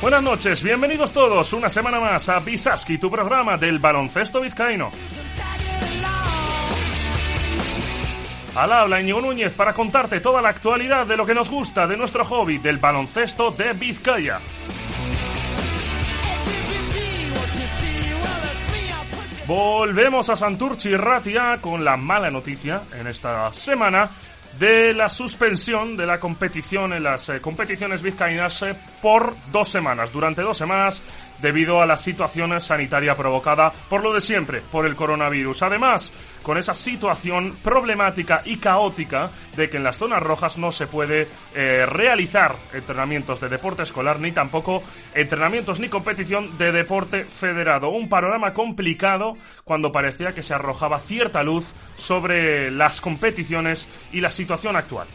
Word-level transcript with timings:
Buenas 0.00 0.22
noches, 0.22 0.62
bienvenidos 0.62 1.12
todos 1.12 1.52
una 1.52 1.68
semana 1.68 2.00
más 2.00 2.26
a 2.30 2.40
Bisaski, 2.40 2.96
tu 2.96 3.10
programa 3.10 3.58
del 3.58 3.78
baloncesto 3.78 4.40
vizcaíno. 4.40 4.90
Al 8.54 8.72
habla 8.72 9.00
Íñigo 9.02 9.20
Núñez 9.20 9.52
para 9.52 9.74
contarte 9.74 10.20
toda 10.20 10.40
la 10.40 10.48
actualidad 10.48 11.06
de 11.06 11.18
lo 11.18 11.26
que 11.26 11.34
nos 11.34 11.50
gusta 11.50 11.86
de 11.86 11.98
nuestro 11.98 12.24
hobby 12.24 12.56
del 12.56 12.78
baloncesto 12.78 13.50
de 13.50 13.74
Vizcaya. 13.74 14.40
Volvemos 19.46 20.30
a 20.30 20.36
Santurchi 20.36 20.96
Ratia 20.96 21.58
con 21.60 21.84
la 21.84 21.98
mala 21.98 22.30
noticia 22.30 22.84
en 22.98 23.06
esta 23.06 23.52
semana 23.52 24.08
de 24.58 24.92
la 24.94 25.08
suspensión 25.08 25.96
de 25.96 26.06
la 26.06 26.18
competición 26.18 26.92
en 26.92 27.02
las 27.02 27.28
eh, 27.28 27.40
competiciones 27.40 28.02
vizcaínas 28.02 28.62
eh, 28.62 28.74
por 29.00 29.34
dos 29.52 29.68
semanas. 29.68 30.12
Durante 30.12 30.42
dos 30.42 30.58
semanas 30.58 31.02
debido 31.42 31.80
a 31.80 31.86
la 31.86 31.96
situación 31.96 32.60
sanitaria 32.60 33.16
provocada 33.16 33.72
por 33.88 34.02
lo 34.02 34.12
de 34.12 34.20
siempre, 34.20 34.60
por 34.60 34.86
el 34.86 34.96
coronavirus. 34.96 35.62
Además, 35.62 36.12
con 36.42 36.58
esa 36.58 36.74
situación 36.74 37.56
problemática 37.62 38.42
y 38.44 38.56
caótica 38.56 39.30
de 39.56 39.68
que 39.68 39.76
en 39.76 39.84
las 39.84 39.98
zonas 39.98 40.22
rojas 40.22 40.58
no 40.58 40.72
se 40.72 40.86
puede 40.86 41.28
eh, 41.54 41.86
realizar 41.86 42.54
entrenamientos 42.72 43.40
de 43.40 43.48
deporte 43.48 43.82
escolar 43.82 44.20
ni 44.20 44.32
tampoco 44.32 44.82
entrenamientos 45.14 45.80
ni 45.80 45.88
competición 45.88 46.56
de 46.58 46.72
deporte 46.72 47.24
federado. 47.24 47.90
Un 47.90 48.08
panorama 48.08 48.52
complicado 48.54 49.34
cuando 49.64 49.92
parecía 49.92 50.34
que 50.34 50.42
se 50.42 50.54
arrojaba 50.54 50.98
cierta 50.98 51.42
luz 51.42 51.74
sobre 51.96 52.70
las 52.70 53.00
competiciones 53.00 53.88
y 54.12 54.20
la 54.20 54.30
situación 54.30 54.76
actual. 54.76 55.06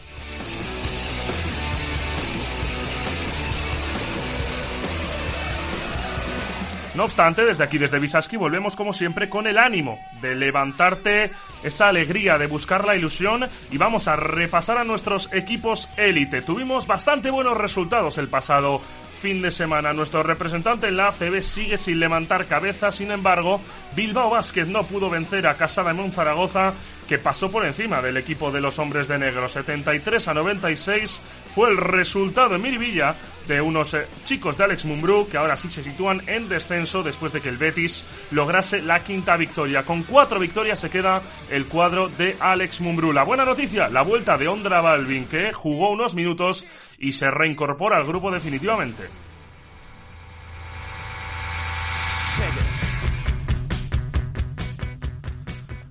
No 6.96 7.04
obstante, 7.04 7.44
desde 7.44 7.62
aquí, 7.62 7.76
desde 7.76 7.98
Visaski, 7.98 8.38
volvemos 8.38 8.74
como 8.74 8.94
siempre 8.94 9.28
con 9.28 9.46
el 9.46 9.58
ánimo 9.58 9.98
de 10.22 10.34
levantarte 10.34 11.30
esa 11.62 11.88
alegría, 11.88 12.38
de 12.38 12.46
buscar 12.46 12.86
la 12.86 12.96
ilusión 12.96 13.46
y 13.70 13.76
vamos 13.76 14.08
a 14.08 14.16
repasar 14.16 14.78
a 14.78 14.84
nuestros 14.84 15.30
equipos 15.34 15.90
élite. 15.98 16.40
Tuvimos 16.40 16.86
bastante 16.86 17.30
buenos 17.30 17.58
resultados 17.58 18.16
el 18.16 18.28
pasado 18.28 18.80
fin 19.16 19.42
de 19.42 19.50
semana. 19.50 19.92
Nuestro 19.92 20.22
representante 20.22 20.88
en 20.88 20.96
la 20.96 21.08
ACB 21.08 21.42
sigue 21.42 21.76
sin 21.76 22.00
levantar 22.00 22.46
cabeza, 22.46 22.90
sin 22.90 23.10
embargo, 23.10 23.60
Bilbao 23.94 24.30
Vázquez 24.30 24.66
no 24.66 24.84
pudo 24.84 25.10
vencer 25.10 25.46
a 25.46 25.54
Casada 25.54 25.92
de 25.92 26.10
Zaragoza, 26.10 26.72
que 27.08 27.18
pasó 27.18 27.50
por 27.50 27.64
encima 27.64 28.02
del 28.02 28.16
equipo 28.16 28.50
de 28.50 28.60
los 28.60 28.78
hombres 28.78 29.08
de 29.08 29.18
negro. 29.18 29.48
73 29.48 30.28
a 30.28 30.34
96 30.34 31.22
fue 31.54 31.70
el 31.70 31.76
resultado 31.76 32.54
en 32.54 32.62
Miribilla 32.62 33.14
de 33.46 33.60
unos 33.60 33.94
eh, 33.94 34.06
chicos 34.24 34.56
de 34.56 34.64
Alex 34.64 34.84
Mumbrú, 34.84 35.28
que 35.28 35.36
ahora 35.36 35.56
sí 35.56 35.70
se 35.70 35.82
sitúan 35.82 36.22
en 36.26 36.48
descenso 36.48 37.02
después 37.02 37.32
de 37.32 37.40
que 37.40 37.48
el 37.48 37.58
Betis 37.58 38.04
lograse 38.30 38.82
la 38.82 39.02
quinta 39.04 39.36
victoria. 39.36 39.84
Con 39.84 40.02
cuatro 40.02 40.40
victorias 40.40 40.80
se 40.80 40.90
queda 40.90 41.22
el 41.50 41.66
cuadro 41.66 42.08
de 42.08 42.36
Alex 42.40 42.80
Mumbrú. 42.80 43.12
La 43.12 43.24
buena 43.24 43.44
noticia, 43.44 43.88
la 43.88 44.02
vuelta 44.02 44.36
de 44.36 44.48
Ondra 44.48 44.80
Balvin, 44.80 45.26
que 45.26 45.52
jugó 45.52 45.90
unos 45.90 46.14
minutos 46.14 46.66
y 46.98 47.12
se 47.12 47.30
reincorpora 47.30 47.98
al 47.98 48.06
grupo 48.06 48.30
definitivamente. 48.30 49.25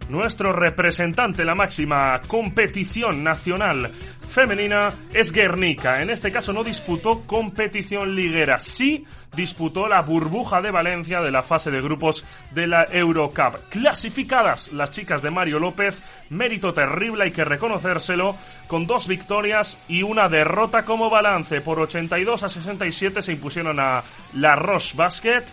Nuestro 0.09 0.53
representante 0.53 1.41
en 1.41 1.47
la 1.47 1.55
máxima 1.55 2.21
competición 2.27 3.23
nacional 3.23 3.89
femenina 4.21 4.89
es 5.13 5.31
Guernica. 5.31 6.01
En 6.01 6.11
este 6.11 6.31
caso 6.31 6.53
no 6.53 6.63
disputó 6.63 7.23
competición 7.25 8.15
liguera, 8.15 8.59
sí 8.59 9.05
disputó 9.35 9.87
la 9.87 10.01
burbuja 10.01 10.61
de 10.61 10.71
Valencia 10.71 11.21
de 11.21 11.31
la 11.31 11.43
fase 11.43 11.71
de 11.71 11.81
grupos 11.81 12.23
de 12.51 12.67
la 12.67 12.85
Eurocup. 12.91 13.57
Clasificadas 13.69 14.71
las 14.71 14.91
chicas 14.91 15.21
de 15.21 15.31
Mario 15.31 15.59
López, 15.59 15.99
mérito 16.29 16.73
terrible, 16.73 17.25
hay 17.25 17.31
que 17.31 17.43
reconocérselo, 17.43 18.35
con 18.67 18.87
dos 18.87 19.07
victorias 19.07 19.79
y 19.87 20.03
una 20.03 20.29
derrota 20.29 20.85
como 20.85 21.09
balance. 21.09 21.61
Por 21.61 21.79
82 21.79 22.43
a 22.43 22.49
67 22.49 23.21
se 23.21 23.31
impusieron 23.31 23.79
a 23.79 24.03
la 24.33 24.55
Roche 24.55 24.95
Basket 24.95 25.43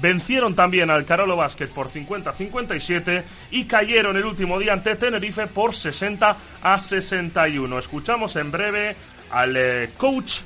Vencieron 0.00 0.54
también 0.54 0.90
al 0.90 1.04
Carolo 1.04 1.36
Basket 1.36 1.68
por 1.68 1.88
50-57 1.88 3.22
y 3.50 3.66
cayeron 3.66 4.16
el 4.16 4.24
último 4.24 4.58
día 4.58 4.72
ante 4.72 4.96
Tenerife 4.96 5.46
por 5.46 5.74
60 5.74 6.36
a 6.62 6.78
61. 6.78 7.78
Escuchamos 7.78 8.34
en 8.36 8.50
breve 8.50 8.96
al 9.30 9.56
eh, 9.56 9.90
coach 9.96 10.40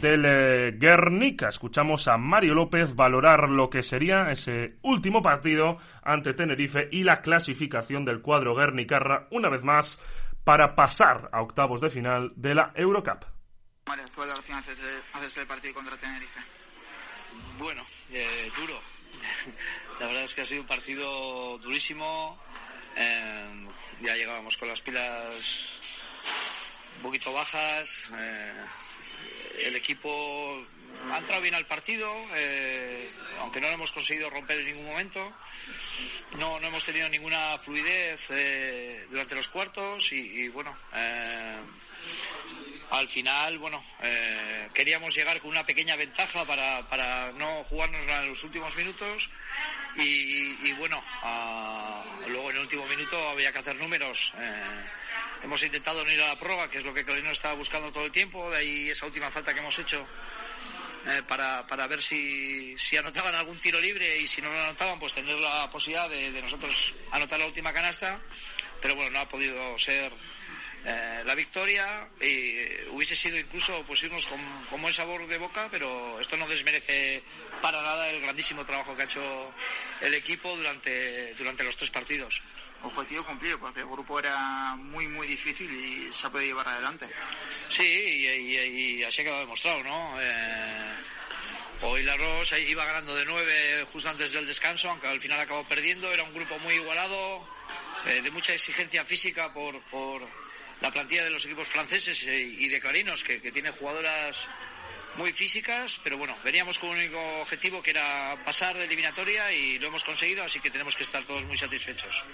del 0.00 0.24
eh, 0.24 0.72
Guernica. 0.78 1.48
Escuchamos 1.48 2.08
a 2.08 2.16
Mario 2.16 2.54
López 2.54 2.94
valorar 2.94 3.50
lo 3.50 3.68
que 3.68 3.82
sería 3.82 4.30
ese 4.30 4.76
último 4.82 5.20
partido 5.20 5.76
ante 6.02 6.32
Tenerife 6.32 6.88
y 6.90 7.04
la 7.04 7.20
clasificación 7.20 8.04
del 8.04 8.22
cuadro 8.22 8.54
Guernicarra 8.54 9.28
una 9.30 9.48
vez 9.48 9.64
más 9.64 10.00
para 10.44 10.74
pasar 10.74 11.28
a 11.32 11.42
octavos 11.42 11.80
de 11.80 11.90
final 11.90 12.32
de 12.36 12.54
la 12.54 12.72
Eurocup. 12.74 13.24
Mario, 13.86 14.04
¿cuál 14.14 14.30
es 14.30 14.48
la 14.48 14.58
haces, 14.58 14.78
haces 15.12 15.36
el 15.38 15.46
partido 15.46 15.74
contra 15.74 15.96
Tenerife? 15.96 16.40
Bueno, 17.58 17.82
eh, 18.12 18.50
duro, 18.56 18.78
la 20.00 20.06
verdad 20.06 20.24
es 20.24 20.34
que 20.34 20.42
ha 20.42 20.46
sido 20.46 20.62
un 20.62 20.66
partido 20.66 21.58
durísimo. 21.58 22.38
Eh, 22.96 23.66
ya 24.02 24.14
llegábamos 24.14 24.56
con 24.56 24.68
las 24.68 24.80
pilas 24.80 25.80
un 26.96 27.02
poquito 27.02 27.32
bajas. 27.32 28.10
Eh, 28.16 28.52
el 29.64 29.76
equipo 29.76 30.64
ha 31.12 31.18
entrado 31.18 31.42
bien 31.42 31.54
al 31.54 31.66
partido, 31.66 32.10
eh, 32.34 33.10
aunque 33.40 33.60
no 33.60 33.68
lo 33.68 33.74
hemos 33.74 33.92
conseguido 33.92 34.30
romper 34.30 34.60
en 34.60 34.66
ningún 34.66 34.86
momento. 34.86 35.32
No, 36.38 36.58
no 36.60 36.66
hemos 36.66 36.84
tenido 36.84 37.08
ninguna 37.08 37.58
fluidez 37.58 38.28
durante 39.10 39.34
los 39.34 39.48
cuartos 39.48 40.12
y, 40.12 40.42
y 40.42 40.48
bueno, 40.48 40.76
al 42.94 43.08
final, 43.08 43.58
bueno, 43.58 43.82
eh, 44.02 44.68
queríamos 44.72 45.14
llegar 45.14 45.40
con 45.40 45.50
una 45.50 45.66
pequeña 45.66 45.96
ventaja 45.96 46.44
para, 46.44 46.86
para 46.88 47.32
no 47.32 47.64
jugarnos 47.64 48.06
en 48.06 48.28
los 48.28 48.44
últimos 48.44 48.76
minutos 48.76 49.30
y, 49.96 50.72
bueno, 50.74 51.02
luego 52.28 52.50
en 52.50 52.56
el 52.56 52.62
último 52.62 52.86
minuto 52.86 53.28
había 53.28 53.52
que 53.52 53.58
hacer 53.58 53.76
números. 53.76 54.32
Eh, 54.38 54.62
hemos 55.42 55.62
intentado 55.62 56.04
no 56.04 56.12
ir 56.12 56.22
a 56.22 56.28
la 56.28 56.38
prueba, 56.38 56.70
que 56.70 56.78
es 56.78 56.84
lo 56.84 56.94
que 56.94 57.04
Clarino 57.04 57.30
estaba 57.30 57.54
buscando 57.54 57.90
todo 57.90 58.04
el 58.04 58.12
tiempo, 58.12 58.50
de 58.50 58.58
ahí 58.58 58.90
esa 58.90 59.06
última 59.06 59.30
falta 59.30 59.52
que 59.52 59.60
hemos 59.60 59.78
hecho. 59.78 60.06
Eh, 61.06 61.22
para, 61.28 61.66
para 61.66 61.86
ver 61.86 62.00
si, 62.00 62.78
si 62.78 62.96
anotaban 62.96 63.34
algún 63.34 63.60
tiro 63.60 63.78
libre 63.78 64.18
y 64.20 64.26
si 64.26 64.40
no 64.40 64.50
lo 64.50 64.58
anotaban, 64.62 64.98
pues 64.98 65.12
tener 65.12 65.36
la 65.38 65.68
posibilidad 65.68 66.08
de, 66.08 66.30
de 66.30 66.40
nosotros 66.40 66.94
anotar 67.10 67.38
la 67.38 67.46
última 67.46 67.74
canasta. 67.74 68.18
Pero 68.80 68.96
bueno, 68.96 69.10
no 69.10 69.20
ha 69.20 69.28
podido 69.28 69.78
ser 69.78 70.10
eh, 70.86 71.22
la 71.24 71.34
victoria 71.34 72.08
y 72.20 72.56
hubiese 72.90 73.16
sido 73.16 73.38
incluso 73.38 73.82
pues 73.86 74.02
irnos 74.02 74.26
con, 74.26 74.38
con, 74.68 74.82
buen 74.82 74.92
sabor 74.92 75.26
de 75.26 75.38
boca, 75.38 75.68
pero 75.70 76.20
esto 76.20 76.36
no 76.36 76.46
desmerece 76.46 77.22
para 77.62 77.80
nada 77.80 78.10
el 78.10 78.20
grandísimo 78.20 78.66
trabajo 78.66 78.94
que 78.94 79.02
ha 79.02 79.04
hecho 79.06 79.52
el 80.02 80.12
equipo 80.12 80.54
durante, 80.54 81.32
durante 81.34 81.64
los 81.64 81.76
tres 81.76 81.90
partidos. 81.90 82.42
Objetivo 82.82 83.24
cumplido, 83.24 83.58
porque 83.58 83.80
el 83.80 83.86
grupo 83.86 84.18
era 84.18 84.76
muy, 84.76 85.08
muy 85.08 85.26
difícil 85.26 85.72
y 85.72 86.12
se 86.12 86.26
ha 86.26 86.30
podido 86.30 86.50
llevar 86.50 86.68
adelante. 86.68 87.08
Sí, 87.68 87.82
y, 87.82 89.02
así 89.04 89.22
ha 89.22 89.24
quedado 89.24 89.40
demostrado, 89.40 89.82
¿no? 89.82 90.20
Eh, 90.20 90.94
hoy 91.80 92.02
la 92.02 92.14
Rosa 92.18 92.58
iba 92.58 92.84
ganando 92.84 93.14
de 93.14 93.24
nueve 93.24 93.86
justo 93.90 94.10
antes 94.10 94.34
del 94.34 94.46
descanso, 94.46 94.90
aunque 94.90 95.08
al 95.08 95.18
final 95.18 95.40
acabó 95.40 95.64
perdiendo. 95.64 96.12
Era 96.12 96.24
un 96.24 96.34
grupo 96.34 96.58
muy 96.58 96.74
igualado, 96.74 97.42
eh, 98.04 98.20
de 98.20 98.30
mucha 98.30 98.52
exigencia 98.52 99.02
física 99.02 99.50
por, 99.54 99.80
por 99.84 100.20
la 100.80 100.90
plantilla 100.90 101.24
de 101.24 101.30
los 101.30 101.44
equipos 101.46 101.68
franceses 101.68 102.22
y 102.24 102.68
de 102.68 102.80
Clarinos, 102.80 103.24
que, 103.24 103.40
que 103.40 103.52
tiene 103.52 103.70
jugadoras 103.70 104.48
muy 105.16 105.32
físicas, 105.32 106.00
pero 106.02 106.18
bueno, 106.18 106.34
veníamos 106.44 106.78
con 106.78 106.90
un 106.90 106.96
único 106.96 107.20
objetivo 107.40 107.82
que 107.82 107.90
era 107.90 108.36
pasar 108.44 108.76
de 108.76 108.84
eliminatoria 108.84 109.52
y 109.52 109.78
lo 109.78 109.88
hemos 109.88 110.04
conseguido, 110.04 110.42
así 110.42 110.60
que 110.60 110.70
tenemos 110.70 110.96
que 110.96 111.04
estar 111.04 111.24
todos 111.24 111.46
muy 111.46 111.56
satisfechos. 111.56 112.24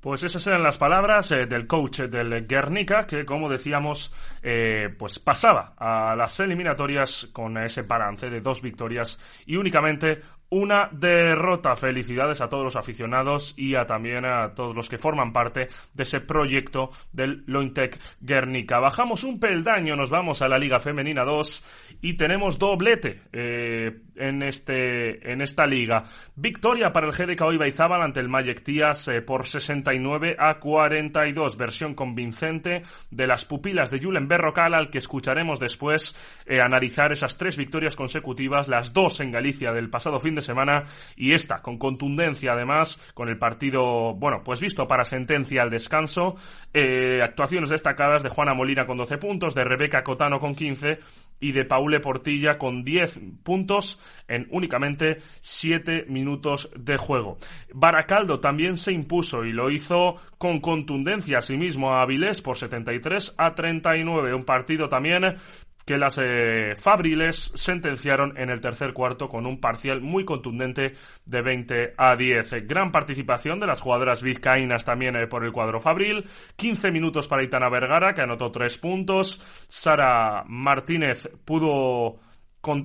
Pues 0.00 0.22
esas 0.22 0.46
eran 0.46 0.62
las 0.62 0.76
palabras 0.76 1.30
eh, 1.30 1.46
del 1.46 1.66
coach 1.66 2.00
del 2.00 2.46
Guernica, 2.46 3.06
que 3.06 3.24
como 3.24 3.48
decíamos, 3.48 4.12
eh, 4.42 4.94
pues 4.98 5.18
pasaba 5.18 5.74
a 5.78 6.14
las 6.14 6.38
eliminatorias 6.40 7.28
con 7.32 7.56
ese 7.56 7.82
balance 7.82 8.28
de 8.28 8.42
dos 8.42 8.60
victorias 8.60 9.18
y 9.46 9.56
únicamente 9.56 10.20
una 10.54 10.88
derrota. 10.92 11.74
Felicidades 11.74 12.40
a 12.40 12.48
todos 12.48 12.62
los 12.62 12.76
aficionados 12.76 13.54
y 13.56 13.74
a 13.74 13.86
también 13.86 14.24
a 14.24 14.54
todos 14.54 14.76
los 14.76 14.88
que 14.88 14.98
forman 14.98 15.32
parte 15.32 15.66
de 15.92 16.02
ese 16.04 16.20
proyecto 16.20 16.90
del 17.12 17.42
Lointec 17.46 17.98
Guernica. 18.20 18.78
Bajamos 18.78 19.24
un 19.24 19.40
peldaño, 19.40 19.96
nos 19.96 20.10
vamos 20.10 20.42
a 20.42 20.48
la 20.48 20.56
Liga 20.56 20.78
Femenina 20.78 21.24
2 21.24 21.98
y 22.02 22.14
tenemos 22.14 22.60
doblete 22.60 23.22
eh, 23.32 23.98
en, 24.14 24.44
este, 24.44 25.32
en 25.32 25.42
esta 25.42 25.66
liga. 25.66 26.04
Victoria 26.36 26.92
para 26.92 27.08
el 27.08 27.12
GDK 27.12 27.52
Ibaizábal 27.54 28.02
ante 28.02 28.20
el 28.20 28.28
Mayek 28.28 28.62
Tías 28.62 29.08
eh, 29.08 29.22
por 29.22 29.46
69 29.46 30.36
a 30.38 30.60
42. 30.60 31.56
Versión 31.56 31.94
convincente 31.94 32.82
de 33.10 33.26
las 33.26 33.44
pupilas 33.44 33.90
de 33.90 33.98
Julen 34.00 34.28
Berrocal 34.28 34.74
al 34.74 34.88
que 34.88 34.98
escucharemos 34.98 35.58
después 35.58 36.14
eh, 36.46 36.60
analizar 36.60 37.10
esas 37.10 37.36
tres 37.38 37.56
victorias 37.56 37.96
consecutivas, 37.96 38.68
las 38.68 38.92
dos 38.92 39.20
en 39.20 39.32
Galicia 39.32 39.72
del 39.72 39.90
pasado 39.90 40.20
fin 40.20 40.36
de 40.36 40.43
semana 40.44 40.84
y 41.16 41.32
esta 41.32 41.60
con 41.60 41.78
contundencia 41.78 42.52
además 42.52 42.98
con 43.14 43.28
el 43.28 43.38
partido, 43.38 44.14
bueno, 44.14 44.42
pues 44.44 44.60
visto 44.60 44.86
para 44.86 45.04
sentencia 45.04 45.62
al 45.62 45.70
descanso. 45.70 46.36
Eh, 46.72 47.20
actuaciones 47.22 47.70
destacadas 47.70 48.22
de 48.22 48.28
Juana 48.28 48.54
Molina 48.54 48.86
con 48.86 48.96
12 48.96 49.18
puntos, 49.18 49.54
de 49.54 49.64
Rebeca 49.64 50.04
Cotano 50.04 50.38
con 50.38 50.54
15 50.54 51.00
y 51.40 51.52
de 51.52 51.64
Paule 51.64 52.00
Portilla 52.00 52.58
con 52.58 52.84
10 52.84 53.20
puntos 53.42 54.00
en 54.28 54.46
únicamente 54.50 55.18
7 55.40 56.06
minutos 56.08 56.70
de 56.76 56.96
juego. 56.96 57.36
Baracaldo 57.72 58.40
también 58.40 58.76
se 58.76 58.92
impuso 58.92 59.44
y 59.44 59.52
lo 59.52 59.70
hizo 59.70 60.16
con 60.38 60.60
contundencia 60.60 61.38
a 61.38 61.42
sí 61.42 61.56
mismo 61.56 61.92
a 61.92 62.02
Avilés 62.02 62.40
por 62.40 62.56
73 62.56 63.34
a 63.36 63.54
39. 63.54 64.34
Un 64.34 64.44
partido 64.44 64.88
también 64.88 65.36
que 65.84 65.98
las 65.98 66.18
eh, 66.22 66.74
Fabriles 66.76 67.52
sentenciaron 67.54 68.36
en 68.38 68.50
el 68.50 68.60
tercer 68.60 68.92
cuarto 68.92 69.28
con 69.28 69.46
un 69.46 69.60
parcial 69.60 70.00
muy 70.00 70.24
contundente 70.24 70.94
de 71.26 71.42
20 71.42 71.94
a 71.96 72.16
10. 72.16 72.66
Gran 72.66 72.90
participación 72.90 73.60
de 73.60 73.66
las 73.66 73.80
jugadoras 73.80 74.22
vizcaínas 74.22 74.84
también 74.84 75.16
eh, 75.16 75.26
por 75.26 75.44
el 75.44 75.52
cuadro 75.52 75.80
Fabril. 75.80 76.24
15 76.56 76.90
minutos 76.90 77.28
para 77.28 77.44
Itana 77.44 77.68
Vergara, 77.68 78.14
que 78.14 78.22
anotó 78.22 78.50
3 78.50 78.78
puntos. 78.78 79.38
Sara 79.68 80.44
Martínez 80.46 81.28
pudo 81.44 82.18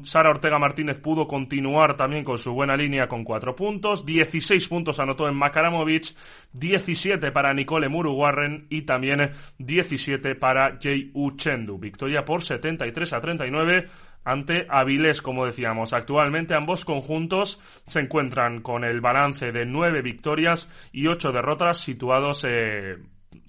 Sara 0.03 0.29
Ortega 0.29 0.59
Martínez 0.59 0.99
pudo 0.99 1.27
continuar 1.27 1.95
también 1.95 2.23
con 2.23 2.37
su 2.37 2.53
buena 2.53 2.75
línea 2.75 3.07
con 3.07 3.23
cuatro 3.23 3.55
puntos. 3.55 4.05
16 4.05 4.67
puntos 4.67 4.99
anotó 4.99 5.27
en 5.27 5.35
Makaramovic, 5.35 6.15
17 6.53 7.31
para 7.31 7.53
Nicole 7.53 7.89
Muruwarren 7.89 8.67
y 8.69 8.83
también 8.83 9.31
17 9.57 10.35
para 10.35 10.77
Jay 10.81 11.11
Uchendu. 11.13 11.77
Victoria 11.77 12.25
por 12.25 12.41
73 12.41 13.13
a 13.13 13.19
39 13.19 13.85
ante 14.23 14.67
Avilés, 14.69 15.21
como 15.21 15.45
decíamos. 15.45 15.93
Actualmente 15.93 16.53
ambos 16.53 16.85
conjuntos 16.85 17.59
se 17.87 17.99
encuentran 17.99 18.61
con 18.61 18.83
el 18.83 19.01
balance 19.01 19.51
de 19.51 19.65
9 19.65 20.01
victorias 20.01 20.69
y 20.91 21.07
8 21.07 21.31
derrotas 21.31 21.79
situados 21.79 22.45
eh, 22.47 22.97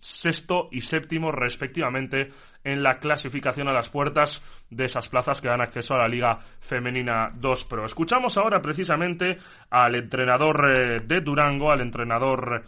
sexto 0.01 0.69
y 0.71 0.81
séptimo 0.81 1.33
respectivamente 1.33 2.31
en 2.65 2.83
la 2.83 2.99
clasificación 2.99 3.69
a 3.69 3.73
las 3.73 3.89
puertas 3.89 4.43
de 4.71 4.85
esas 4.85 5.09
plazas 5.09 5.41
que 5.41 5.49
dan 5.49 5.61
acceso 5.61 5.95
a 5.95 5.99
la 5.99 6.09
Liga 6.09 6.39
Femenina 6.61 7.33
2 7.35 7.65
Pro. 7.65 7.85
Escuchamos 7.85 8.37
ahora 8.39 8.61
precisamente 8.61 9.39
al 9.71 9.95
entrenador 9.95 10.71
eh, 10.71 11.01
de 11.01 11.21
Durango, 11.21 11.71
al 11.71 11.81
entrenador 11.81 12.65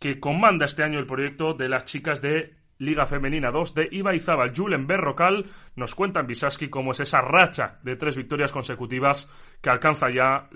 que 0.00 0.20
comanda 0.20 0.66
este 0.66 0.84
año 0.84 0.98
el 0.98 1.06
proyecto 1.06 1.54
de 1.54 1.68
las 1.68 1.84
chicas 1.84 2.20
de 2.20 2.56
Liga 2.78 3.06
Femenina 3.06 3.50
2 3.50 3.74
de 3.74 3.88
Ibaizábal. 3.90 4.52
Julen 4.54 4.86
Berrocal 4.86 5.44
nos 5.74 5.94
cuenta 5.94 6.20
en 6.20 6.26
Bisaski 6.26 6.70
cómo 6.70 6.92
es 6.92 7.00
esa 7.00 7.20
racha 7.20 7.78
de 7.82 7.96
tres 7.96 8.16
victorias 8.16 8.52
consecutivas 8.52 9.28
que 9.60 9.70
alcanza 9.70 10.08
ya 10.10 10.48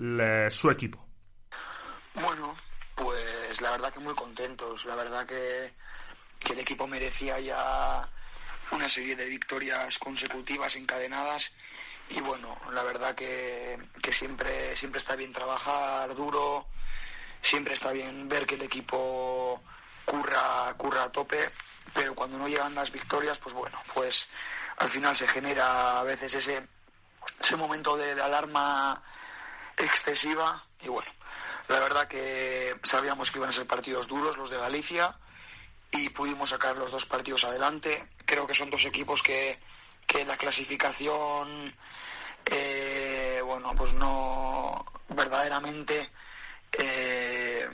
su 0.49 0.69
equipo. 0.71 1.05
Bueno, 2.15 2.55
pues 2.95 3.61
la 3.61 3.71
verdad 3.71 3.91
que 3.93 3.99
muy 3.99 4.13
contentos. 4.13 4.85
La 4.85 4.95
verdad 4.95 5.25
que 5.25 5.73
que 6.43 6.53
el 6.53 6.59
equipo 6.59 6.87
merecía 6.87 7.39
ya 7.39 8.07
una 8.71 8.89
serie 8.89 9.15
de 9.15 9.25
victorias 9.25 9.97
consecutivas 9.97 10.75
encadenadas. 10.75 11.53
Y 12.09 12.19
bueno, 12.21 12.57
la 12.71 12.83
verdad 12.83 13.15
que, 13.15 13.79
siempre, 14.11 14.75
siempre 14.75 14.99
está 14.99 15.15
bien 15.15 15.31
trabajar 15.31 16.13
duro, 16.15 16.67
siempre 17.41 17.73
está 17.73 17.91
bien 17.91 18.27
ver 18.27 18.45
que 18.45 18.55
el 18.55 18.63
equipo 18.63 19.61
curra, 20.05 20.73
curra 20.77 21.05
a 21.05 21.11
tope, 21.11 21.49
pero 21.93 22.13
cuando 22.13 22.37
no 22.37 22.47
llegan 22.47 22.75
las 22.75 22.91
victorias, 22.91 23.39
pues 23.39 23.55
bueno, 23.55 23.81
pues 23.93 24.29
al 24.77 24.89
final 24.89 25.15
se 25.15 25.27
genera 25.27 25.99
a 25.99 26.03
veces 26.03 26.33
ese, 26.33 26.67
ese 27.39 27.55
momento 27.55 27.95
de, 27.95 28.15
de 28.15 28.21
alarma 28.21 29.01
excesiva. 29.77 30.65
Y 30.81 30.89
bueno, 30.89 31.11
la 31.69 31.79
verdad 31.79 32.07
que 32.07 32.77
sabíamos 32.83 33.31
que 33.31 33.37
iban 33.37 33.49
a 33.49 33.53
ser 33.53 33.65
partidos 33.65 34.07
duros 34.07 34.37
los 34.37 34.49
de 34.49 34.57
Galicia 34.57 35.17
y 35.93 36.09
pudimos 36.09 36.49
sacar 36.49 36.75
los 36.77 36.91
dos 36.91 37.05
partidos 37.05 37.43
adelante. 37.43 38.09
Creo 38.25 38.47
que 38.47 38.55
son 38.55 38.69
dos 38.69 38.85
equipos 38.85 39.21
que, 39.21 39.59
que 40.07 40.25
la 40.25 40.37
clasificación, 40.37 41.75
eh, 42.45 43.41
bueno, 43.45 43.73
pues 43.75 43.93
no 43.93 44.83
verdaderamente 45.09 46.09
eh, 46.71 47.69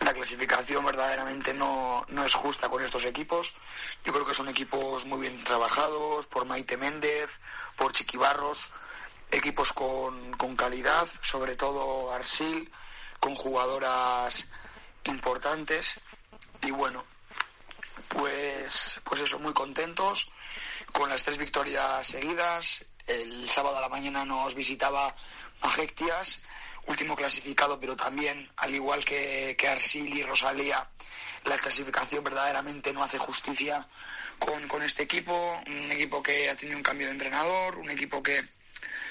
la 0.00 0.12
clasificación 0.14 0.84
verdaderamente 0.84 1.52
no, 1.52 2.06
no, 2.08 2.24
es 2.24 2.34
justa 2.34 2.70
con 2.70 2.82
estos 2.82 3.04
equipos. 3.04 3.54
Yo 4.02 4.12
creo 4.14 4.24
que 4.24 4.34
son 4.34 4.48
equipos 4.48 5.04
muy 5.04 5.20
bien 5.20 5.44
trabajados 5.44 6.26
por 6.26 6.46
Maite 6.46 6.78
Méndez, 6.78 7.38
por 7.76 7.92
Chiquibarros, 7.92 8.72
equipos 9.30 9.74
con, 9.74 10.32
con 10.38 10.56
calidad, 10.56 11.06
sobre 11.20 11.54
todo 11.56 12.12
Arsil 12.12 12.72
con 13.24 13.36
jugadoras 13.36 14.48
importantes 15.04 15.98
y 16.60 16.70
bueno, 16.72 17.06
pues, 18.08 19.00
pues 19.02 19.22
eso, 19.22 19.38
muy 19.38 19.54
contentos 19.54 20.30
con 20.92 21.08
las 21.08 21.24
tres 21.24 21.38
victorias 21.38 22.06
seguidas. 22.06 22.84
El 23.06 23.48
sábado 23.48 23.78
a 23.78 23.80
la 23.80 23.88
mañana 23.88 24.26
nos 24.26 24.54
visitaba 24.54 25.16
Majectias, 25.62 26.42
último 26.86 27.16
clasificado, 27.16 27.80
pero 27.80 27.96
también, 27.96 28.52
al 28.58 28.74
igual 28.74 29.02
que, 29.06 29.56
que 29.56 29.68
Arsil 29.68 30.14
y 30.18 30.22
Rosalía, 30.22 30.86
la 31.44 31.56
clasificación 31.56 32.22
verdaderamente 32.24 32.92
no 32.92 33.02
hace 33.02 33.16
justicia 33.16 33.88
con, 34.38 34.68
con 34.68 34.82
este 34.82 35.04
equipo. 35.04 35.62
Un 35.66 35.90
equipo 35.92 36.22
que 36.22 36.50
ha 36.50 36.56
tenido 36.56 36.76
un 36.76 36.82
cambio 36.82 37.06
de 37.06 37.14
entrenador, 37.14 37.78
un 37.78 37.88
equipo 37.88 38.22
que, 38.22 38.44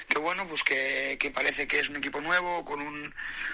que 0.08 0.20
bueno, 0.20 0.46
pues 0.48 0.64
que, 0.64 1.32
parece 1.34 1.68
que 1.68 1.80
es 1.80 1.90
un 1.90 1.98
equipo 1.98 2.22
nuevo, 2.22 2.64
con, 2.66 2.82
un, 2.82 3.14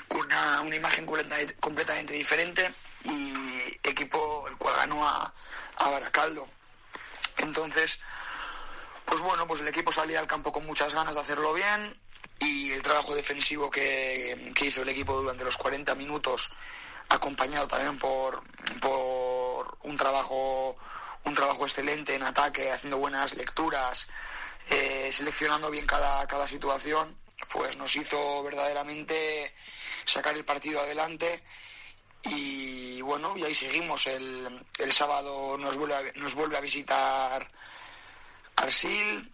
una, 0.09 0.61
una, 0.61 0.75
imagen 0.75 1.05
completamente 1.05 2.13
diferente 2.13 2.71
y 3.03 3.33
equipo 3.83 4.47
el 4.47 4.57
cual 4.57 4.75
ganó 4.75 5.07
a, 5.07 5.33
a 5.77 5.89
Baracaldo. 5.89 6.47
Entonces, 7.37 7.99
pues 9.05 9.21
bueno, 9.21 9.47
pues 9.47 9.61
el 9.61 9.67
equipo 9.67 9.91
salía 9.91 10.19
al 10.19 10.27
campo 10.27 10.51
con 10.51 10.65
muchas 10.65 10.93
ganas 10.93 11.15
de 11.15 11.21
hacerlo 11.21 11.53
bien 11.53 11.99
y 12.39 12.71
el 12.71 12.81
trabajo 12.81 13.15
defensivo 13.15 13.69
que, 13.69 14.51
que 14.55 14.65
hizo 14.65 14.81
el 14.81 14.89
equipo 14.89 15.15
durante 15.15 15.43
los 15.43 15.57
40 15.57 15.95
minutos, 15.95 16.51
acompañado 17.09 17.67
también 17.67 17.97
por, 17.97 18.43
por 18.79 19.77
un 19.83 19.97
trabajo 19.97 20.77
un 21.25 21.35
trabajo 21.35 21.63
excelente 21.65 22.15
en 22.15 22.23
ataque, 22.23 22.71
haciendo 22.71 22.97
buenas 22.97 23.35
lecturas, 23.35 24.07
eh, 24.69 25.09
seleccionando 25.11 25.71
bien 25.71 25.85
cada, 25.85 26.25
cada 26.27 26.47
situación, 26.47 27.17
pues 27.51 27.77
nos 27.77 27.95
hizo 27.95 28.43
verdaderamente 28.43 29.53
sacar 30.05 30.35
el 30.35 30.45
partido 30.45 30.81
adelante 30.81 31.43
y 32.23 33.01
bueno, 33.01 33.35
y 33.37 33.43
ahí 33.43 33.53
seguimos. 33.53 34.07
El, 34.07 34.65
el 34.77 34.91
sábado 34.91 35.57
nos 35.57 35.77
vuelve, 35.77 35.95
a, 35.95 36.01
nos 36.15 36.35
vuelve 36.35 36.57
a 36.57 36.61
visitar 36.61 37.49
Arsil. 38.57 39.33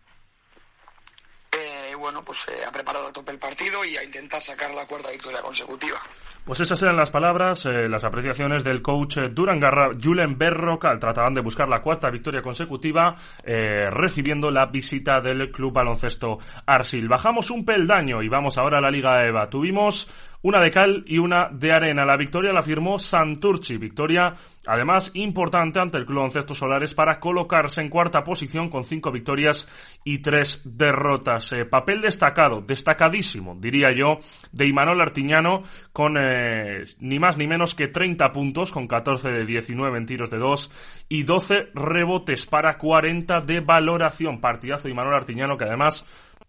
Eh, 1.52 1.96
bueno, 1.96 2.24
pues 2.24 2.46
ha 2.66 2.72
preparado 2.72 3.08
a 3.08 3.14
tope 3.14 3.32
el 3.32 3.40
partido 3.40 3.84
y 3.86 3.98
a 3.98 4.04
intentar 4.04 4.42
sacar 4.42 4.72
la 4.72 4.86
cuarta 4.86 5.10
victoria 5.10 5.42
consecutiva. 5.42 6.02
Pues 6.46 6.60
esas 6.60 6.80
eran 6.84 6.96
las 6.96 7.10
palabras, 7.10 7.66
eh, 7.66 7.90
las 7.90 8.04
apreciaciones 8.04 8.64
del 8.64 8.84
coach 8.84 9.18
Durangarra, 9.32 9.90
Julen 10.00 10.38
Berrocal. 10.38 11.00
Trataban 11.00 11.34
de 11.34 11.42
buscar 11.42 11.68
la 11.68 11.82
cuarta 11.82 12.12
victoria 12.12 12.44
consecutiva, 12.44 13.16
eh, 13.44 13.90
recibiendo 13.90 14.52
la 14.52 14.68
visita 14.68 15.20
del 15.22 15.50
club 15.50 15.74
baloncesto 15.74 16.38
Arsil. 16.68 17.08
Bajamos 17.08 17.50
un 17.50 17.66
peldaño 17.66 18.22
y 18.22 18.30
vamos 18.30 18.60
ahora 18.60 18.78
a 18.78 18.82
la 18.82 18.92
Liga 18.92 19.26
EVA. 19.26 19.50
Tuvimos 19.50 20.08
una 20.46 20.60
de 20.60 20.70
cal 20.70 21.04
y 21.08 21.18
una 21.18 21.50
de 21.52 21.72
arena. 21.72 22.06
La 22.06 22.18
victoria 22.18 22.54
la 22.54 22.62
firmó 22.62 23.00
Santurci. 23.00 23.78
Victoria, 23.78 24.32
además, 24.68 25.10
importante 25.16 25.80
ante 25.80 25.98
el 25.98 26.06
Club 26.06 26.18
Baloncesto 26.18 26.54
Solares 26.54 26.94
para 26.94 27.20
colocarse 27.20 27.82
en 27.82 27.90
cuarta 27.90 28.24
posición 28.24 28.70
con 28.70 28.84
cinco 28.84 29.12
victorias 29.12 29.68
y 30.04 30.20
tres 30.20 30.62
derrotas. 30.64 31.52
Eh, 31.54 31.66
papel 31.66 32.00
destacado, 32.00 32.62
destacadísimo, 32.62 33.58
diría 33.60 33.92
yo, 33.92 34.20
de 34.52 34.68
Imanol 34.68 35.02
Artiñano 35.02 35.64
con 35.92 36.16
eh, 36.36 36.84
ni 37.00 37.20
más 37.20 37.38
ni 37.38 37.48
menos 37.48 37.76
que 37.76 37.88
30 37.88 38.32
puntos, 38.32 38.72
con 38.72 38.88
14 38.88 39.30
de 39.30 39.46
19 39.46 39.98
en 39.98 40.06
tiros 40.06 40.30
de 40.30 40.38
2 40.38 40.72
y 41.10 41.24
12 41.24 41.70
rebotes 41.74 42.46
para 42.46 42.78
40 42.78 43.42
de 43.42 43.62
valoración. 43.62 44.42
Partidazo 44.42 44.88
de 44.88 44.92
Imanol 44.92 45.16
Artiñano 45.16 45.58
que 45.58 45.66
además 45.66 46.06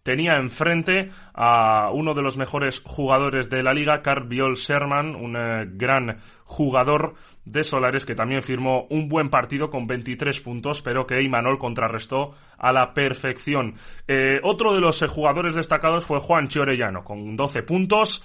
tenía 0.07 0.37
enfrente 0.37 1.09
a 1.33 1.91
uno 1.91 2.13
de 2.13 2.21
los 2.21 2.37
mejores 2.37 2.81
jugadores 2.85 3.49
de 3.49 3.61
la 3.61 3.73
liga, 3.73 4.01
Carl 4.01 4.25
Sherman, 4.55 5.15
un 5.15 5.35
eh, 5.35 5.65
gran 5.69 6.19
jugador 6.45 7.15
de 7.43 7.65
Solares 7.65 8.05
que 8.05 8.15
también 8.15 8.41
firmó 8.41 8.87
un 8.89 9.09
buen 9.09 9.29
partido 9.29 9.69
con 9.69 9.85
23 9.85 10.39
puntos, 10.39 10.81
pero 10.81 11.05
que 11.05 11.21
Imanol 11.21 11.57
contrarrestó 11.57 12.35
a 12.57 12.71
la 12.71 12.93
perfección. 12.93 13.75
Eh, 14.07 14.39
otro 14.43 14.73
de 14.73 14.79
los 14.79 15.01
jugadores 15.09 15.55
destacados 15.55 16.05
fue 16.05 16.21
Juan 16.21 16.47
Chiorellano, 16.47 17.03
con 17.03 17.35
12 17.35 17.63
puntos. 17.63 18.23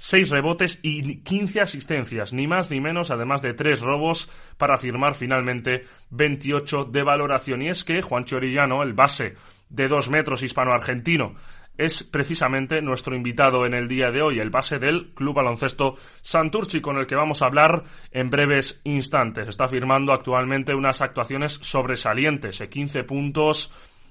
6 0.00 0.30
rebotes 0.30 0.78
y 0.82 1.16
15 1.18 1.60
asistencias, 1.60 2.32
ni 2.32 2.46
más 2.46 2.70
ni 2.70 2.80
menos, 2.80 3.10
además 3.10 3.42
de 3.42 3.52
3 3.52 3.82
robos 3.82 4.30
para 4.56 4.78
firmar 4.78 5.14
finalmente 5.14 5.84
28 6.08 6.86
de 6.86 7.02
valoración. 7.02 7.60
Y 7.60 7.68
es 7.68 7.84
que 7.84 8.00
Juan 8.00 8.24
Chiorellano, 8.24 8.82
el 8.82 8.94
base 8.94 9.36
de 9.68 9.88
dos 9.88 10.08
metros 10.08 10.42
hispano-argentino. 10.42 11.34
Es 11.76 12.02
precisamente 12.02 12.80
nuestro 12.80 13.14
invitado 13.14 13.66
en 13.66 13.74
el 13.74 13.88
día 13.88 14.10
de 14.10 14.22
hoy, 14.22 14.38
el 14.38 14.48
base 14.48 14.78
del 14.78 15.12
Club 15.12 15.34
Baloncesto 15.34 15.98
Santurci, 16.22 16.80
con 16.80 16.96
el 16.96 17.06
que 17.06 17.14
vamos 17.14 17.42
a 17.42 17.46
hablar 17.46 17.84
en 18.10 18.30
breves 18.30 18.80
instantes. 18.84 19.48
Está 19.48 19.68
firmando 19.68 20.14
actualmente 20.14 20.74
unas 20.74 21.02
actuaciones 21.02 21.52
sobresalientes, 21.60 22.58
15 22.58 23.04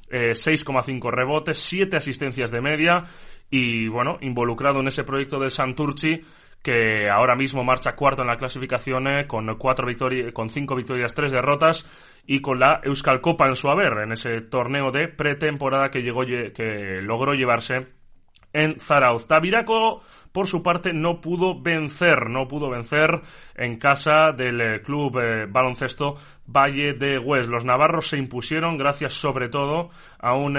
eh, 0.10 0.34
puntos, 0.34 0.66
6,5 0.66 1.08
eh, 1.08 1.12
rebotes, 1.12 1.60
7 1.60 1.98
asistencias 1.98 2.52
de 2.52 2.62
media 2.62 3.04
y, 3.50 3.88
bueno, 3.88 4.18
involucrado 4.22 4.80
en 4.80 4.88
ese 4.88 5.04
proyecto 5.04 5.40
del 5.40 5.52
Santurci 5.52 6.22
que 6.62 7.10
ahora 7.10 7.36
mismo 7.36 7.64
marcha 7.64 7.96
cuarto 7.96 8.22
en 8.22 8.28
la 8.28 8.36
clasificación 8.36 9.08
eh, 9.08 9.28
con 9.28 9.56
cuatro 9.58 9.88
victorias, 9.88 10.34
con 10.34 10.50
cinco 10.50 10.76
victorias, 10.76 11.14
tres 11.14 11.32
derrotas 11.32 11.90
y 12.26 12.42
con 12.42 12.60
la 12.60 12.82
Euskal 12.84 13.22
Copa 13.22 13.48
en 13.48 13.56
su 13.56 13.70
haber 13.70 13.94
en 14.04 14.12
ese 14.12 14.42
torneo 14.42 14.92
de 14.92 15.08
pretemporada 15.08 15.90
que 15.90 16.02
llegó 16.02 16.26
que 16.26 17.00
logró 17.02 17.34
llevarse 17.34 17.99
en 18.54 18.80
Zarauz. 18.80 19.28
Tabiraco, 19.28 20.02
por 20.32 20.48
su 20.48 20.64
parte, 20.64 20.94
no 20.94 21.22
pudo 21.22 21.60
vencer, 21.60 22.30
no 22.30 22.48
pudo 22.48 22.70
vencer 22.70 23.22
en 23.56 23.78
casa 23.78 24.32
del 24.32 24.62
eh, 24.62 24.82
club 24.82 25.20
eh, 25.20 25.46
baloncesto 25.48 26.16
Valle 26.46 26.94
de 26.94 27.20
Hues. 27.20 27.48
Los 27.48 27.66
navarros 27.66 28.08
se 28.08 28.18
impusieron 28.18 28.78
gracias 28.78 29.14
sobre 29.14 29.50
todo 29.50 29.90
a 30.20 30.34
un 30.34 30.58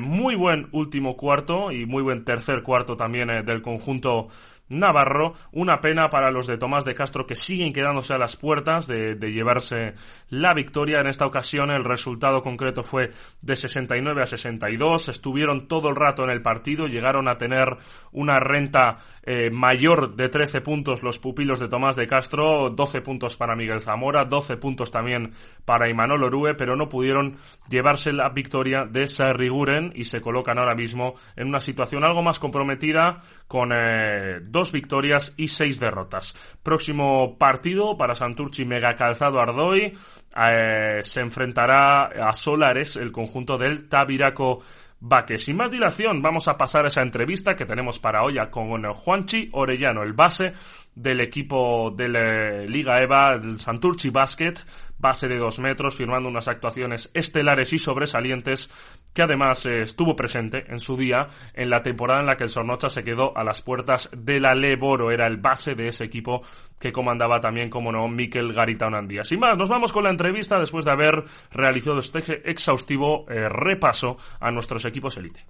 muy 0.00 0.34
buen 0.34 0.68
último 0.72 1.16
cuarto 1.16 1.70
y 1.70 1.86
muy 1.86 2.02
buen 2.02 2.24
tercer 2.24 2.62
cuarto 2.62 2.96
también 2.96 3.28
del 3.44 3.62
conjunto 3.62 4.28
Navarro. 4.68 5.34
Una 5.52 5.80
pena 5.80 6.08
para 6.08 6.30
los 6.30 6.46
de 6.46 6.58
Tomás 6.58 6.84
de 6.84 6.94
Castro 6.94 7.26
que 7.26 7.34
siguen 7.34 7.72
quedándose 7.72 8.14
a 8.14 8.18
las 8.18 8.36
puertas 8.36 8.86
de, 8.86 9.16
llevarse 9.16 9.94
la 10.30 10.54
victoria. 10.54 11.00
En 11.00 11.06
esta 11.06 11.26
ocasión 11.26 11.70
el 11.70 11.84
resultado 11.84 12.42
concreto 12.42 12.82
fue 12.82 13.10
de 13.40 13.56
69 13.56 14.22
a 14.22 14.26
62. 14.26 15.08
Estuvieron 15.08 15.68
todo 15.68 15.88
el 15.88 15.96
rato 15.96 16.24
en 16.24 16.30
el 16.30 16.42
partido, 16.42 16.86
llegaron 16.86 17.28
a 17.28 17.38
tener 17.38 17.68
una 18.12 18.40
renta 18.40 18.96
eh, 19.22 19.50
mayor 19.50 20.16
de 20.16 20.28
13 20.28 20.60
puntos 20.60 21.02
los 21.02 21.18
pupilos 21.18 21.60
de 21.60 21.68
Tomás 21.68 21.96
de 21.96 22.06
Castro, 22.06 22.70
12 22.70 23.02
puntos 23.02 23.36
para 23.36 23.54
Miguel 23.54 23.80
Zamora, 23.80 24.24
12 24.24 24.56
puntos 24.56 24.90
también 24.90 25.32
para 25.64 25.88
Imanol 25.88 26.24
Orue, 26.24 26.54
pero 26.54 26.76
no 26.76 26.88
pudieron 26.88 27.36
llevarse 27.68 28.12
la 28.12 28.30
victoria 28.30 28.84
de 28.84 29.06
Sarriguren 29.06 29.92
y 29.94 30.04
se 30.04 30.20
colocan 30.20 30.58
ahora 30.58 30.74
mismo 30.74 31.14
en 31.36 31.48
una 31.48 31.60
situación 31.60 32.04
algo 32.04 32.22
más 32.22 32.38
comprometida 32.38 33.20
con 33.46 33.72
eh, 33.72 34.40
victorias 34.72 35.34
y 35.36 35.48
seis 35.48 35.80
derrotas. 35.80 36.34
Próximo 36.62 37.36
partido 37.38 37.96
para 37.96 38.14
Santurchi 38.14 38.64
Mega 38.64 38.94
Calzado 38.96 39.40
Ardoy. 39.40 39.92
Eh, 40.36 41.00
se 41.02 41.20
enfrentará 41.20 42.06
a 42.06 42.32
Solares, 42.32 42.96
el 42.96 43.12
conjunto 43.12 43.56
del 43.56 43.88
Tabiraco 43.88 44.62
Baque. 45.00 45.38
Sin 45.38 45.56
más 45.56 45.70
dilación, 45.70 46.20
vamos 46.22 46.48
a 46.48 46.56
pasar 46.56 46.84
a 46.84 46.88
esa 46.88 47.02
entrevista 47.02 47.54
que 47.54 47.66
tenemos 47.66 48.00
para 48.00 48.24
hoy 48.24 48.36
con 48.50 48.82
Juanchi 48.92 49.48
Orellano, 49.52 50.02
el 50.02 50.12
base 50.12 50.52
del 50.94 51.20
equipo 51.20 51.92
de 51.96 52.08
la 52.08 52.64
Liga 52.66 53.00
EVA, 53.00 53.34
el 53.34 53.60
Santurchi 53.60 54.10
Basket, 54.10 54.54
base 54.98 55.28
de 55.28 55.38
dos 55.38 55.58
metros, 55.58 55.94
firmando 55.94 56.28
unas 56.28 56.48
actuaciones 56.48 57.10
estelares 57.14 57.72
y 57.72 57.78
sobresalientes, 57.78 58.70
que 59.14 59.22
además 59.22 59.64
eh, 59.66 59.82
estuvo 59.82 60.16
presente 60.16 60.64
en 60.68 60.80
su 60.80 60.96
día 60.96 61.28
en 61.54 61.70
la 61.70 61.82
temporada 61.82 62.20
en 62.20 62.26
la 62.26 62.36
que 62.36 62.44
el 62.44 62.50
Sornocha 62.50 62.90
se 62.90 63.04
quedó 63.04 63.36
a 63.36 63.44
las 63.44 63.62
puertas 63.62 64.10
de 64.16 64.40
la 64.40 64.54
Leboro, 64.54 65.10
era 65.10 65.26
el 65.26 65.36
base 65.36 65.74
de 65.74 65.88
ese 65.88 66.04
equipo 66.04 66.42
que 66.80 66.92
comandaba 66.92 67.40
también, 67.40 67.70
como 67.70 67.92
no, 67.92 68.08
Miquel 68.08 68.52
Garita 68.52 68.86
Onandía. 68.86 69.24
Sin 69.24 69.40
más, 69.40 69.56
nos 69.56 69.68
vamos 69.68 69.92
con 69.92 70.04
la 70.04 70.10
entrevista 70.10 70.58
después 70.58 70.84
de 70.84 70.90
haber 70.90 71.24
realizado 71.50 71.98
este 71.98 72.48
exhaustivo 72.50 73.26
eh, 73.28 73.48
repaso 73.48 74.16
a 74.40 74.50
nuestros 74.50 74.84
equipos 74.84 75.16
élite. 75.16 75.46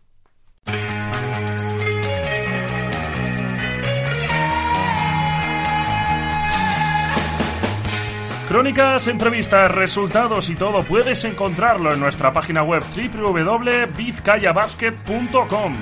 Crónicas, 8.49 9.07
entrevistas, 9.09 9.71
resultados 9.71 10.49
y 10.49 10.57
todo 10.57 10.83
puedes 10.83 11.23
encontrarlo 11.25 11.93
en 11.93 12.00
nuestra 12.00 12.33
página 12.33 12.62
web 12.62 12.83
www.vizcayabasket.com. 12.83 15.76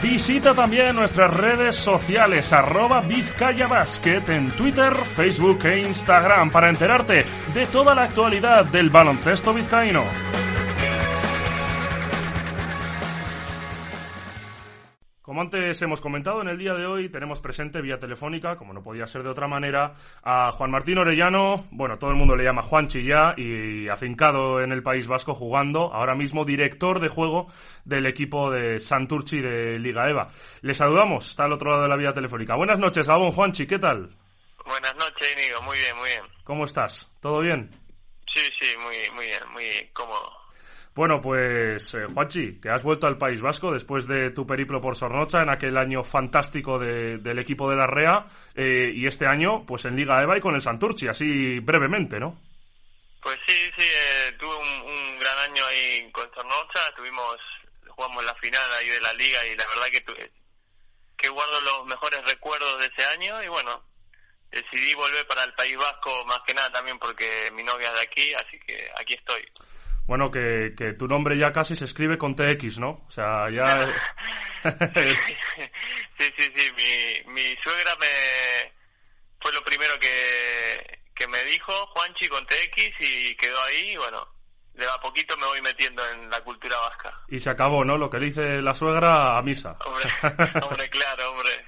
Visita 0.00 0.54
también 0.54 0.94
nuestras 0.94 1.34
redes 1.34 1.74
sociales 1.74 2.52
arroba 2.52 3.00
Vizcayabasket 3.00 4.28
en 4.28 4.52
Twitter, 4.52 4.94
Facebook 4.94 5.64
e 5.64 5.80
Instagram 5.80 6.52
para 6.52 6.68
enterarte 6.68 7.26
de 7.52 7.66
toda 7.66 7.96
la 7.96 8.02
actualidad 8.02 8.64
del 8.66 8.90
baloncesto 8.90 9.52
vizcaíno. 9.52 10.04
Como 15.32 15.40
antes 15.40 15.80
hemos 15.80 16.02
comentado, 16.02 16.42
en 16.42 16.48
el 16.48 16.58
día 16.58 16.74
de 16.74 16.84
hoy 16.84 17.08
tenemos 17.08 17.40
presente 17.40 17.80
vía 17.80 17.98
telefónica, 17.98 18.56
como 18.56 18.74
no 18.74 18.82
podía 18.82 19.06
ser 19.06 19.22
de 19.22 19.30
otra 19.30 19.48
manera, 19.48 19.94
a 20.22 20.52
Juan 20.52 20.70
Martín 20.70 20.98
Orellano, 20.98 21.68
bueno, 21.70 21.98
todo 21.98 22.10
el 22.10 22.16
mundo 22.16 22.36
le 22.36 22.44
llama 22.44 22.60
Juanchi 22.60 23.02
ya, 23.02 23.32
y 23.38 23.88
afincado 23.88 24.60
en 24.60 24.72
el 24.72 24.82
País 24.82 25.08
Vasco 25.08 25.34
jugando, 25.34 25.90
ahora 25.90 26.14
mismo 26.14 26.44
director 26.44 27.00
de 27.00 27.08
juego 27.08 27.46
del 27.86 28.04
equipo 28.04 28.50
de 28.50 28.78
Santurchi 28.78 29.40
de 29.40 29.78
Liga 29.78 30.06
EVA. 30.10 30.28
Le 30.60 30.74
saludamos, 30.74 31.30
está 31.30 31.44
al 31.44 31.52
otro 31.52 31.70
lado 31.70 31.84
de 31.84 31.88
la 31.88 31.96
vía 31.96 32.12
telefónica. 32.12 32.54
Buenas 32.54 32.78
noches, 32.78 33.08
Gabón 33.08 33.30
Juanchi, 33.30 33.66
¿qué 33.66 33.78
tal? 33.78 34.14
Buenas 34.66 34.94
noches, 34.96 35.34
Inigo, 35.34 35.62
muy 35.62 35.78
bien, 35.78 35.96
muy 35.96 36.10
bien. 36.10 36.24
¿Cómo 36.44 36.66
estás? 36.66 37.10
¿Todo 37.22 37.40
bien? 37.40 37.70
Sí, 38.34 38.42
sí, 38.60 38.76
muy, 38.76 38.96
muy 39.16 39.24
bien, 39.24 39.40
muy 39.50 39.90
cómodo. 39.94 40.41
Bueno, 40.94 41.22
pues 41.22 41.94
eh, 41.94 42.04
Juanchi, 42.12 42.60
que 42.60 42.68
has 42.68 42.82
vuelto 42.82 43.06
al 43.06 43.16
País 43.16 43.40
Vasco 43.40 43.72
después 43.72 44.06
de 44.06 44.30
tu 44.30 44.46
periplo 44.46 44.78
por 44.80 44.94
Sornocha 44.94 45.40
en 45.40 45.48
aquel 45.48 45.78
año 45.78 46.04
fantástico 46.04 46.78
del 46.78 47.38
equipo 47.38 47.70
de 47.70 47.76
la 47.76 47.86
REA 47.86 48.26
eh, 48.54 48.92
y 48.94 49.06
este 49.06 49.26
año 49.26 49.64
pues 49.64 49.86
en 49.86 49.96
Liga 49.96 50.22
EVA 50.22 50.36
y 50.36 50.40
con 50.40 50.54
el 50.54 50.60
Santurchi, 50.60 51.08
así 51.08 51.60
brevemente, 51.60 52.20
¿no? 52.20 52.38
Pues 53.22 53.38
sí, 53.46 53.70
sí, 53.78 53.86
eh, 53.86 54.32
tuve 54.38 54.54
un, 54.54 55.18
gran 55.18 55.38
año 55.50 55.64
ahí 55.64 56.10
con 56.12 56.28
Sornocha, 56.34 56.80
tuvimos, 56.94 57.38
jugamos 57.88 58.22
la 58.26 58.34
final 58.34 58.72
ahí 58.78 58.88
de 58.88 59.00
la 59.00 59.14
Liga 59.14 59.46
y 59.46 59.56
la 59.56 59.66
verdad 59.68 59.86
que, 59.92 60.30
que 61.16 61.28
guardo 61.30 61.60
los 61.62 61.86
mejores 61.86 62.22
recuerdos 62.26 62.80
de 62.80 62.86
ese 62.86 63.08
año 63.08 63.42
y 63.42 63.48
bueno, 63.48 63.82
decidí 64.50 64.92
volver 64.92 65.26
para 65.26 65.44
el 65.44 65.54
País 65.54 65.76
Vasco 65.78 66.22
más 66.26 66.40
que 66.46 66.52
nada 66.52 66.70
también 66.70 66.98
porque 66.98 67.50
mi 67.54 67.62
novia 67.62 67.88
es 67.88 67.94
de 67.94 68.02
aquí, 68.02 68.34
así 68.34 68.58
que 68.66 68.90
aquí 68.98 69.14
estoy 69.14 69.42
bueno, 70.06 70.30
que, 70.30 70.74
que 70.76 70.92
tu 70.94 71.06
nombre 71.06 71.38
ya 71.38 71.52
casi 71.52 71.74
se 71.74 71.84
escribe 71.84 72.18
con 72.18 72.34
TX, 72.34 72.78
¿no? 72.78 73.04
O 73.06 73.10
sea, 73.10 73.50
ya... 73.50 73.88
sí, 76.18 76.32
sí, 76.36 76.52
sí, 76.54 76.72
mi, 76.76 77.32
mi 77.32 77.56
suegra 77.62 77.96
me 78.00 78.72
fue 79.40 79.52
lo 79.52 79.62
primero 79.62 79.94
que, 80.00 81.00
que 81.14 81.26
me 81.28 81.42
dijo 81.44 81.72
Juanchi 81.88 82.28
con 82.28 82.46
TX 82.46 83.00
y 83.00 83.34
quedó 83.36 83.60
ahí 83.64 83.90
y 83.92 83.96
bueno, 83.96 84.26
de 84.74 84.86
a 84.86 85.00
poquito 85.02 85.36
me 85.36 85.46
voy 85.46 85.60
metiendo 85.60 86.02
en 86.10 86.30
la 86.30 86.40
cultura 86.42 86.76
vasca. 86.78 87.20
Y 87.28 87.40
se 87.40 87.50
acabó, 87.50 87.84
¿no? 87.84 87.98
Lo 87.98 88.08
que 88.08 88.18
le 88.18 88.26
dice 88.26 88.62
la 88.62 88.74
suegra 88.74 89.36
a 89.36 89.42
misa. 89.42 89.76
Hombre, 89.84 90.10
hombre 90.62 90.88
claro, 90.88 91.30
hombre. 91.30 91.64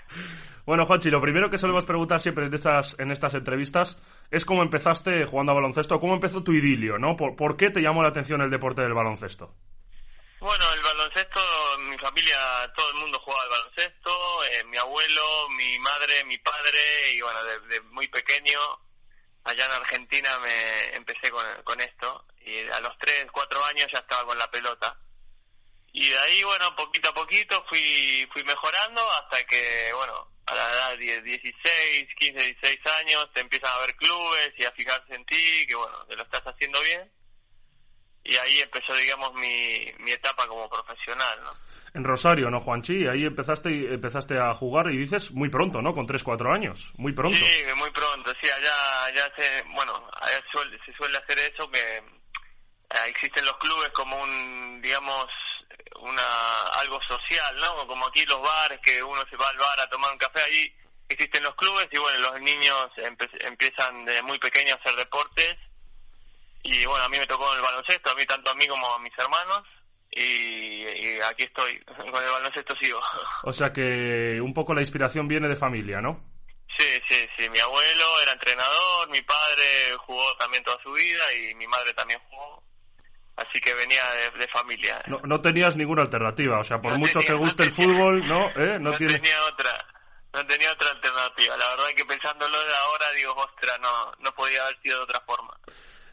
Bueno, 0.65 0.87
Juanchi, 0.87 1.11
lo 1.11 1.21
primero 1.21 1.51
que 1.51 1.59
solemos 1.59 1.85
preguntar 1.85 2.21
siempre 2.21 2.47
en 2.47 2.55
estas, 2.55 2.99
en 2.99 3.11
estas 3.11 3.35
entrevistas 3.35 4.03
es 4.35 4.45
cómo 4.45 4.63
empezaste 4.63 5.25
jugando 5.27 5.53
a 5.53 5.55
baloncesto, 5.55 6.01
cómo 6.01 6.15
empezó 6.15 6.43
tu 6.43 6.53
idilio, 6.53 6.99
¿no? 6.99 7.17
¿Por, 7.17 7.37
por 7.37 7.57
qué 7.57 7.71
te 7.71 7.81
llamó 7.81 8.03
la 8.03 8.09
atención 8.09 8.41
el 8.43 8.51
deporte 8.51 8.83
del 8.83 8.93
baloncesto? 8.93 9.55
Bueno, 10.41 10.65
el 10.75 10.83
baloncesto, 10.83 11.41
mi 11.79 11.97
familia, 11.97 12.37
todo 12.77 12.91
el 12.91 12.97
mundo 12.97 13.19
jugaba 13.21 13.45
al 13.45 13.51
baloncesto, 13.51 14.45
eh, 14.45 14.65
mi 14.65 14.77
abuelo, 14.77 15.49
mi 15.51 15.79
madre, 15.79 16.25
mi 16.25 16.37
padre, 16.39 17.13
y 17.13 17.21
bueno, 17.21 17.39
desde 17.45 17.81
muy 17.93 18.09
pequeño, 18.09 18.59
allá 19.45 19.65
en 19.67 19.73
Argentina 19.73 20.39
me 20.41 20.97
empecé 20.97 21.31
con, 21.31 21.45
con 21.63 21.81
esto, 21.81 22.27
y 22.45 22.69
a 22.69 22.81
los 22.81 22.93
3, 22.99 23.27
4 23.33 23.65
años 23.67 23.87
ya 23.93 24.01
estaba 24.01 24.27
con 24.27 24.37
la 24.37 24.51
pelota. 24.51 24.99
Y 25.97 26.09
de 26.09 26.19
ahí, 26.19 26.43
bueno, 26.43 26.75
poquito 26.75 27.09
a 27.09 27.15
poquito 27.15 27.65
fui, 27.69 28.29
fui 28.33 28.43
mejorando 28.43 29.01
hasta 29.13 29.45
que, 29.45 29.93
bueno, 29.95 30.29
a 30.47 30.55
la 30.57 30.73
edad 30.73 30.99
de 30.99 31.23
16, 31.23 32.07
15, 32.19 32.33
16 32.33 32.81
años 33.01 33.31
te 33.33 33.41
empiezan 33.41 33.71
a 33.73 33.87
ver 33.87 33.95
clubes 33.95 34.53
y 34.59 34.65
a 34.65 34.73
fijarse 34.73 35.15
en 35.15 35.25
ti, 35.25 35.65
que 35.69 35.77
bueno, 35.77 36.05
que 36.09 36.17
lo 36.17 36.25
estás 36.25 36.43
haciendo 36.43 36.83
bien. 36.83 37.09
Y 38.25 38.35
ahí 38.37 38.59
empezó, 38.59 38.93
digamos, 38.97 39.35
mi, 39.35 39.87
mi 40.01 40.11
etapa 40.11 40.49
como 40.49 40.69
profesional, 40.69 41.41
¿no? 41.45 41.53
En 41.95 42.03
Rosario, 42.03 42.51
¿no, 42.51 42.59
Juanchi? 42.59 43.07
Ahí 43.07 43.25
empezaste, 43.25 43.95
empezaste 43.95 44.37
a 44.37 44.53
jugar 44.53 44.91
y 44.91 44.97
dices 44.97 45.31
muy 45.31 45.49
pronto, 45.49 45.81
¿no? 45.81 45.95
Con 45.95 46.07
3, 46.07 46.25
4 46.25 46.53
años. 46.53 46.93
Muy 46.97 47.13
pronto. 47.13 47.39
Sí, 47.39 47.63
muy 47.77 47.91
pronto. 47.93 48.33
Sí, 48.43 48.51
allá, 48.51 49.05
allá 49.05 49.33
se, 49.39 49.63
bueno, 49.77 49.93
allá 50.21 50.43
suele, 50.51 50.77
se 50.85 50.93
suele 50.95 51.17
hacer 51.19 51.39
eso 51.39 51.71
que 51.71 51.99
eh, 51.99 53.09
existen 53.09 53.45
los 53.45 53.57
clubes 53.59 53.91
como 53.91 54.21
un, 54.21 54.81
digamos, 54.83 55.29
una 56.05 56.63
algo 56.81 57.01
social, 57.03 57.57
¿no? 57.57 57.87
Como 57.87 58.07
aquí 58.07 58.25
los 58.27 58.41
bares, 58.41 58.81
que 58.83 59.03
uno 59.03 59.23
se 59.29 59.37
va 59.37 59.49
al 59.49 59.57
bar 59.57 59.81
a 59.81 59.89
tomar 59.89 60.13
un 60.13 60.19
café, 60.19 60.43
ahí 60.43 60.73
existen 61.09 61.43
los 61.43 61.55
clubes 61.55 61.89
y 61.91 61.99
bueno, 61.99 62.19
los 62.31 62.41
niños 62.41 62.91
empiezan 63.41 64.05
de 64.05 64.23
muy 64.23 64.39
pequeños 64.39 64.73
a 64.73 64.81
hacer 64.83 64.97
deportes 64.97 65.57
y 66.63 66.85
bueno, 66.87 67.05
a 67.05 67.09
mí 67.09 67.19
me 67.19 67.27
tocó 67.27 67.55
el 67.55 67.63
baloncesto, 67.63 68.11
a 68.11 68.15
mí 68.15 68.25
tanto 68.25 68.51
a 68.51 68.55
mí 68.55 68.67
como 68.67 68.95
a 68.95 68.99
mis 69.01 69.13
hermanos 69.19 69.63
y, 70.11 70.83
y 70.83 71.19
aquí 71.29 71.45
estoy, 71.45 71.79
con 71.85 72.25
el 72.25 72.31
baloncesto 72.31 72.75
sigo. 72.81 73.01
O 73.43 73.53
sea 73.53 73.73
que 73.73 74.41
un 74.41 74.55
poco 74.55 74.75
la 74.75 74.81
inspiración 74.81 75.29
viene 75.29 75.49
de 75.49 75.57
familia, 75.57 76.01
¿no? 76.01 76.33
Sí, 76.79 77.01
sí, 77.09 77.29
sí. 77.39 77.49
Mi 77.51 77.59
abuelo 77.61 78.21
era 78.23 78.33
entrenador, 78.33 79.09
mi 79.11 79.23
padre 79.23 79.95
jugó 79.99 80.37
también 80.37 80.65
toda 80.65 80.83
su 80.83 80.91
vida 80.93 81.33
y 81.35 81.55
mi 81.55 81.67
madre 81.69 81.93
también 81.95 82.21
jugó 82.29 82.64
así 83.37 83.61
que 83.61 83.75
venía 83.75 84.03
de, 84.39 84.49
familia. 84.49 85.03
No, 85.07 85.21
no, 85.25 85.41
tenías 85.41 85.77
ninguna 85.77 86.03
alternativa, 86.03 86.59
o 86.59 86.65
sea, 86.65 86.81
por 86.81 86.99
mucho 86.99 87.21
que 87.21 87.33
guste 87.33 87.65
el 87.65 87.71
fútbol, 87.71 88.27
¿no? 88.27 88.51
¿Eh? 88.57 88.79
No, 88.79 88.93
tenía 88.93 89.43
otra, 89.49 89.87
no 90.33 90.47
tenía 90.47 90.73
otra 90.73 90.91
alternativa. 90.91 91.57
La 91.57 91.69
verdad 91.71 91.87
que 91.97 92.05
pensándolo 92.05 92.59
de 92.59 92.75
ahora 92.75 93.07
digo, 93.17 93.35
ostras, 93.35 93.79
no, 93.81 94.13
no 94.21 94.35
podía 94.35 94.63
haber 94.63 94.79
sido 94.83 94.99
de 94.99 95.05
otra 95.05 95.21
forma. 95.27 95.55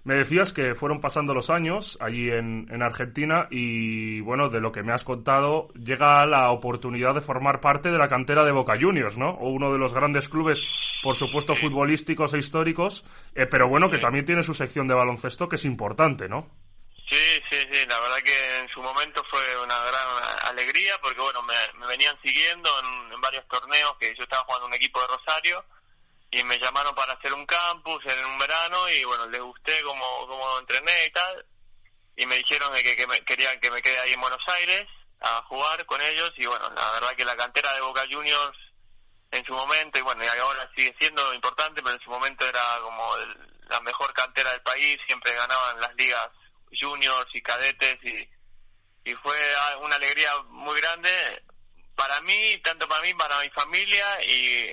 Me 0.03 0.15
decías 0.15 0.51
que 0.51 0.73
fueron 0.73 0.99
pasando 0.99 1.35
los 1.35 1.51
años 1.51 1.95
allí 2.01 2.31
en, 2.31 2.65
en, 2.71 2.81
Argentina 2.81 3.47
y, 3.51 4.19
bueno, 4.21 4.49
de 4.49 4.59
lo 4.59 4.71
que 4.71 4.81
me 4.81 4.93
has 4.93 5.03
contado, 5.03 5.67
llega 5.75 6.25
la 6.25 6.49
oportunidad 6.49 7.13
de 7.13 7.21
formar 7.21 7.61
parte 7.61 7.91
de 7.91 7.99
la 7.99 8.07
cantera 8.07 8.43
de 8.43 8.51
Boca 8.51 8.73
Juniors, 8.81 9.19
¿no? 9.19 9.29
O 9.29 9.49
uno 9.51 9.71
de 9.71 9.77
los 9.77 9.93
grandes 9.93 10.27
clubes, 10.27 10.67
por 11.03 11.15
supuesto, 11.15 11.53
futbolísticos 11.53 12.33
e 12.33 12.39
históricos, 12.39 13.05
eh, 13.35 13.45
pero 13.45 13.69
bueno, 13.69 13.91
que 13.91 13.99
también 13.99 14.25
tiene 14.25 14.41
su 14.41 14.55
sección 14.55 14.87
de 14.87 14.95
baloncesto 14.95 15.47
que 15.47 15.57
es 15.57 15.65
importante, 15.65 16.27
¿no? 16.27 16.49
Sí, 17.11 17.43
sí, 17.49 17.67
sí, 17.69 17.85
la 17.87 17.99
verdad 17.99 18.21
que 18.23 18.59
en 18.59 18.69
su 18.69 18.81
momento 18.81 19.21
fue 19.29 19.57
una 19.57 19.77
gran 19.83 20.07
alegría 20.43 20.97
porque, 21.01 21.19
bueno, 21.19 21.41
me, 21.43 21.87
venían 21.87 22.17
siguiendo 22.23 22.69
en, 22.79 23.19
varios 23.19 23.45
torneos 23.49 23.97
que 23.99 24.15
yo 24.15 24.23
estaba 24.23 24.45
jugando 24.45 24.67
un 24.67 24.73
equipo 24.75 25.01
de 25.01 25.07
Rosario 25.07 25.65
y 26.31 26.41
me 26.45 26.57
llamaron 26.57 26.95
para 26.95 27.11
hacer 27.11 27.33
un 27.33 27.45
campus 27.45 28.01
en 28.05 28.25
un 28.25 28.39
verano 28.39 28.89
y, 28.89 29.03
bueno, 29.03 29.27
les 29.27 29.41
gusté 29.41 29.81
cómo, 29.83 30.25
cómo 30.25 30.59
entrené 30.59 31.05
y 31.05 31.11
tal. 31.11 31.45
Y 32.15 32.25
me 32.27 32.37
dijeron 32.37 32.73
que, 32.75 32.95
que 32.95 33.05
me, 33.05 33.19
querían 33.25 33.59
que 33.59 33.71
me 33.71 33.81
quede 33.81 33.99
ahí 33.99 34.13
en 34.13 34.21
Buenos 34.21 34.43
Aires 34.47 34.87
a 35.19 35.43
jugar 35.49 35.85
con 35.85 35.99
ellos 36.01 36.31
y, 36.37 36.45
bueno, 36.45 36.69
la 36.69 36.91
verdad 36.91 37.15
que 37.17 37.25
la 37.25 37.35
cantera 37.35 37.73
de 37.73 37.81
Boca 37.81 38.05
Juniors 38.09 38.57
en 39.31 39.45
su 39.45 39.53
momento, 39.53 39.99
y 39.99 40.01
bueno, 40.01 40.23
y 40.23 40.27
ahora 40.27 40.71
sigue 40.77 40.95
siendo 40.97 41.33
importante, 41.33 41.83
pero 41.83 41.93
en 41.93 42.03
su 42.03 42.09
momento 42.09 42.47
era 42.47 42.79
como 42.81 43.17
la 43.67 43.81
mejor 43.81 44.13
cantera 44.13 44.51
del 44.51 44.61
país, 44.61 44.97
siempre 45.05 45.33
ganaban 45.33 45.81
las 45.81 45.93
ligas 45.95 46.29
juniors 46.79 47.29
y 47.33 47.41
cadetes 47.41 47.97
y, 48.03 48.29
y 49.09 49.13
fue 49.15 49.37
una 49.81 49.95
alegría 49.95 50.31
muy 50.49 50.79
grande 50.79 51.43
para 51.95 52.19
mí, 52.21 52.57
tanto 52.63 52.87
para 52.87 53.01
mí, 53.01 53.13
para 53.13 53.39
mi 53.41 53.49
familia 53.49 54.05
y 54.23 54.71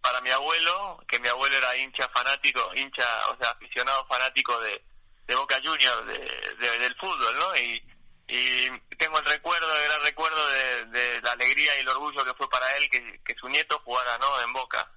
para 0.00 0.20
mi 0.20 0.30
abuelo, 0.30 0.98
que 1.06 1.20
mi 1.20 1.28
abuelo 1.28 1.56
era 1.56 1.76
hincha 1.76 2.08
fanático, 2.08 2.70
hincha, 2.74 3.04
o 3.30 3.36
sea, 3.40 3.50
aficionado 3.50 4.06
fanático 4.06 4.58
de, 4.60 4.82
de 5.26 5.34
Boca 5.34 5.60
Juniors, 5.62 6.06
de, 6.06 6.78
del 6.78 6.96
fútbol, 6.96 7.36
¿no? 7.36 7.56
Y, 7.56 7.82
y 8.28 8.70
tengo 8.96 9.18
el 9.18 9.24
recuerdo, 9.24 9.74
el 9.74 9.88
gran 9.88 10.02
recuerdo 10.02 10.48
de, 10.50 10.84
de, 10.86 11.22
la 11.22 11.32
alegría 11.32 11.76
y 11.76 11.80
el 11.80 11.88
orgullo 11.88 12.24
que 12.24 12.34
fue 12.34 12.48
para 12.50 12.70
él 12.76 12.90
que, 12.90 13.20
que 13.24 13.34
su 13.34 13.48
nieto 13.48 13.80
jugara, 13.84 14.18
¿no? 14.18 14.40
En 14.42 14.52
Boca. 14.52 14.90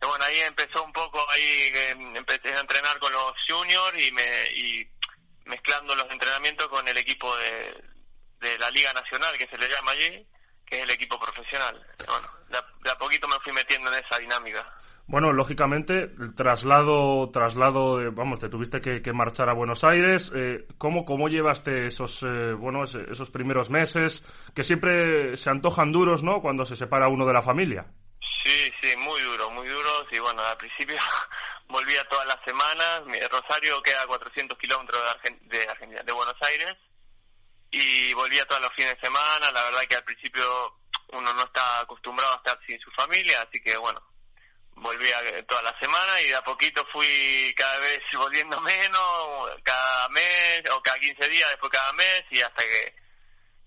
Y 0.00 0.06
bueno, 0.06 0.24
ahí 0.24 0.40
empezó 0.40 0.82
un 0.82 0.92
poco, 0.92 1.24
ahí 1.30 1.72
empecé 2.16 2.54
a 2.54 2.60
entrenar 2.60 2.98
con 2.98 3.12
los 3.12 3.32
juniors 3.48 4.02
y 4.02 4.12
me, 4.12 4.46
y 4.54 4.84
mezclando 5.46 5.94
los 5.94 6.10
entrenamientos 6.10 6.68
con 6.68 6.86
el 6.86 6.96
equipo 6.98 7.34
de, 7.36 7.82
de 8.42 8.58
la 8.58 8.70
Liga 8.70 8.92
Nacional, 8.92 9.36
que 9.38 9.46
se 9.46 9.56
le 9.56 9.68
llama 9.68 9.92
allí, 9.92 10.26
que 10.66 10.78
es 10.78 10.82
el 10.84 10.90
equipo 10.90 11.18
profesional. 11.18 11.80
Bueno, 12.06 12.28
de 12.82 12.90
a, 12.90 12.98
poquito 12.98 13.28
me 13.28 13.38
fui 13.44 13.52
metiendo 13.52 13.90
en 13.92 14.04
esa 14.04 14.18
dinámica. 14.18 14.66
Bueno, 15.06 15.32
lógicamente, 15.32 16.04
el 16.18 16.34
traslado, 16.34 17.30
traslado, 17.30 18.12
vamos, 18.12 18.38
te 18.38 18.48
tuviste 18.48 18.80
que, 18.80 19.12
marchar 19.12 19.48
a 19.48 19.52
Buenos 19.52 19.84
Aires. 19.84 20.32
Eh, 20.34 20.66
¿cómo, 20.78 21.04
¿Cómo 21.04 21.28
llevaste 21.28 21.86
esos, 21.86 22.22
eh, 22.22 22.52
bueno, 22.52 22.84
esos 22.84 23.30
primeros 23.30 23.68
meses 23.68 24.24
que 24.54 24.62
siempre 24.62 25.36
se 25.36 25.50
antojan 25.50 25.92
duros, 25.92 26.22
¿no? 26.22 26.40
Cuando 26.40 26.64
se 26.64 26.76
separa 26.76 27.08
uno 27.08 27.26
de 27.26 27.32
la 27.32 27.42
familia. 27.42 27.86
Sí, 28.44 28.72
sí, 28.80 28.96
muy 28.96 29.20
duro, 29.20 29.50
muy 29.50 29.68
duro. 29.68 30.06
Y 30.10 30.18
bueno, 30.18 30.42
al 30.42 30.56
principio 30.56 30.96
volvía 31.72 32.04
todas 32.08 32.26
las 32.26 32.38
semanas. 32.44 33.02
Rosario 33.30 33.82
queda 33.82 34.02
a 34.02 34.06
400 34.06 34.56
kilómetros 34.58 35.02
de, 35.40 35.62
Argentina, 35.68 36.02
de 36.04 36.12
Buenos 36.12 36.36
Aires. 36.42 36.76
Y 37.70 38.12
volvía 38.12 38.46
todos 38.46 38.60
los 38.62 38.70
fines 38.76 38.94
de 38.94 39.00
semana. 39.00 39.50
La 39.50 39.62
verdad 39.64 39.82
que 39.88 39.96
al 39.96 40.04
principio 40.04 40.78
uno 41.08 41.32
no 41.32 41.42
está 41.42 41.80
acostumbrado 41.80 42.34
a 42.34 42.36
estar 42.36 42.58
sin 42.66 42.78
su 42.80 42.90
familia, 42.92 43.42
así 43.42 43.60
que 43.62 43.76
bueno, 43.76 44.02
volvía 44.76 45.18
toda 45.46 45.62
la 45.62 45.78
semana 45.80 46.20
y 46.20 46.28
de 46.28 46.36
a 46.36 46.44
poquito 46.44 46.86
fui 46.92 47.54
cada 47.56 47.78
vez 47.80 48.00
volviendo 48.14 48.60
menos, 48.60 49.50
cada 49.62 50.08
mes 50.10 50.62
o 50.70 50.82
cada 50.82 50.98
15 50.98 51.28
días, 51.28 51.48
después 51.50 51.72
cada 51.72 51.92
mes 51.94 52.22
y 52.30 52.40
hasta 52.42 52.62
que 52.62 52.94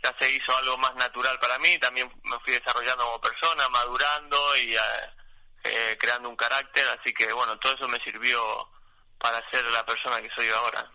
ya 0.03 0.15
se 0.19 0.31
hizo 0.31 0.55
algo 0.57 0.77
más 0.77 0.93
natural 0.95 1.39
para 1.39 1.57
mí. 1.59 1.77
También 1.79 2.11
me 2.23 2.39
fui 2.39 2.53
desarrollando 2.53 3.03
como 3.05 3.21
persona, 3.21 3.67
madurando 3.69 4.57
y... 4.57 4.75
Eh, 4.75 4.79
eh, 5.65 5.97
creando 5.99 6.29
un 6.29 6.35
carácter, 6.35 6.85
así 6.99 7.13
que 7.13 7.31
bueno, 7.33 7.57
todo 7.57 7.73
eso 7.73 7.87
me 7.87 7.99
sirvió 7.99 8.39
para 9.17 9.37
ser 9.49 9.63
la 9.73 9.85
persona 9.85 10.21
que 10.21 10.29
soy 10.35 10.47
ahora. 10.49 10.89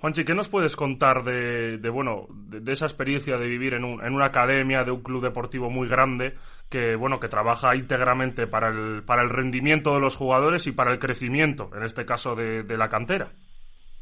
Juanchi, 0.00 0.24
¿qué 0.24 0.34
nos 0.34 0.48
puedes 0.48 0.76
contar 0.76 1.22
de, 1.24 1.76
de 1.76 1.90
bueno, 1.90 2.26
de, 2.30 2.72
esa 2.72 2.86
experiencia 2.86 3.36
de 3.36 3.46
vivir 3.46 3.74
en, 3.74 3.84
un, 3.84 4.04
en 4.04 4.14
una 4.14 4.26
academia, 4.26 4.82
de 4.82 4.90
un 4.90 5.02
club 5.02 5.22
deportivo 5.22 5.68
muy 5.68 5.86
grande, 5.86 6.38
que 6.70 6.96
bueno, 6.96 7.20
que 7.20 7.28
trabaja 7.28 7.76
íntegramente 7.76 8.46
para 8.46 8.68
el, 8.68 9.04
para 9.04 9.22
el 9.22 9.28
rendimiento 9.28 9.92
de 9.92 10.00
los 10.00 10.16
jugadores 10.16 10.66
y 10.66 10.72
para 10.72 10.90
el 10.90 10.98
crecimiento, 10.98 11.70
en 11.74 11.82
este 11.82 12.06
caso 12.06 12.34
de, 12.34 12.62
de 12.62 12.76
la 12.78 12.88
cantera? 12.88 13.30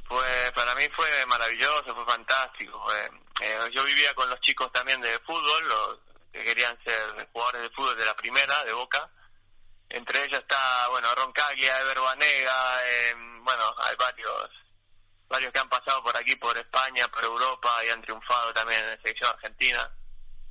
Pues 0.08 0.52
para 0.54 0.72
mí 0.76 0.84
fue 0.94 1.08
maravilloso, 1.26 1.94
fue 1.94 2.06
fantástico. 2.06 2.80
Eh, 2.94 3.10
eh, 3.42 3.58
yo 3.72 3.84
vivía 3.84 4.14
con 4.14 4.30
los 4.30 4.40
chicos 4.40 4.70
también 4.72 5.00
de 5.00 5.18
fútbol, 5.26 5.68
los 5.68 5.98
que 6.32 6.44
querían 6.44 6.78
ser 6.84 7.28
jugadores 7.32 7.62
de 7.62 7.70
fútbol 7.70 7.96
de 7.96 8.04
la 8.04 8.14
primera, 8.14 8.64
de 8.64 8.72
Boca, 8.72 9.10
entre 9.90 10.24
ellos 10.24 10.40
está, 10.40 10.88
bueno, 10.90 11.14
Roncaglia, 11.14 11.80
Ever 11.80 12.00
Banega, 12.00 12.76
eh, 12.84 13.14
bueno, 13.42 13.74
hay 13.78 13.96
varios 13.96 14.50
varios 15.28 15.52
que 15.52 15.58
han 15.58 15.68
pasado 15.68 16.02
por 16.02 16.16
aquí, 16.16 16.34
por 16.36 16.56
España, 16.56 17.06
por 17.08 17.24
Europa 17.24 17.84
y 17.84 17.90
han 17.90 18.02
triunfado 18.02 18.52
también 18.52 18.80
en 18.80 18.90
la 18.90 18.96
selección 19.02 19.30
argentina. 19.30 19.90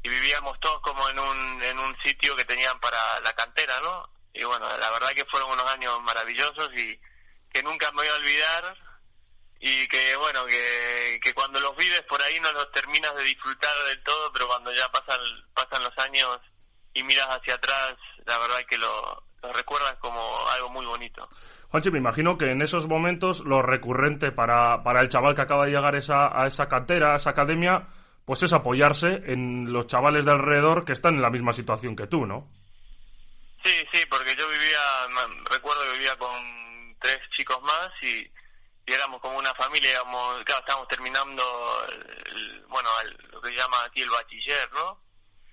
Y 0.03 0.09
vivíamos 0.09 0.59
todos 0.59 0.79
como 0.81 1.09
en 1.09 1.19
un, 1.19 1.63
en 1.63 1.79
un 1.79 1.97
sitio 2.03 2.35
que 2.35 2.45
tenían 2.45 2.79
para 2.79 3.19
la 3.21 3.33
cantera, 3.33 3.79
¿no? 3.81 4.09
Y 4.33 4.43
bueno, 4.43 4.65
la 4.77 4.91
verdad 4.91 5.09
que 5.09 5.25
fueron 5.25 5.51
unos 5.51 5.67
años 5.71 5.99
maravillosos 6.03 6.69
y 6.75 6.99
que 7.51 7.63
nunca 7.63 7.91
me 7.91 8.03
voy 8.03 8.07
a 8.07 8.15
olvidar 8.15 8.77
y 9.59 9.87
que 9.87 10.15
bueno, 10.17 10.45
que, 10.45 11.19
que 11.23 11.33
cuando 11.33 11.59
los 11.59 11.75
vives 11.75 12.03
por 12.03 12.21
ahí 12.21 12.39
no 12.39 12.51
los 12.51 12.71
terminas 12.71 13.15
de 13.15 13.23
disfrutar 13.23 13.75
del 13.87 14.03
todo, 14.03 14.31
pero 14.31 14.47
cuando 14.47 14.71
ya 14.71 14.87
pasan, 14.91 15.19
pasan 15.55 15.83
los 15.83 15.97
años 15.97 16.37
y 16.93 17.03
miras 17.03 17.27
hacia 17.29 17.55
atrás, 17.55 17.95
la 18.25 18.37
verdad 18.37 18.63
que 18.69 18.77
lo, 18.77 19.26
lo 19.41 19.53
recuerdas 19.53 19.95
como 19.99 20.19
algo 20.53 20.69
muy 20.69 20.85
bonito. 20.85 21.27
Juanchi, 21.69 21.91
me 21.91 21.99
imagino 21.99 22.37
que 22.37 22.51
en 22.51 22.61
esos 22.61 22.87
momentos 22.87 23.41
lo 23.41 23.61
recurrente 23.61 24.31
para, 24.31 24.83
para 24.83 25.01
el 25.01 25.09
chaval 25.09 25.35
que 25.35 25.41
acaba 25.41 25.65
de 25.65 25.71
llegar 25.71 25.95
esa, 25.95 26.39
a 26.39 26.47
esa 26.47 26.67
cantera, 26.67 27.13
a 27.13 27.17
esa 27.17 27.31
academia, 27.31 27.87
pues 28.25 28.43
es 28.43 28.53
apoyarse 28.53 29.21
en 29.25 29.71
los 29.71 29.87
chavales 29.87 30.25
de 30.25 30.31
alrededor 30.31 30.85
que 30.85 30.93
están 30.93 31.15
en 31.15 31.21
la 31.21 31.29
misma 31.29 31.53
situación 31.53 31.95
que 31.95 32.07
tú, 32.07 32.25
¿no? 32.25 32.49
Sí, 33.63 33.73
sí, 33.91 34.05
porque 34.09 34.35
yo 34.35 34.47
vivía, 34.47 34.79
recuerdo 35.51 35.83
que 35.83 35.97
vivía 35.97 36.15
con 36.17 36.95
tres 36.99 37.19
chicos 37.35 37.61
más 37.63 37.89
y, 38.01 38.29
éramos 38.85 39.19
como 39.19 39.37
una 39.37 39.53
familia, 39.55 39.89
digamos, 39.89 40.43
claro, 40.45 40.61
estábamos 40.61 40.87
terminando, 40.87 41.43
bueno, 42.69 42.89
lo 43.31 43.41
que 43.41 43.49
se 43.49 43.55
llama 43.55 43.77
aquí 43.85 44.01
el 44.01 44.09
bachiller, 44.09 44.71
¿no? 44.73 45.06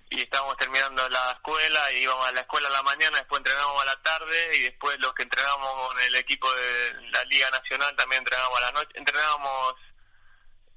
Y 0.09 0.21
estábamos 0.21 0.55
terminando 0.57 1.07
la 1.09 1.31
escuela 1.31 1.91
y 1.91 2.03
íbamos 2.03 2.27
a 2.27 2.31
la 2.31 2.41
escuela 2.41 2.67
a 2.67 2.71
la 2.71 2.83
mañana, 2.83 3.17
después 3.17 3.39
entrenábamos 3.39 3.81
a 3.81 3.85
la 3.85 4.01
tarde 4.01 4.57
y 4.57 4.61
después 4.63 4.97
los 4.99 5.13
que 5.13 5.23
entrenábamos 5.23 5.87
con 5.87 5.99
el 5.99 6.15
equipo 6.15 6.53
de 6.53 6.93
la 7.11 7.23
Liga 7.25 7.49
Nacional 7.49 7.95
también 7.95 8.19
entrenábamos 8.19 8.57
a 8.59 8.61
la 8.61 8.71
noche, 8.71 8.91
entrenábamos 8.93 9.75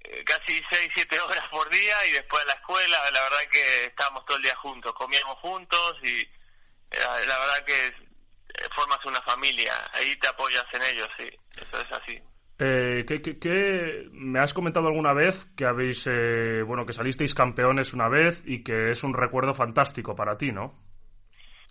eh, 0.00 0.24
casi 0.24 0.62
6, 0.70 0.90
7 0.94 1.20
horas 1.28 1.48
por 1.48 1.68
día 1.70 2.06
y 2.06 2.12
después 2.12 2.42
a 2.42 2.46
la 2.46 2.54
escuela, 2.54 3.10
la 3.10 3.22
verdad 3.22 3.50
que 3.50 3.84
estábamos 3.84 4.24
todo 4.24 4.36
el 4.36 4.42
día 4.42 4.56
juntos, 4.56 4.92
comíamos 4.94 5.38
juntos 5.40 5.96
y 6.02 6.20
eh, 6.20 7.26
la 7.26 7.38
verdad 7.38 7.64
que 7.64 7.86
eh, 7.86 8.68
formas 8.74 8.98
una 9.04 9.20
familia, 9.22 9.90
ahí 9.92 10.16
te 10.16 10.28
apoyas 10.28 10.64
en 10.72 10.82
ellos, 10.82 11.08
sí, 11.18 11.28
eso 11.56 11.80
es 11.80 11.92
así. 11.92 12.22
Eh, 12.60 13.04
¿qué, 13.06 14.08
me 14.10 14.40
has 14.40 14.52
comentado 14.52 14.88
alguna 14.88 15.12
vez 15.12 15.46
que 15.56 15.64
habéis, 15.64 16.04
eh, 16.08 16.62
bueno, 16.62 16.84
que 16.84 16.92
salisteis 16.92 17.32
campeones 17.32 17.92
una 17.92 18.08
vez 18.08 18.42
y 18.44 18.64
que 18.64 18.90
es 18.90 19.04
un 19.04 19.14
recuerdo 19.14 19.54
fantástico 19.54 20.16
para 20.16 20.36
ti, 20.36 20.50
¿no? 20.50 20.76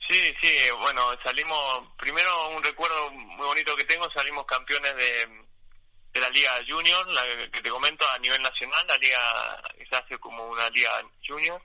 Sí, 0.07 0.33
sí, 0.41 0.53
bueno, 0.79 1.01
salimos, 1.25 1.59
primero 1.97 2.49
un 2.55 2.63
recuerdo 2.63 3.11
muy 3.11 3.45
bonito 3.45 3.75
que 3.75 3.83
tengo, 3.83 4.09
salimos 4.11 4.45
campeones 4.45 4.95
de, 4.95 6.21
la 6.21 6.29
Liga 6.29 6.51
Junior, 6.65 7.05
la 7.11 7.21
que 7.51 7.61
te 7.61 7.69
comento 7.69 8.05
a 8.09 8.17
nivel 8.19 8.41
nacional, 8.41 8.87
la 8.87 8.97
Liga 8.97 9.19
se 9.77 9.97
hace 9.97 10.17
como 10.17 10.47
una 10.47 10.69
Liga 10.69 10.89
Junior, 11.27 11.61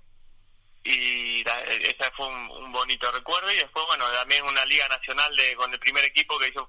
y 0.82 1.42
ese 1.42 2.10
fue 2.16 2.26
un, 2.26 2.50
un, 2.50 2.72
bonito 2.72 3.10
recuerdo, 3.12 3.50
y 3.52 3.56
después, 3.56 3.86
bueno, 3.86 4.04
también 4.18 4.44
una 4.44 4.64
Liga 4.66 4.88
Nacional 4.88 5.34
de 5.36 5.54
con 5.54 5.72
el 5.72 5.78
primer 5.78 6.04
equipo 6.04 6.38
que 6.38 6.48
hizo 6.48 6.68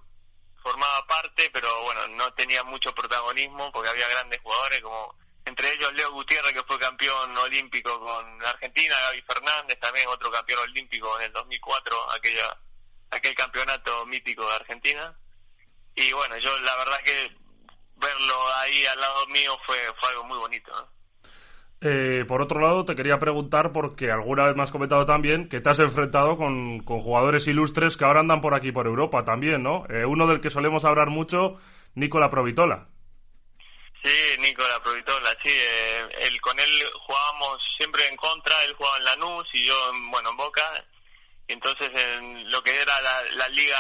formaba 0.63 1.05
parte, 1.05 1.49
pero 1.51 1.83
bueno, 1.83 2.07
no 2.09 2.33
tenía 2.33 2.63
mucho 2.63 2.95
protagonismo 2.95 3.71
porque 3.71 3.89
había 3.89 4.07
grandes 4.07 4.41
jugadores 4.41 4.81
como 4.81 5.15
entre 5.45 5.69
ellos 5.73 5.93
Leo 5.93 6.11
Gutiérrez 6.13 6.53
que 6.53 6.63
fue 6.63 6.79
campeón 6.79 7.37
olímpico 7.37 7.99
con 7.99 8.45
Argentina, 8.45 8.95
Gaby 9.01 9.21
Fernández 9.23 9.77
también 9.79 10.07
otro 10.07 10.31
campeón 10.31 10.59
olímpico 10.61 11.19
en 11.19 11.25
el 11.25 11.33
2004, 11.33 12.11
aquella 12.11 12.57
aquel 13.11 13.35
campeonato 13.35 14.05
mítico 14.05 14.45
de 14.47 14.53
Argentina. 14.53 15.15
Y 15.95 16.11
bueno, 16.13 16.37
yo 16.37 16.57
la 16.59 16.75
verdad 16.77 16.99
que 17.03 17.37
verlo 17.97 18.53
ahí 18.55 18.85
al 18.85 18.99
lado 18.99 19.27
mío 19.27 19.57
fue 19.65 19.77
fue 19.99 20.09
algo 20.09 20.23
muy 20.23 20.37
bonito. 20.37 20.71
¿no? 20.71 21.02
Eh, 21.85 22.23
por 22.25 22.41
otro 22.41 22.61
lado, 22.61 22.85
te 22.85 22.95
quería 22.95 23.19
preguntar, 23.19 23.73
porque 23.73 24.09
alguna 24.09 24.45
vez 24.45 24.55
me 24.55 24.63
has 24.63 24.71
comentado 24.71 25.05
también 25.05 25.49
que 25.49 25.59
te 25.59 25.69
has 25.69 25.79
enfrentado 25.81 26.37
con, 26.37 26.79
jugadores 26.85 27.45
ilustres 27.49 27.97
que 27.97 28.05
ahora 28.05 28.21
andan 28.21 28.39
por 28.39 28.55
aquí, 28.55 28.71
por 28.71 28.87
Europa 28.87 29.25
también, 29.25 29.61
¿no? 29.61 29.83
Eh, 29.89 30.05
uno 30.05 30.25
del 30.25 30.39
que 30.39 30.49
solemos 30.49 30.85
hablar 30.85 31.09
mucho, 31.09 31.59
Nicola 31.95 32.29
Provitola. 32.29 32.87
Sí, 34.01 34.15
Nicola 34.39 34.81
Provitola, 34.81 35.29
sí. 35.43 35.49
Eh, 35.51 36.39
con 36.39 36.57
él 36.57 36.69
jugábamos 37.05 37.57
siempre 37.77 38.07
en 38.07 38.15
contra, 38.15 38.55
él 38.63 38.73
jugaba 38.75 38.97
en 38.99 39.03
Lanús 39.03 39.47
y 39.51 39.65
yo, 39.65 39.75
bueno, 40.09 40.29
en 40.29 40.37
Boca. 40.37 40.85
Entonces, 41.49 41.91
en 41.93 42.49
lo 42.49 42.63
que 42.63 42.71
era 42.79 42.93
la, 43.35 43.47
Liga 43.49 43.77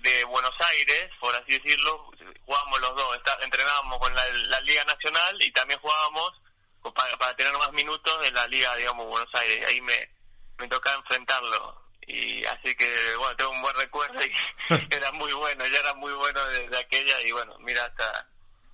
de 0.00 0.24
Buenos 0.26 0.54
Aires, 0.70 1.10
por 1.18 1.34
así 1.34 1.58
decirlo, 1.58 2.10
jugábamos 2.46 2.80
los 2.80 2.94
dos. 2.94 3.18
entrenábamos 3.42 3.98
con 3.98 4.14
la 4.14 4.60
Liga 4.60 4.84
Nacional 4.84 5.36
y 5.40 5.50
también 5.50 5.80
jugábamos 5.80 6.43
para, 6.92 7.16
para 7.16 7.34
tener 7.36 7.52
más 7.54 7.72
minutos 7.72 8.14
en 8.26 8.34
la 8.34 8.46
liga, 8.48 8.74
digamos, 8.76 9.06
Buenos 9.06 9.34
Aires. 9.34 9.66
Ahí 9.68 9.80
me, 9.80 10.10
me 10.58 10.68
tocaba 10.68 10.96
enfrentarlo. 10.96 11.84
Y 12.06 12.44
así 12.44 12.74
que, 12.74 12.86
bueno, 13.18 13.34
tengo 13.36 13.50
un 13.52 13.62
buen 13.62 13.76
recuerdo 13.76 14.20
y 14.22 14.30
era 14.94 15.10
muy 15.12 15.32
bueno, 15.32 15.64
ya 15.66 15.78
era 15.78 15.94
muy 15.94 16.12
bueno 16.12 16.44
desde 16.48 16.78
aquella 16.78 17.20
y 17.22 17.32
bueno, 17.32 17.56
mira 17.60 17.82
hasta, 17.84 18.28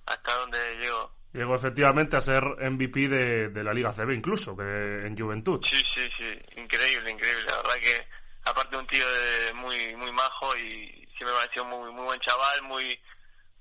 hasta 0.05 0.33
dónde 0.35 0.57
llegó. 0.77 1.13
Llegó 1.33 1.55
efectivamente 1.55 2.17
a 2.17 2.21
ser 2.21 2.43
MVP 2.43 3.07
de, 3.07 3.49
de 3.49 3.63
la 3.63 3.73
Liga 3.73 3.93
CB 3.93 4.11
incluso, 4.11 4.55
que 4.55 4.63
en 4.63 5.17
Juventud. 5.17 5.61
Sí, 5.63 5.81
sí, 5.95 6.09
sí, 6.17 6.37
increíble, 6.57 7.09
increíble. 7.09 7.45
La 7.45 7.55
verdad 7.57 7.75
que, 7.75 8.07
aparte 8.43 8.75
un 8.75 8.87
tío 8.87 9.05
de 9.09 9.53
muy 9.53 9.95
muy 9.95 10.11
majo 10.11 10.55
y 10.57 11.07
sí 11.17 11.23
me 11.23 11.31
pareció 11.31 11.63
muy 11.63 11.89
muy 11.91 12.03
buen 12.03 12.19
chaval, 12.19 12.61
muy 12.63 12.99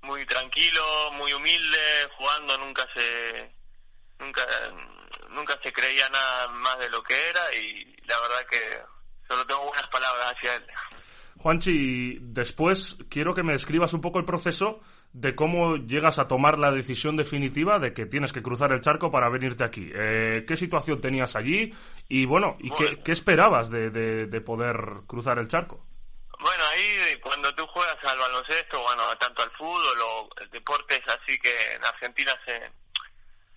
muy 0.02 0.26
tranquilo, 0.26 0.82
muy 1.12 1.32
humilde, 1.32 2.08
jugando 2.16 2.58
nunca 2.58 2.84
se 2.96 3.52
nunca 4.20 4.42
nunca 5.30 5.58
se 5.62 5.72
creía 5.72 6.08
nada 6.08 6.48
más 6.48 6.78
de 6.78 6.90
lo 6.90 7.02
que 7.02 7.14
era 7.14 7.54
y 7.54 7.84
la 8.06 8.20
verdad 8.20 8.46
que 8.50 8.80
solo 9.26 9.46
tengo 9.46 9.64
buenas 9.66 9.88
palabras 9.88 10.32
hacia 10.32 10.54
él. 10.56 10.66
Juanchi, 11.38 12.18
después 12.20 12.98
quiero 13.08 13.34
que 13.34 13.42
me 13.42 13.52
describas 13.52 13.94
un 13.94 14.02
poco 14.02 14.18
el 14.18 14.26
proceso 14.26 14.80
de 15.12 15.34
cómo 15.34 15.76
llegas 15.76 16.18
a 16.18 16.28
tomar 16.28 16.58
la 16.58 16.70
decisión 16.70 17.16
definitiva 17.16 17.78
de 17.78 17.94
que 17.94 18.04
tienes 18.04 18.32
que 18.32 18.42
cruzar 18.42 18.72
el 18.72 18.82
charco 18.82 19.10
para 19.10 19.30
venirte 19.30 19.64
aquí. 19.64 19.90
Eh, 19.94 20.44
¿Qué 20.46 20.54
situación 20.54 21.00
tenías 21.00 21.36
allí? 21.36 21.72
Y 22.08 22.26
bueno, 22.26 22.58
¿y 22.60 22.70
qué, 22.70 23.00
qué, 23.02 23.12
esperabas 23.12 23.70
de, 23.70 23.90
de, 23.90 24.40
poder 24.42 24.76
cruzar 25.06 25.38
el 25.38 25.48
charco? 25.48 25.86
Bueno, 26.38 26.62
ahí 26.72 27.18
cuando 27.22 27.54
tú 27.54 27.66
juegas 27.68 27.96
al 28.04 28.18
baloncesto, 28.18 28.82
bueno, 28.82 29.02
tanto 29.18 29.42
al 29.42 29.50
fútbol 29.52 29.98
o 30.04 30.28
deportes 30.52 31.00
así 31.08 31.38
que 31.38 31.54
en 31.74 31.84
Argentina 31.84 32.32
se, 32.44 32.70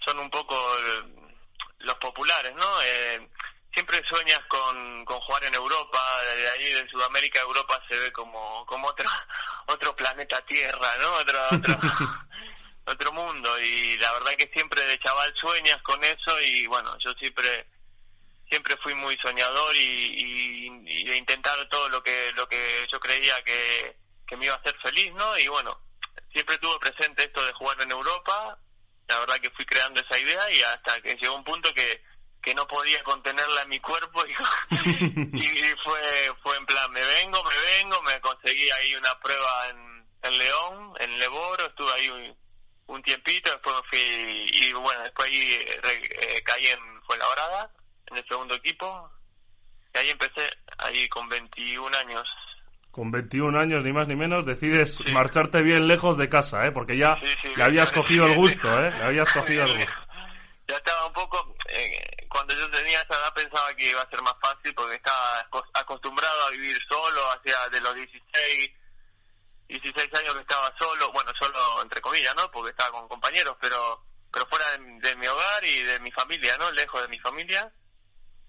son 0.05 0.19
un 0.19 0.29
poco 0.29 0.55
eh, 0.55 1.03
los 1.79 1.95
populares, 1.95 2.53
¿no? 2.55 2.81
Eh, 2.81 3.29
siempre 3.73 4.01
sueñas 4.07 4.41
con, 4.47 5.03
con 5.05 5.19
jugar 5.21 5.43
en 5.45 5.55
Europa, 5.55 5.99
de 6.35 6.49
ahí 6.49 6.73
de 6.73 6.89
Sudamérica 6.89 7.39
a 7.39 7.43
Europa 7.43 7.81
se 7.89 7.97
ve 7.97 8.11
como, 8.11 8.65
como 8.65 8.87
otro, 8.87 9.09
otro 9.67 9.95
planeta 9.95 10.41
Tierra, 10.45 10.95
¿no? 10.99 11.13
Otro, 11.15 11.39
otro, 11.51 11.79
otro 12.85 13.11
mundo 13.11 13.59
y 13.59 13.97
la 13.97 14.11
verdad 14.13 14.35
que 14.37 14.51
siempre 14.53 14.81
de 14.85 14.99
chaval 14.99 15.33
sueñas 15.35 15.81
con 15.81 16.03
eso 16.03 16.39
y 16.41 16.67
bueno, 16.67 16.95
yo 16.99 17.11
siempre 17.13 17.67
siempre 18.49 18.77
fui 18.83 18.93
muy 18.93 19.17
soñador 19.17 19.75
y, 19.75 20.69
y, 20.85 21.03
de 21.05 21.17
intentar 21.17 21.55
todo 21.69 21.89
lo 21.89 22.03
que 22.03 22.31
lo 22.35 22.47
que 22.47 22.87
yo 22.91 22.99
creía 22.99 23.41
que, 23.43 23.97
que 24.27 24.37
me 24.37 24.45
iba 24.45 24.53
a 24.53 24.57
hacer 24.57 24.75
feliz, 24.83 25.11
¿no? 25.13 25.37
Y 25.39 25.47
bueno, 25.47 25.79
siempre 26.31 26.57
tuve 26.59 26.77
presente 26.79 27.23
esto 27.23 27.43
de 27.43 27.53
jugar 27.53 27.81
en 27.81 27.91
Europa 27.91 28.59
la 29.13 29.19
verdad 29.19 29.39
que 29.39 29.49
fui 29.51 29.65
creando 29.65 30.01
esa 30.01 30.19
idea 30.19 30.51
y 30.51 30.61
hasta 30.63 30.99
que 31.01 31.15
llegó 31.15 31.35
un 31.35 31.43
punto 31.43 31.71
que, 31.73 32.03
que 32.41 32.55
no 32.55 32.67
podía 32.67 33.03
contenerla 33.03 33.61
en 33.61 33.69
mi 33.69 33.79
cuerpo 33.79 34.25
y, 34.27 34.33
fue 35.83 36.35
fue 36.41 36.57
en 36.57 36.65
plan 36.65 36.91
me 36.91 37.01
vengo 37.01 37.43
me 37.43 37.55
vengo 37.77 38.01
me 38.01 38.19
conseguí 38.21 38.69
ahí 38.71 38.95
una 38.95 39.19
prueba 39.19 39.69
en, 39.69 40.07
en 40.23 40.37
León 40.37 40.93
en 40.99 41.19
Leboro 41.19 41.65
estuve 41.65 41.91
ahí 41.93 42.35
un, 42.87 43.03
tiempito 43.03 43.51
después 43.51 43.75
fui 43.89 43.99
y 43.99 44.73
bueno 44.73 45.03
después 45.03 45.27
ahí 45.27 45.49
eh, 45.51 46.41
caí 46.43 46.67
en 46.67 47.03
Fuenlabrada 47.03 47.71
en 48.07 48.17
el 48.17 48.27
segundo 48.27 48.55
equipo 48.55 49.11
y 49.93 49.97
ahí 49.99 50.09
empecé 50.09 50.49
ahí 50.77 51.07
con 51.09 51.27
21 51.29 51.97
años 51.97 52.23
con 52.93 53.09
21 53.09 53.59
años, 53.59 53.83
ni 53.83 53.91
más 53.91 54.07
ni 54.07 54.15
menos, 54.15 54.45
decides 54.45 55.01
marcharte 55.13 55.63
bien 55.63 55.87
lejos 55.87 56.15
de 56.15 56.29
casa, 56.29 56.67
¿eh? 56.67 56.71
Porque 56.71 56.95
ya 56.95 57.17
le 57.57 57.63
habías 57.63 57.91
cogido 57.91 58.27
el 58.27 58.35
gusto, 58.35 58.69
¿eh? 58.69 58.91
Le 58.91 59.03
habías 59.03 59.33
cogido 59.33 59.65
el 59.65 59.77
gusto. 59.77 59.93
Ya 60.67 60.75
estaba 60.75 61.07
un 61.07 61.13
poco... 61.13 61.55
Eh, 61.69 62.27
cuando 62.29 62.53
yo 62.53 62.69
tenía 62.69 63.01
esa 63.01 63.15
edad 63.15 63.33
pensaba 63.33 63.73
que 63.75 63.89
iba 63.89 63.99
a 63.99 64.09
ser 64.11 64.21
más 64.21 64.35
fácil 64.39 64.75
porque 64.75 64.95
estaba 64.95 65.43
acostumbrado 65.73 66.45
a 66.45 66.51
vivir 66.51 66.77
solo, 66.87 67.19
hacia 67.31 67.67
de 67.69 67.81
los 67.81 67.95
16, 67.95 68.71
16 69.69 70.13
años 70.13 70.35
que 70.35 70.41
estaba 70.41 70.71
solo, 70.77 71.11
bueno, 71.11 71.31
solo 71.39 71.81
entre 71.81 71.99
comillas, 71.99 72.35
¿no? 72.35 72.49
Porque 72.51 72.69
estaba 72.69 72.91
con 72.91 73.07
compañeros, 73.07 73.57
pero 73.59 74.05
pero 74.31 74.45
fuera 74.45 74.65
de 74.77 75.15
mi 75.15 75.27
hogar 75.27 75.65
y 75.65 75.81
de 75.81 75.99
mi 75.99 76.11
familia, 76.11 76.55
¿no? 76.59 76.69
Lejos 76.71 77.01
de 77.01 77.07
mi 77.07 77.19
familia 77.19 77.71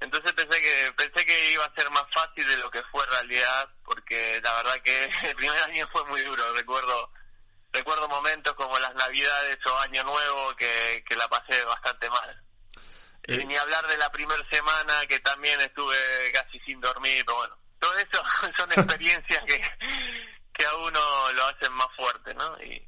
entonces 0.01 0.33
pensé 0.33 0.61
que 0.61 0.93
pensé 0.93 1.27
que 1.27 1.53
iba 1.53 1.65
a 1.65 1.75
ser 1.75 1.91
más 1.91 2.05
fácil 2.13 2.47
de 2.47 2.57
lo 2.59 2.71
que 2.71 2.83
fue 2.91 3.05
en 3.05 3.11
realidad, 3.11 3.69
porque 3.85 4.41
la 4.43 4.55
verdad 4.55 4.83
que 4.83 5.05
el 5.29 5.37
primer 5.37 5.59
año 5.63 5.89
fue 5.93 6.05
muy 6.05 6.23
duro. 6.23 6.43
Recuerdo 6.55 7.11
recuerdo 7.73 8.09
momentos 8.09 8.55
como 8.55 8.79
las 8.79 8.95
Navidades 8.95 9.59
o 9.67 9.79
Año 9.81 10.05
Nuevo 10.05 10.55
que, 10.57 11.03
que 11.07 11.17
la 11.17 11.29
pasé 11.29 11.65
bastante 11.65 12.09
mal. 12.09 12.43
Y 13.27 13.35
eh. 13.35 13.45
ni 13.47 13.57
hablar 13.57 13.87
de 13.87 13.99
la 13.99 14.11
primera 14.13 14.43
semana 14.51 14.95
que 15.09 15.19
también 15.21 15.61
estuve 15.61 15.97
casi 16.33 16.59
sin 16.61 16.81
dormir, 16.81 17.25
pero 17.27 17.39
bueno, 17.39 17.59
todo 17.79 17.93
eso 17.99 18.23
son 18.57 18.71
experiencias 18.73 19.43
que, 19.45 19.61
que 20.53 20.67
a 20.67 20.75
uno 20.77 21.01
lo 21.35 21.47
hacen 21.47 21.73
más 21.73 21.89
fuerte, 21.97 22.35
¿no? 22.35 22.63
Y, 22.63 22.87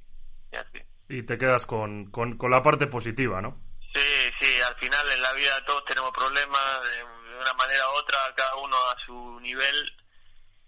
y 0.53 0.57
así. 0.57 0.79
Y 1.09 1.23
te 1.23 1.38
quedas 1.38 1.66
con, 1.66 2.11
con, 2.11 2.37
con 2.37 2.51
la 2.51 2.62
parte 2.62 2.87
positiva, 2.87 3.40
¿no? 3.40 3.65
Sí, 3.96 4.30
sí, 4.42 4.61
al 4.61 4.76
final 4.76 5.11
en 5.11 5.22
la 5.22 5.32
vida 5.32 5.64
todos 5.64 5.82
tenemos 5.87 6.11
problemas 6.11 6.82
de 6.82 7.02
una 7.02 7.52
manera 7.54 7.88
u 7.88 7.92
otra, 7.94 8.18
cada 8.35 8.54
uno 8.56 8.76
a 8.76 8.96
su 9.06 9.40
nivel 9.40 9.96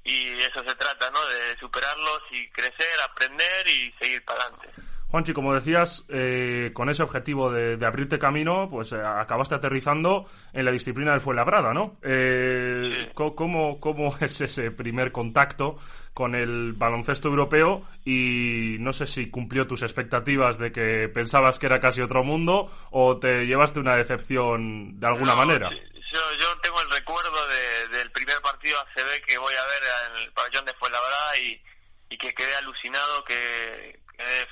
y 0.03 0.41
eso 0.41 0.65
se 0.67 0.75
trata, 0.77 1.11
¿no? 1.11 1.23
De 1.27 1.59
superarlos 1.59 2.23
y 2.31 2.49
crecer, 2.49 3.01
aprender 3.03 3.69
y 3.69 3.93
seguir 4.01 4.25
para 4.25 4.45
adelante. 4.45 4.73
Juanchi, 5.11 5.33
como 5.33 5.55
decías, 5.55 6.05
eh, 6.11 6.71
con 6.75 6.91
ese 6.91 7.03
objetivo 7.03 7.51
de, 7.51 7.79
abrirte 7.85 8.19
camino, 8.19 8.69
pues 8.71 8.93
eh, 8.93 9.01
acabaste 9.01 9.55
aterrizando 9.55 10.27
en 10.53 10.67
la 10.67 10.71
disciplina 10.71 11.13
del 11.13 11.23
Fuenlabrada, 11.23 11.73
¿no? 11.73 11.97
Eh, 12.03 13.11
¿cómo, 13.15 13.81
¿Cómo 13.81 14.15
es 14.21 14.41
ese 14.43 14.71
primer 14.71 15.11
contacto 15.11 15.79
con 16.13 16.35
el 16.35 16.75
baloncesto 16.75 17.29
europeo? 17.29 17.89
Y 18.05 18.77
no 18.81 18.93
sé 18.93 19.07
si 19.07 19.31
cumplió 19.31 19.67
tus 19.67 19.83
expectativas 19.83 20.59
de 20.59 20.73
que 20.73 21.09
pensabas 21.09 21.59
que 21.59 21.67
era 21.67 21.81
casi 21.81 22.03
otro 22.03 22.23
mundo 22.23 22.71
o 22.91 23.19
te 23.19 23.47
llevaste 23.47 23.81
una 23.81 23.97
decepción 23.97 25.01
de 25.01 25.07
alguna 25.07 25.35
manera. 25.35 25.71
Yo, 25.71 26.21
yo 26.39 26.61
tengo 26.63 26.83
el 26.83 26.91
recuerdo 26.91 27.49
del 27.93 28.11
primer 28.11 28.37
partido 28.43 28.77
ACB 28.81 29.25
que 29.27 29.39
voy 29.39 29.55
a 29.55 29.67
ver 29.67 29.83
en 30.11 30.23
el 30.25 30.33
pabellón 30.33 30.67
de 30.67 30.75
Fuenlabrada 30.75 31.39
y, 31.39 31.63
y 32.11 32.19
que 32.19 32.35
quedé 32.35 32.55
alucinado, 32.57 33.25
que 33.25 34.01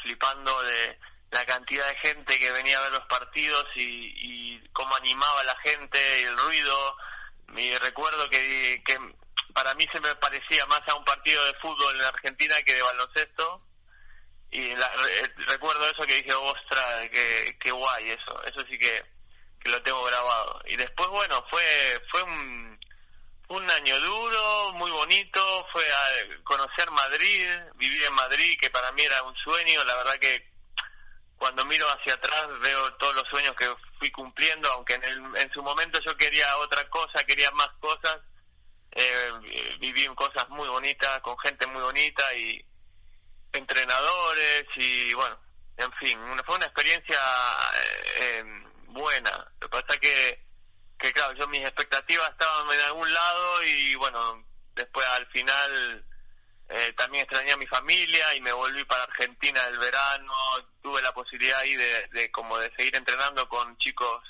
flipando 0.02 0.62
de 0.62 0.98
la 1.31 1.44
cantidad 1.44 1.87
de 1.88 2.09
gente 2.09 2.38
que 2.38 2.50
venía 2.52 2.79
a 2.79 2.83
ver 2.83 2.92
los 2.92 3.07
partidos 3.07 3.64
y, 3.74 4.59
cómo 4.72 4.94
animaba 4.96 5.42
la 5.44 5.57
gente, 5.64 6.22
el 6.22 6.37
ruido. 6.37 6.96
Y 7.57 7.74
recuerdo 7.76 8.29
que, 8.29 8.83
que 8.85 8.98
para 9.55 9.74
mí 9.74 9.87
se 9.92 10.00
me 10.00 10.14
parecía 10.16 10.66
más 10.66 10.83
a 10.87 10.94
un 10.94 11.05
partido 11.05 11.44
de 11.46 11.55
fútbol 11.55 11.96
en 11.96 12.07
Argentina 12.07 12.55
que 12.62 12.74
de 12.74 12.83
baloncesto. 12.83 13.62
Y 14.50 14.74
recuerdo 15.48 15.85
eso 15.87 16.07
que 16.07 16.22
dije, 16.22 16.35
ostra, 16.35 17.09
qué, 17.11 17.57
qué 17.59 17.70
guay 17.70 18.11
eso. 18.11 18.42
Eso 18.44 18.61
sí 18.70 18.79
que, 18.79 19.02
que 19.61 19.70
lo 19.70 19.83
tengo 19.83 20.05
grabado. 20.05 20.62
Y 20.66 20.76
después, 20.76 21.09
bueno, 21.09 21.44
fue, 21.50 22.00
fue 22.11 22.22
un, 22.22 22.79
un 23.48 23.70
año 23.70 24.00
duro, 24.00 24.72
muy 24.74 24.90
bonito, 24.90 25.66
fue 25.72 25.85
a 25.85 26.44
conocer 26.44 26.90
Madrid, 26.90 27.48
vivir 27.76 28.04
en 28.04 28.12
Madrid, 28.14 28.59
que 28.61 28.70
para 28.70 28.90
mí 28.92 29.02
era 29.02 29.22
un 29.22 29.37
sueño, 29.37 29.85
la 29.85 29.96
verdad 29.96 30.18
que 30.18 30.50
cuando 31.37 31.64
miro 31.64 31.87
hacia 31.88 32.14
atrás 32.14 32.48
veo 32.61 32.94
todos 32.94 33.14
los 33.14 33.28
sueños 33.28 33.54
que 33.54 33.66
fui 33.98 34.11
cumpliendo, 34.11 34.70
aunque 34.72 34.94
en, 34.94 35.04
el, 35.04 35.37
en 35.37 35.52
su 35.52 35.62
momento 35.62 36.00
yo 36.04 36.16
quería 36.16 36.56
otra 36.59 36.88
cosa, 36.88 37.24
quería 37.24 37.50
más 37.52 37.68
cosas, 37.78 38.18
eh, 38.92 39.30
viví 39.78 40.06
cosas 40.14 40.48
muy 40.48 40.68
bonitas, 40.68 41.20
con 41.20 41.38
gente 41.38 41.66
muy 41.66 41.82
bonita 41.82 42.35
y 42.35 42.64
entrenadores 43.52 44.64
y 44.76 45.12
bueno, 45.14 45.38
en 45.76 45.92
fin, 45.94 46.18
fue 46.44 46.56
una 46.56 46.66
experiencia 46.66 47.20
eh, 48.20 48.44
buena. 48.88 49.30
Lo 49.61 49.68
que 49.68 49.80
pasa 49.80 50.00
que 50.00 50.45
que 50.98 51.12
claro, 51.12 51.35
yo 51.35 51.46
mis 51.48 51.62
expectativas 51.62 52.30
estaban 52.30 52.70
en 52.72 52.80
algún 52.80 53.12
lado 53.12 53.62
y 53.64 53.94
bueno, 53.96 54.44
después 54.74 55.06
al 55.06 55.26
final 55.26 56.04
eh, 56.68 56.92
también 56.96 57.24
extrañé 57.24 57.52
a 57.52 57.56
mi 57.56 57.66
familia 57.66 58.35
y 58.35 58.40
me 58.40 58.52
volví 58.52 58.85
para 58.85 59.04
Argentina 59.04 59.61
el 59.68 59.78
verano, 59.78 60.32
tuve 60.82 61.02
la 61.02 61.12
posibilidad 61.12 61.59
ahí 61.61 61.76
de, 61.76 62.09
de 62.12 62.30
como 62.30 62.59
de 62.59 62.72
seguir 62.76 62.96
entrenando 62.96 63.48
con 63.48 63.76
chicos 63.78 64.22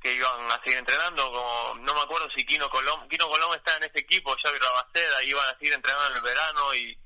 que 0.00 0.14
iban 0.14 0.52
a 0.52 0.60
seguir 0.62 0.78
entrenando, 0.78 1.32
como 1.32 1.76
no 1.80 1.94
me 1.94 2.00
acuerdo 2.02 2.28
si 2.36 2.44
Quino 2.44 2.68
Colón, 2.68 3.08
Quino 3.08 3.26
Colón 3.26 3.54
está 3.56 3.76
en 3.76 3.84
ese 3.84 4.00
equipo, 4.00 4.36
Xavi 4.36 4.58
Rabaceda, 4.58 5.22
iban 5.24 5.48
a 5.48 5.58
seguir 5.58 5.72
entrenando 5.72 6.10
en 6.10 6.16
el 6.16 6.22
verano 6.22 6.74
y, 6.74 6.98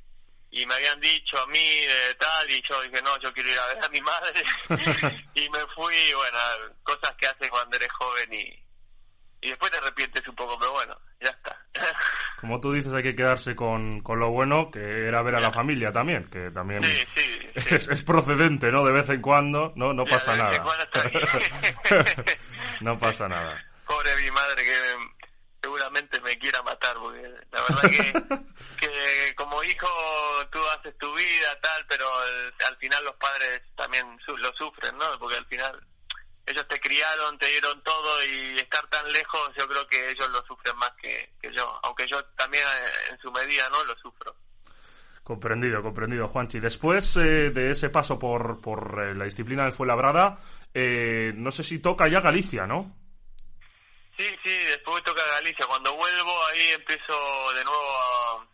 y 0.51 0.65
me 0.67 0.75
habían 0.75 1.01
dicho 1.01 1.39
a 1.41 1.47
mí 1.47 1.59
de 1.59 2.15
tal 2.15 2.51
y 2.51 2.63
yo 2.63 2.81
dije 2.83 3.03
no 3.03 3.19
yo 3.21 3.33
quiero 3.33 3.51
ir 3.51 3.59
a 3.59 3.67
ver 3.67 3.85
a 3.85 3.89
mi 3.89 4.01
madre 4.01 4.43
y 5.35 5.49
me 5.51 5.59
fui 5.75 6.13
bueno 6.15 6.39
cosas 6.83 7.15
que 7.19 7.27
haces 7.27 7.51
cuando 7.51 7.77
eres 7.77 7.93
joven 7.93 8.33
y 8.33 8.65
y 9.41 9.51
después 9.51 9.71
te 9.71 9.79
arrepientes 9.79 10.27
un 10.27 10.35
poco 10.35 10.59
pero 10.59 10.73
bueno 10.73 10.99
ya 11.21 11.31
está. 11.31 11.57
Como 12.41 12.61
tú 12.61 12.73
dices 12.73 12.93
hay 12.93 13.03
que 13.03 13.15
quedarse 13.17 13.55
con, 13.55 14.01
con 14.01 14.21
lo 14.21 14.31
bueno 14.31 14.71
que 14.71 14.79
era 14.81 15.23
ver 15.23 15.35
a 15.35 15.41
la 15.41 15.51
familia 15.51 15.93
también 15.93 16.29
que 16.31 16.51
también 16.51 16.83
sí, 16.83 17.05
sí, 17.17 17.39
Es, 17.55 17.89
es, 17.89 18.03
procedente 18.03 18.71
no 18.73 18.85
de 18.85 18.93
vez 18.93 19.11
en 19.11 19.21
cuando 19.21 19.73
no 19.77 19.93
no 19.93 20.05
pasa 20.05 20.35
nada. 20.37 20.65
no 22.81 22.99
pasa 22.99 23.29
nada. 23.29 23.65
Pobre 23.87 24.11
mi 24.23 24.31
madre 24.31 24.63
que 24.63 25.18
seguramente 25.69 26.19
me 26.23 26.39
quiera 26.39 26.63
matar, 26.63 26.97
porque 26.97 27.23
la 27.53 27.61
verdad 27.69 27.91
que, 27.91 28.13
que 28.81 29.35
como 29.35 29.63
hijo 29.63 29.87
tú 30.51 30.59
haces 30.79 30.97
tu 30.97 31.15
vida, 31.15 31.61
tal, 31.61 31.85
pero 31.87 32.07
al 32.67 32.77
final 32.79 33.05
los 33.05 33.15
padres 33.17 33.63
también 33.77 34.07
lo 34.27 34.53
sufren, 34.55 34.97
¿no? 34.97 35.19
Porque 35.19 35.37
al 35.37 35.45
final 35.45 35.79
ellos 36.47 36.67
te 36.69 36.81
criaron, 36.81 37.39
te 37.39 37.49
dieron 37.49 37.83
todo 37.83 38.25
y 38.25 38.57
estar 38.57 38.87
tan 38.87 39.13
lejos, 39.13 39.51
yo 39.59 39.69
creo 39.69 39.87
que 39.89 40.11
ellos 40.11 40.31
lo 40.31 40.43
sufren 40.47 40.77
más 40.79 40.93
que, 40.93 41.35
que 41.43 41.53
yo, 41.55 41.79
aunque 41.83 42.07
yo 42.07 42.25
también 42.37 42.65
eh, 42.65 43.11
en 43.11 43.19
su 43.19 43.31
medida, 43.31 43.69
¿no? 43.69 43.85
Lo 43.85 43.95
sufro. 43.99 44.35
Comprendido, 45.23 45.83
comprendido, 45.83 46.27
Juanchi. 46.27 46.59
Después 46.59 47.15
eh, 47.19 47.51
de 47.51 47.73
ese 47.73 47.91
paso 47.91 48.19
por, 48.19 48.63
por 48.63 49.05
eh, 49.05 49.15
la 49.15 49.27
disciplina 49.27 49.65
del 49.65 49.73
Fuenlabrada, 49.73 50.39
eh, 50.73 51.35
no 51.37 51.51
sé 51.51 51.63
si 51.63 51.81
toca 51.81 52.09
ya 52.09 52.21
Galicia, 52.21 52.67
¿no? 52.67 52.97
Sí, 54.19 54.37
sí, 54.43 54.51
después 54.65 55.05
toca 55.05 55.25
Galicia. 55.25 55.65
Cuando 55.67 55.95
vuelvo 55.95 56.47
ahí 56.47 56.73
empiezo 56.73 57.53
de 57.53 57.65
nuevo 57.65 57.99
a... 57.99 58.47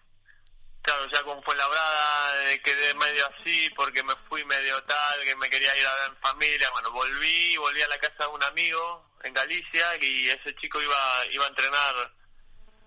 Claro, 0.82 1.06
ya 1.10 1.22
como 1.22 1.42
fue 1.42 1.56
labrada, 1.56 2.52
eh, 2.52 2.60
quedé 2.62 2.92
medio 2.92 3.26
así 3.26 3.70
porque 3.70 4.02
me 4.02 4.12
fui 4.28 4.44
medio 4.44 4.82
tal, 4.82 5.24
que 5.24 5.34
me 5.36 5.48
quería 5.48 5.74
ir 5.74 5.86
a 5.86 5.94
ver 5.94 6.18
familia. 6.20 6.68
Bueno, 6.72 6.90
volví, 6.90 7.56
volví 7.56 7.80
a 7.80 7.88
la 7.88 7.96
casa 7.96 8.24
de 8.24 8.26
un 8.26 8.42
amigo 8.44 9.10
en 9.22 9.32
Galicia 9.32 9.96
y 10.02 10.28
ese 10.28 10.54
chico 10.56 10.82
iba, 10.82 11.26
iba 11.32 11.46
a 11.46 11.48
entrenar. 11.48 12.12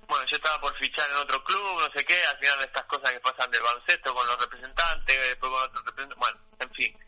Bueno, 0.07 0.23
yo 0.27 0.35
estaba 0.35 0.61
por 0.61 0.77
fichar 0.77 1.09
en 1.09 1.17
otro 1.17 1.43
club, 1.43 1.79
no 1.79 1.91
sé 1.91 2.05
qué, 2.05 2.23
al 2.25 2.37
final 2.37 2.61
estas 2.61 2.83
cosas 2.83 3.11
que 3.11 3.19
pasan 3.19 3.49
del 3.49 3.63
baloncesto 3.63 4.13
con 4.13 4.27
los 4.27 4.39
representantes, 4.39 5.21
después 5.29 5.51
con 5.51 5.63
otros 5.63 5.83
representantes, 5.83 6.17
bueno, 6.19 6.39
en 6.59 6.71
fin. 6.75 6.99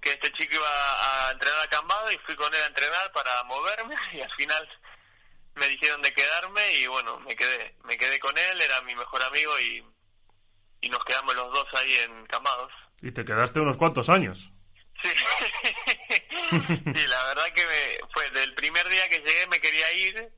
Que 0.00 0.10
este 0.12 0.30
chico 0.34 0.54
iba 0.54 1.26
a 1.26 1.32
entrenar 1.32 1.64
a 1.64 1.68
Cambado 1.68 2.12
y 2.12 2.18
fui 2.18 2.36
con 2.36 2.54
él 2.54 2.62
a 2.62 2.66
entrenar 2.66 3.10
para 3.10 3.42
moverme 3.42 3.96
y 4.12 4.20
al 4.20 4.32
final 4.34 4.68
me 5.56 5.68
dijeron 5.68 6.00
de 6.02 6.12
quedarme 6.12 6.74
y 6.74 6.86
bueno, 6.86 7.18
me 7.20 7.34
quedé, 7.34 7.74
me 7.84 7.96
quedé 7.96 8.18
con 8.18 8.36
él, 8.36 8.60
era 8.60 8.80
mi 8.82 8.94
mejor 8.94 9.22
amigo 9.22 9.58
y, 9.58 9.84
y 10.82 10.88
nos 10.88 11.04
quedamos 11.04 11.34
los 11.34 11.52
dos 11.52 11.66
ahí 11.74 11.94
en 11.94 12.26
Camados. 12.26 12.72
¿Y 13.02 13.10
te 13.10 13.24
quedaste 13.24 13.60
unos 13.60 13.76
cuantos 13.76 14.08
años? 14.08 14.50
Sí, 15.02 15.08
sí 16.50 17.06
la 17.06 17.26
verdad 17.26 17.52
que 17.54 17.66
me, 17.66 18.08
fue 18.12 18.30
del 18.30 18.54
primer 18.54 18.88
día 18.88 19.08
que 19.08 19.18
llegué 19.18 19.46
me 19.48 19.60
quería 19.60 19.92
ir 19.92 20.32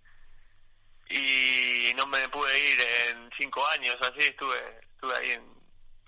y 1.10 1.92
no 1.94 2.06
me 2.06 2.28
pude 2.28 2.72
ir 2.72 2.80
en 3.08 3.30
cinco 3.38 3.66
años, 3.68 3.96
así 4.00 4.26
estuve, 4.26 4.80
estuve 4.92 5.16
ahí. 5.16 5.30
En, 5.32 5.58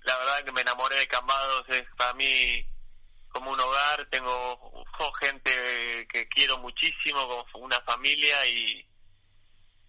la 0.03 0.17
verdad 0.17 0.43
que 0.45 0.51
me 0.51 0.61
enamoré 0.61 0.97
de 0.97 1.07
Camados, 1.07 1.63
es 1.69 1.83
para 1.97 2.13
mí 2.15 2.65
como 3.29 3.51
un 3.51 3.59
hogar, 3.59 4.07
tengo 4.09 4.85
gente 5.19 6.07
que 6.07 6.27
quiero 6.27 6.57
muchísimo, 6.59 7.45
como 7.51 7.65
una 7.65 7.79
familia 7.81 8.45
y, 8.47 8.85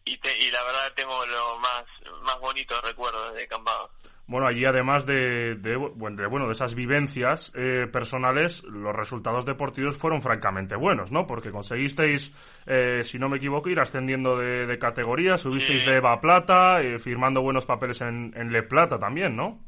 y, 0.05 0.13
y 0.13 0.51
la 0.51 0.63
verdad 0.65 0.93
tengo 0.95 1.27
los 1.27 1.61
más, 1.61 1.85
más 2.23 2.39
bonitos 2.41 2.81
recuerdos 2.83 3.35
de 3.35 3.47
Cambados. 3.47 3.91
Bueno, 4.27 4.47
allí 4.47 4.65
además 4.65 5.05
de, 5.05 5.57
de, 5.57 5.77
bueno, 5.77 6.47
de 6.47 6.53
esas 6.53 6.75
vivencias 6.75 7.53
eh, 7.55 7.87
personales, 7.93 8.63
los 8.65 8.95
resultados 8.95 9.45
deportivos 9.45 9.97
fueron 9.97 10.23
francamente 10.23 10.77
buenos, 10.77 11.11
¿no? 11.11 11.27
Porque 11.27 11.51
conseguisteis, 11.51 12.33
eh, 12.67 13.03
si 13.03 13.19
no 13.19 13.29
me 13.29 13.39
equivoco, 13.39 13.69
ir 13.69 13.81
ascendiendo 13.81 14.39
de, 14.39 14.67
de 14.67 14.79
categoría, 14.79 15.37
subisteis 15.37 15.85
de 15.85 15.97
EVA 15.97 16.21
Plata, 16.21 16.81
eh, 16.81 16.99
firmando 16.99 17.43
buenos 17.43 17.67
papeles 17.67 18.01
en, 18.01 18.33
en, 18.37 18.53
Le 18.53 18.63
Plata 18.63 18.99
también, 18.99 19.37
¿no? 19.37 19.61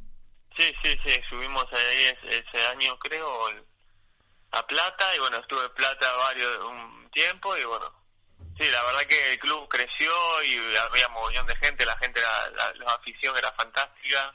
Sí, 0.56 0.72
sí, 0.82 0.96
sí, 1.04 1.20
subimos 1.28 1.66
ahí 1.72 2.14
ese, 2.28 2.66
año, 2.72 2.96
creo, 3.00 3.26
a 4.52 4.66
Plata, 4.66 5.16
y 5.16 5.18
bueno, 5.18 5.36
estuve 5.38 5.64
en 5.64 5.74
Plata 5.74 6.06
varios, 6.26 6.58
un 6.70 7.10
tiempo, 7.10 7.56
y 7.56 7.64
bueno, 7.64 7.86
Sí, 8.58 8.64
la 8.70 8.82
verdad 8.84 9.00
que 9.08 9.32
el 9.32 9.38
club 9.38 9.68
creció 9.68 10.12
y 10.46 10.56
había 10.76 11.08
montón 11.08 11.46
de 11.46 11.56
gente, 11.56 11.84
la 11.84 11.96
gente, 11.98 12.20
la, 12.20 12.84
la, 12.84 12.94
afición 12.94 13.34
era 13.36 13.50
fantástica. 13.52 14.32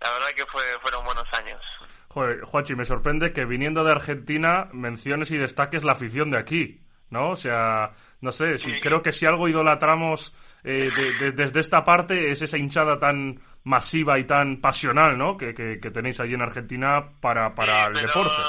La 0.00 0.10
verdad 0.12 0.28
que 0.36 0.46
fue, 0.46 0.62
fueron 0.82 1.04
buenos 1.04 1.26
años. 1.32 1.60
Joder, 2.08 2.42
Juanchi, 2.42 2.74
me 2.74 2.84
sorprende 2.84 3.32
que 3.32 3.44
viniendo 3.44 3.82
de 3.82 3.92
Argentina 3.92 4.68
menciones 4.72 5.30
y 5.30 5.38
destaques 5.38 5.84
la 5.84 5.92
afición 5.92 6.30
de 6.30 6.38
aquí, 6.38 6.80
¿no? 7.10 7.30
O 7.30 7.36
sea, 7.36 7.92
no 8.20 8.30
sé, 8.30 8.58
si, 8.58 8.78
creo 8.80 9.02
que 9.02 9.12
si 9.12 9.26
algo 9.26 9.48
idolatramos 9.48 10.34
eh, 10.64 10.90
desde 11.34 11.60
esta 11.60 11.84
parte 11.84 12.30
es 12.30 12.42
esa 12.42 12.58
hinchada 12.58 12.98
tan 12.98 13.40
masiva 13.64 14.18
y 14.18 14.24
tan 14.24 14.60
pasional, 14.60 15.16
¿no? 15.16 15.36
Que, 15.36 15.54
que, 15.54 15.90
tenéis 15.90 16.20
allí 16.20 16.34
en 16.34 16.42
Argentina 16.42 17.10
para, 17.20 17.54
para 17.54 17.84
el 17.84 17.94
deporte. 17.94 18.42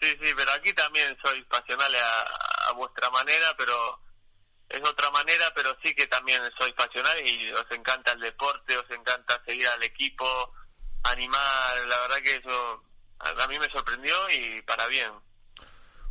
Sí, 0.00 0.08
sí, 0.22 0.32
pero 0.34 0.50
aquí 0.52 0.72
también 0.72 1.16
soy 1.22 1.42
pasional 1.44 1.94
a, 1.94 2.72
vuestra 2.72 3.10
manera, 3.10 3.46
pero 3.58 4.00
es 4.68 4.80
otra 4.88 5.10
manera, 5.10 5.52
pero 5.54 5.76
sí 5.82 5.94
que 5.94 6.06
también 6.06 6.40
soy 6.58 6.72
pasional 6.72 7.26
y 7.26 7.52
os 7.52 7.66
encanta 7.70 8.12
el 8.12 8.20
deporte, 8.20 8.76
os 8.78 8.90
encanta 8.90 9.42
seguir 9.44 9.66
al 9.68 9.82
equipo, 9.82 10.54
animar, 11.02 11.86
la 11.86 12.00
verdad 12.00 12.22
que 12.22 12.36
eso 12.36 12.84
a 13.20 13.46
mí 13.48 13.58
me 13.58 13.68
sorprendió 13.70 14.14
y 14.30 14.62
para 14.62 14.86
bien. 14.86 15.12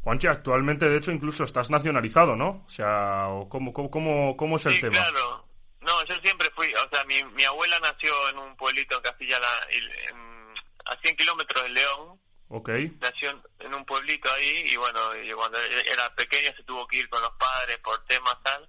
Juanchi, 0.01 0.27
actualmente 0.27 0.87
de 0.87 0.97
hecho 0.97 1.11
incluso 1.11 1.43
estás 1.43 1.69
nacionalizado, 1.69 2.35
¿no? 2.35 2.63
O 2.65 2.69
sea, 2.69 3.27
¿cómo, 3.49 3.73
cómo, 3.73 4.35
cómo, 4.37 4.57
es 4.57 4.65
el 4.67 4.73
sí, 4.73 4.81
tema? 4.81 4.95
claro. 4.95 5.45
No, 5.81 6.05
yo 6.05 6.15
siempre 6.23 6.49
fui 6.55 6.67
fui, 6.69 6.73
o 6.75 6.89
sea, 6.93 7.03
mi, 7.05 7.23
mi 7.33 7.43
abuela 7.45 7.79
nació 7.79 8.11
en 8.29 8.37
un 8.37 8.55
pueblito 8.55 8.97
en 8.97 9.01
Castilla, 9.01 9.39
la, 9.39 9.47
en, 9.69 10.53
a 10.85 10.99
100 11.01 11.15
kilómetros 11.15 11.63
de 11.63 11.69
León. 11.69 12.19
Ok. 12.49 12.69
Nació 12.99 13.41
en, 13.59 13.73
un 13.73 13.85
pueblito 13.85 14.31
ahí 14.33 14.63
y 14.71 14.75
bueno, 14.75 14.99
y 15.15 15.31
cuando 15.33 15.59
era 15.59 16.13
pequeña 16.15 16.53
se 16.55 16.63
tuvo 16.63 16.87
que 16.87 16.97
ir 16.97 17.09
con 17.09 17.21
los 17.21 17.31
padres 17.31 17.77
por 17.77 18.03
temas 18.05 18.35
tal. 18.43 18.67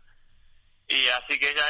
Y 0.87 1.09
así 1.09 1.39
que 1.39 1.51
ella 1.51 1.65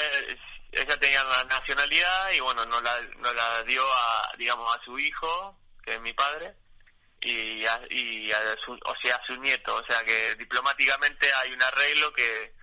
ella 0.72 0.96
tenía 0.98 1.24
la 1.24 1.44
nacionalidad 1.44 2.32
y 2.32 2.40
bueno, 2.40 2.64
no 2.66 2.80
la, 2.80 3.00
no 3.18 3.32
la 3.32 3.62
dio 3.62 3.82
a, 3.82 4.32
digamos, 4.38 4.76
a 4.76 4.84
su 4.84 4.98
hijo, 4.98 5.58
que 5.82 5.94
es 5.94 6.00
mi 6.00 6.12
padre, 6.12 6.54
y 7.20 7.64
a, 7.66 7.80
y 7.90 8.30
a 8.32 8.56
su, 8.64 8.72
o 8.72 8.94
sea, 9.02 9.16
a 9.16 9.26
su 9.26 9.36
nieto. 9.40 9.74
O 9.74 9.84
sea 9.84 10.04
que 10.04 10.34
diplomáticamente 10.36 11.32
hay 11.34 11.52
un 11.52 11.62
arreglo 11.62 12.12
que, 12.12 12.54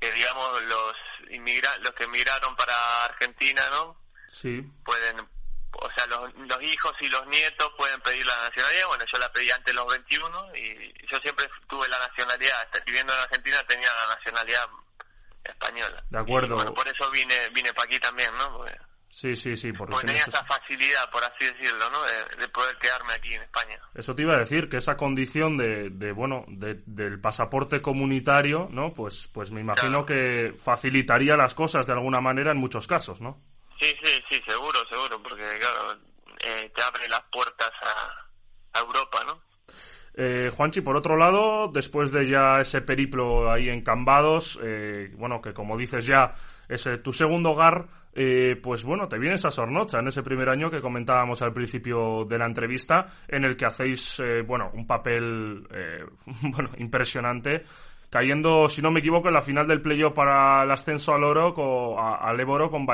que 0.00 0.10
digamos, 0.12 0.62
los 0.62 0.92
inmigra 1.30 1.76
los 1.78 1.92
que 1.92 2.04
emigraron 2.04 2.54
para 2.56 2.74
Argentina, 3.04 3.62
¿no? 3.70 4.00
Sí. 4.28 4.62
Pueden, 4.84 5.16
o 5.80 5.90
sea, 5.96 6.06
los, 6.06 6.34
los 6.34 6.62
hijos 6.62 6.92
y 7.00 7.08
los 7.08 7.26
nietos 7.28 7.70
pueden 7.76 8.00
pedir 8.00 8.26
la 8.26 8.36
nacionalidad. 8.42 8.86
Bueno, 8.88 9.04
yo 9.12 9.18
la 9.18 9.32
pedí 9.32 9.50
antes 9.50 9.66
de 9.66 9.74
los 9.74 9.86
21 9.92 10.56
y 10.56 11.06
yo 11.06 11.18
siempre 11.18 11.46
tuve 11.68 11.88
la 11.88 11.98
nacionalidad. 11.98 12.56
Hasta 12.64 12.80
viviendo 12.84 13.12
en 13.14 13.20
Argentina 13.20 13.56
tenía 13.68 13.88
la 13.94 14.14
nacionalidad 14.14 14.64
española. 15.44 16.04
De 16.10 16.18
acuerdo. 16.18 16.54
Y, 16.54 16.56
bueno, 16.56 16.74
por 16.74 16.88
eso 16.88 17.10
vine 17.10 17.34
vine 17.54 17.72
para 17.72 17.86
aquí 17.86 17.98
también, 17.98 18.30
¿no? 18.38 18.56
Porque, 18.58 18.76
Sí, 19.08 19.34
sí, 19.34 19.56
sí. 19.56 19.72
Porque 19.72 19.92
porque 19.92 20.08
tenía 20.08 20.24
esa 20.24 20.44
facilidad, 20.44 21.08
por 21.10 21.24
así 21.24 21.46
decirlo, 21.46 21.88
¿no? 21.90 22.02
De, 22.02 22.36
de 22.36 22.48
poder 22.50 22.76
quedarme 22.76 23.14
aquí 23.14 23.32
en 23.32 23.40
España. 23.42 23.80
Eso 23.94 24.14
te 24.14 24.20
iba 24.22 24.34
a 24.34 24.40
decir, 24.40 24.68
que 24.68 24.76
esa 24.76 24.96
condición 24.98 25.56
de, 25.56 25.88
de 25.88 26.12
bueno, 26.12 26.44
de- 26.48 26.82
del 26.84 27.18
pasaporte 27.18 27.80
comunitario, 27.80 28.68
¿no? 28.70 28.92
Pues, 28.92 29.26
pues 29.32 29.50
me 29.52 29.62
imagino 29.62 30.04
que 30.04 30.52
facilitaría 30.62 31.34
las 31.34 31.54
cosas 31.54 31.86
de 31.86 31.94
alguna 31.94 32.20
manera 32.20 32.50
en 32.50 32.58
muchos 32.58 32.86
casos, 32.86 33.22
¿no? 33.22 33.40
Sí, 33.80 33.94
sí, 34.02 34.22
sí, 34.30 34.40
seguro, 34.46 34.78
seguro, 34.90 35.22
porque 35.22 35.42
claro, 35.58 36.00
eh, 36.40 36.70
te 36.74 36.82
abre 36.82 37.08
las 37.08 37.22
puertas 37.30 37.70
a, 37.82 38.80
Europa, 38.80 39.18
¿no? 39.26 39.40
Eh, 40.14 40.50
Juanchi, 40.50 40.82
por 40.82 40.96
otro 40.96 41.16
lado, 41.16 41.68
después 41.68 42.10
de 42.10 42.28
ya 42.28 42.60
ese 42.60 42.82
periplo 42.82 43.50
ahí 43.50 43.68
en 43.68 43.82
Cambados, 43.82 44.58
eh, 44.62 45.10
bueno, 45.16 45.40
que 45.40 45.54
como 45.54 45.78
dices 45.78 46.04
ya, 46.06 46.34
es 46.68 46.86
tu 47.02 47.12
segundo 47.12 47.52
hogar, 47.52 47.86
eh, 48.18 48.56
pues 48.62 48.82
bueno, 48.82 49.06
te 49.08 49.18
vienes 49.18 49.44
a 49.44 49.50
Sornocha 49.50 49.98
en 49.98 50.08
ese 50.08 50.22
primer 50.22 50.48
año 50.48 50.70
que 50.70 50.80
comentábamos 50.80 51.42
al 51.42 51.52
principio 51.52 52.24
de 52.24 52.38
la 52.38 52.46
entrevista, 52.46 53.04
en 53.28 53.44
el 53.44 53.58
que 53.58 53.66
hacéis, 53.66 54.18
eh, 54.20 54.40
bueno, 54.40 54.70
un 54.72 54.86
papel, 54.86 55.68
eh, 55.70 56.02
bueno, 56.50 56.70
impresionante, 56.78 57.64
cayendo, 58.10 58.68
si 58.68 58.82
no 58.82 58.90
me 58.90 59.00
equivoco, 59.00 59.28
en 59.28 59.34
la 59.34 59.42
final 59.42 59.66
del 59.66 59.82
playoff 59.82 60.14
para 60.14 60.62
el 60.64 60.70
ascenso 60.70 61.14
al 61.14 61.24
Oro, 61.24 61.52
co- 61.54 61.98
a- 62.00 62.16
al 62.16 62.38
Éboro 62.40 62.70
con, 62.70 62.86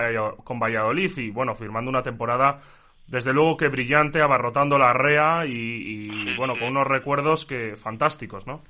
con 0.44 0.58
Valladolid, 0.60 1.16
y 1.18 1.30
bueno, 1.30 1.54
firmando 1.54 1.90
una 1.90 2.02
temporada 2.02 2.60
desde 3.06 3.32
luego 3.32 3.56
que 3.56 3.68
brillante, 3.68 4.22
abarrotando 4.22 4.78
la 4.78 4.92
REA 4.92 5.44
y, 5.46 6.34
bueno, 6.36 6.54
con 6.56 6.68
unos 6.68 6.86
recuerdos 6.86 7.44
que 7.44 7.76
fantásticos, 7.76 8.46
¿no? 8.46 8.62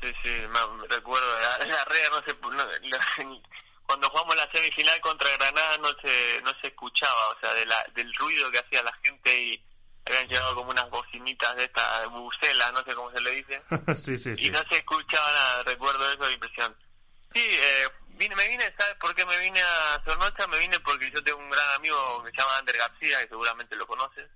Sí, 0.00 0.08
sí, 0.22 0.30
me, 0.42 0.80
me 0.80 0.86
recuerdo, 0.88 1.26
la, 1.40 1.66
la 1.66 1.84
rea 1.84 2.08
no 2.10 2.22
se... 2.22 2.32
no- 2.40 2.88
la- 2.88 3.38
cuando 3.86 4.08
jugamos 4.10 4.36
la 4.36 4.48
semifinal 4.52 5.00
contra 5.00 5.28
Granada 5.38 5.78
no 5.82 5.88
se 6.02 6.42
no 6.42 6.50
se 6.60 6.66
escuchaba, 6.68 7.30
o 7.34 7.40
sea, 7.40 7.52
de 7.54 7.64
la, 7.66 7.76
del 7.94 8.12
ruido 8.14 8.50
que 8.50 8.58
hacía 8.58 8.82
la 8.82 8.92
gente 9.02 9.42
y 9.42 9.64
habían 10.08 10.28
llegado 10.28 10.54
como 10.54 10.70
unas 10.70 10.88
bocinitas 10.90 11.54
de 11.56 11.64
esta 11.64 12.06
bucela, 12.08 12.72
no 12.72 12.82
sé 12.84 12.94
cómo 12.94 13.10
se 13.12 13.20
le 13.20 13.30
dice. 13.32 13.62
sí, 13.96 14.16
sí, 14.16 14.30
y 14.32 14.36
sí. 14.36 14.50
no 14.50 14.60
se 14.70 14.76
escuchaba 14.78 15.32
nada, 15.32 15.62
recuerdo 15.64 16.12
eso 16.12 16.26
de 16.26 16.32
impresión. 16.32 16.76
Sí, 17.34 17.40
eh, 17.44 17.88
vine, 18.08 18.34
me 18.36 18.48
vine, 18.48 18.72
¿sabes 18.78 18.94
por 19.00 19.14
qué 19.14 19.24
me 19.26 19.38
vine 19.38 19.60
a 19.62 20.02
Sornocha? 20.04 20.46
Me 20.48 20.58
vine 20.58 20.78
porque 20.80 21.10
yo 21.10 21.22
tengo 21.22 21.38
un 21.38 21.50
gran 21.50 21.68
amigo 21.76 22.22
que 22.24 22.30
se 22.30 22.36
llama 22.38 22.56
Ander 22.58 22.76
García, 22.78 23.20
que 23.22 23.28
seguramente 23.28 23.76
lo 23.76 23.86
conoces, 23.86 24.28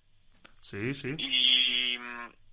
Sí, 0.61 0.94
sí. 0.94 1.14
y, 1.18 1.94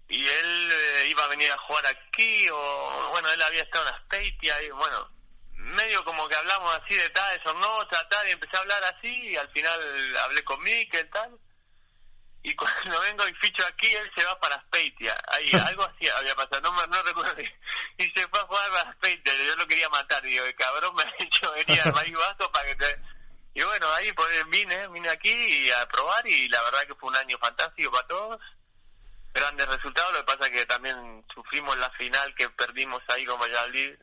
y 0.09 0.27
él 0.27 0.69
eh, 0.71 1.07
iba 1.09 1.23
a 1.25 1.27
venir 1.27 1.51
a 1.51 1.57
jugar 1.59 1.85
aquí, 1.87 2.47
o 2.49 3.09
bueno, 3.11 3.29
él 3.31 3.41
había 3.41 3.61
estado 3.63 3.87
en 3.87 3.93
Aspeitia, 3.95 4.61
y 4.63 4.69
bueno, 4.71 5.09
medio 5.53 6.03
como 6.05 6.27
que 6.27 6.35
hablamos 6.35 6.73
así 6.81 6.95
de 6.95 7.09
tal, 7.09 7.37
de 7.37 7.43
Sornocha, 7.43 8.07
tal, 8.09 8.27
y 8.27 8.31
empecé 8.31 8.57
a 8.57 8.61
hablar 8.61 8.83
así, 8.85 9.13
y 9.27 9.35
al 9.35 9.49
final 9.51 9.79
hablé 10.23 10.43
con 10.43 10.61
Mikel, 10.63 11.09
tal, 11.09 11.37
y 12.43 12.55
cuando 12.55 12.99
vengo 13.01 13.27
y 13.27 13.33
ficho 13.35 13.65
aquí, 13.67 13.87
él 13.87 14.09
se 14.15 14.23
va 14.25 14.39
para 14.39 14.55
Aspeitia. 14.55 15.15
Ahí, 15.27 15.49
algo 15.67 15.83
así 15.83 16.07
había 16.09 16.35
pasado, 16.35 16.61
no, 16.61 16.71
me- 16.73 16.87
no 16.87 17.01
recuerdo. 17.03 17.41
Y 17.97 18.03
se 18.11 18.27
fue 18.27 18.39
a 18.39 18.43
jugar 18.43 18.71
para 18.71 18.89
Aspeitia, 18.91 19.33
yo 19.35 19.55
lo 19.55 19.67
quería 19.67 19.89
matar. 19.89 20.21
Digo, 20.23 20.45
el 20.45 20.55
cabrón 20.55 20.95
me 20.95 21.03
ha 21.03 21.13
hecho 21.19 21.51
venir 21.53 21.81
al 21.81 21.93
País 21.93 22.13
Vasco 22.13 22.51
para 22.51 22.65
que 22.67 22.75
te... 22.75 22.99
Y 23.55 23.63
bueno, 23.63 23.87
ahí 23.93 24.11
pues, 24.13 24.49
vine, 24.49 24.87
vine 24.89 25.09
aquí 25.09 25.31
y 25.31 25.71
a 25.71 25.87
probar 25.87 26.25
y 26.27 26.47
la 26.49 26.61
verdad 26.63 26.85
que 26.87 26.95
fue 26.95 27.09
un 27.09 27.15
año 27.17 27.37
fantástico 27.39 27.91
para 27.91 28.07
todos. 28.07 28.41
Grandes 29.33 29.67
resultados, 29.67 30.13
lo 30.13 30.19
que 30.25 30.35
pasa 30.37 30.49
que 30.49 30.65
también 30.65 31.25
sufrimos 31.33 31.77
la 31.77 31.89
final 31.91 32.33
que 32.35 32.49
perdimos 32.49 33.01
ahí 33.09 33.25
con 33.25 33.39
Valladolid, 33.39 33.93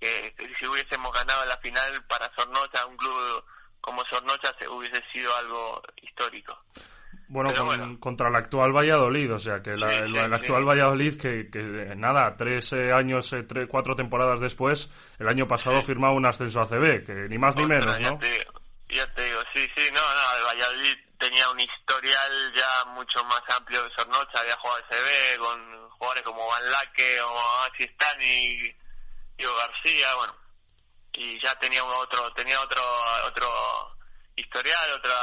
que 0.00 0.34
si 0.58 0.66
hubiésemos 0.66 1.12
ganado 1.12 1.44
la 1.46 1.56
final 1.58 2.04
para 2.06 2.30
Sornocha, 2.36 2.84
un 2.86 2.96
club 2.96 3.44
como 3.80 4.04
Sornocha, 4.06 4.54
se 4.58 4.68
hubiese 4.68 5.02
sido 5.12 5.34
algo 5.38 5.82
histórico. 6.02 6.56
Bueno, 7.28 7.52
con- 7.54 7.66
bueno. 7.66 8.00
contra 8.00 8.28
el 8.28 8.36
actual 8.36 8.72
Valladolid, 8.72 9.32
o 9.34 9.38
sea, 9.38 9.60
que 9.60 9.76
la- 9.76 9.88
Sí, 9.88 9.96
el, 9.96 10.32
actual 10.32 10.62
sí. 10.62 10.66
Valladolid, 10.68 11.20
que, 11.20 11.50
que, 11.50 11.60
nada, 11.96 12.36
tres 12.36 12.72
eh, 12.72 12.92
años, 12.92 13.32
eh, 13.32 13.42
tres, 13.42 13.66
cuatro 13.68 13.96
temporadas 13.96 14.40
después, 14.40 14.90
el 15.18 15.28
año 15.28 15.46
pasado 15.46 15.82
firmaba 15.82 16.14
un 16.14 16.24
ascenso 16.26 16.60
a 16.60 16.66
CB, 16.66 17.04
que 17.04 17.12
ni 17.28 17.36
más 17.38 17.56
ni 17.56 17.66
menos, 17.66 17.98
ya 17.98 18.10
¿no? 18.10 18.18
te 18.18 18.30
digo, 18.30 18.52
ya 18.90 19.12
te 19.14 19.24
digo, 19.24 19.40
sí, 19.52 19.66
sí, 19.76 19.88
no, 19.92 20.00
no, 20.00 20.38
el 20.38 20.44
Valladolid 20.44 20.96
tenía 21.18 21.48
un 21.50 21.58
historial 21.58 22.52
ya 22.54 22.90
mucho 22.92 23.24
más 23.24 23.40
amplio 23.56 23.82
que 23.88 23.94
Sornocha, 23.96 24.40
había 24.40 24.56
jugado 24.58 24.76
al 24.78 24.84
CB 24.90 25.38
con 25.38 25.88
jugadores 25.90 26.22
como 26.22 26.46
Van 26.46 26.70
Laque 26.70 27.20
o 27.22 27.34
Maxi 27.64 27.84
Stani, 27.94 28.58
Diego 29.36 29.52
García, 29.56 30.14
bueno, 30.16 30.34
y 31.14 31.40
ya 31.42 31.58
tenía 31.58 31.82
un 31.82 31.90
otro, 31.92 32.30
tenía 32.34 32.60
otro, 32.60 32.82
otro 33.26 33.48
historial, 34.36 34.90
otra, 34.98 35.14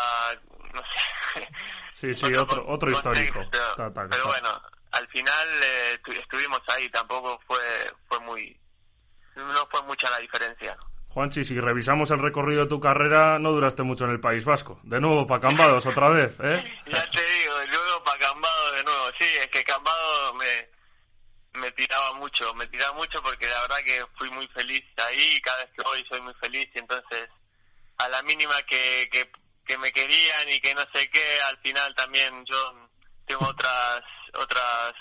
no 0.73 0.81
sé. 0.81 1.47
Sí, 1.93 2.13
sí, 2.13 2.33
otro, 2.35 2.65
otro 2.67 2.91
histórico. 2.91 3.35
contexto. 3.39 3.75
Ta, 3.77 3.93
ta, 3.93 4.07
Pero 4.09 4.25
bueno, 4.25 4.61
al 4.91 5.07
final 5.07 5.47
eh, 5.63 5.97
estu- 6.01 6.19
estuvimos 6.19 6.59
ahí, 6.67 6.89
tampoco 6.89 7.39
fue, 7.47 7.59
fue 8.09 8.19
muy, 8.21 8.59
no 9.35 9.65
fue 9.71 9.81
mucha 9.83 10.09
la 10.09 10.17
diferencia. 10.19 10.75
Juanchi, 11.09 11.43
si 11.45 11.57
revisamos 11.59 12.09
el 12.11 12.19
recorrido 12.19 12.63
de 12.63 12.67
tu 12.69 12.79
carrera, 12.79 13.39
no 13.39 13.51
duraste 13.51 13.83
mucho 13.83 14.03
en 14.03 14.11
el 14.11 14.19
País 14.19 14.43
Vasco. 14.43 14.81
De 14.83 14.99
nuevo, 14.99 15.25
para 15.25 15.39
Cambados 15.41 15.85
otra 15.85 16.09
vez, 16.09 16.35
¿eh? 16.41 16.63
Ya 16.87 17.09
te 17.11 17.21
digo, 17.23 17.53
luego 17.69 18.03
para 18.03 18.17
Cambado 18.19 18.71
de 18.73 18.83
nuevo. 18.83 19.05
Sí, 19.19 19.27
es 19.39 19.47
que 19.47 19.63
Cambado 19.63 20.33
me, 20.33 21.59
me 21.61 21.71
tiraba 21.71 22.13
mucho, 22.13 22.53
me 22.55 22.67
tiraba 22.67 22.93
mucho 22.95 23.21
porque 23.21 23.47
la 23.47 23.61
verdad 23.61 23.77
que 23.85 24.03
fui 24.17 24.29
muy 24.31 24.47
feliz 24.49 24.83
ahí 25.07 25.35
y 25.37 25.41
cada 25.41 25.57
vez 25.63 25.69
que 25.77 25.83
voy 25.83 26.03
soy 26.11 26.19
muy 26.21 26.33
feliz 26.41 26.67
y 26.73 26.79
entonces 26.79 27.29
a 27.99 28.09
la 28.09 28.21
mínima 28.23 28.55
que, 28.67 29.07
que, 29.11 29.31
que 29.65 29.77
me 29.77 29.91
querían 29.91 30.49
y 30.49 30.59
que 30.59 30.73
no 30.75 30.81
sé 30.93 31.09
qué, 31.09 31.41
al 31.47 31.57
final 31.59 31.93
también 31.95 32.43
yo 32.45 32.89
tengo 33.25 33.45
otras, 33.47 34.01
otras, 34.33 34.93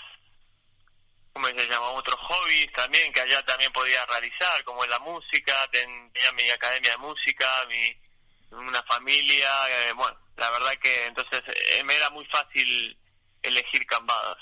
¿cómo 1.33 1.47
se 1.47 1.67
llama? 1.67 1.89
Otros 1.91 2.15
hobbies 2.21 2.71
también 2.73 3.11
que 3.11 3.21
allá 3.21 3.43
también 3.45 3.71
podía 3.73 4.05
realizar, 4.05 4.63
como 4.63 4.83
en 4.83 4.89
la 4.89 4.99
música, 4.99 5.53
ten- 5.71 6.11
tenía 6.13 6.31
mi 6.33 6.49
academia 6.49 6.91
de 6.91 6.97
música, 6.97 7.45
mi, 7.69 8.57
una 8.57 8.81
familia, 8.83 9.49
eh, 9.69 9.93
bueno, 9.95 10.17
la 10.37 10.49
verdad 10.51 10.71
que 10.81 11.05
entonces 11.05 11.41
eh, 11.47 11.83
me 11.83 11.95
era 11.95 12.09
muy 12.11 12.25
fácil 12.25 12.97
elegir 13.41 13.85
Cambadas. 13.85 14.37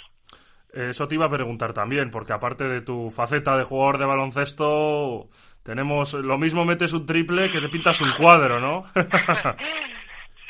Eso 0.74 1.06
te 1.08 1.16
iba 1.16 1.26
a 1.26 1.30
preguntar 1.32 1.74
también, 1.74 2.10
porque 2.12 2.32
aparte 2.32 2.64
de 2.64 2.80
tu 2.82 3.10
faceta 3.12 3.58
de 3.58 3.66
jugador 3.66 3.98
de 3.98 4.06
baloncesto, 4.06 5.30
tenemos 5.64 6.14
lo 6.14 6.38
mismo 6.38 6.64
metes 6.64 6.94
un 6.94 7.06
triple 7.06 7.52
que 7.52 7.60
te 7.60 7.68
pintas 7.68 8.00
un 8.00 8.10
cuadro, 8.14 8.60
¿no? 8.62 8.86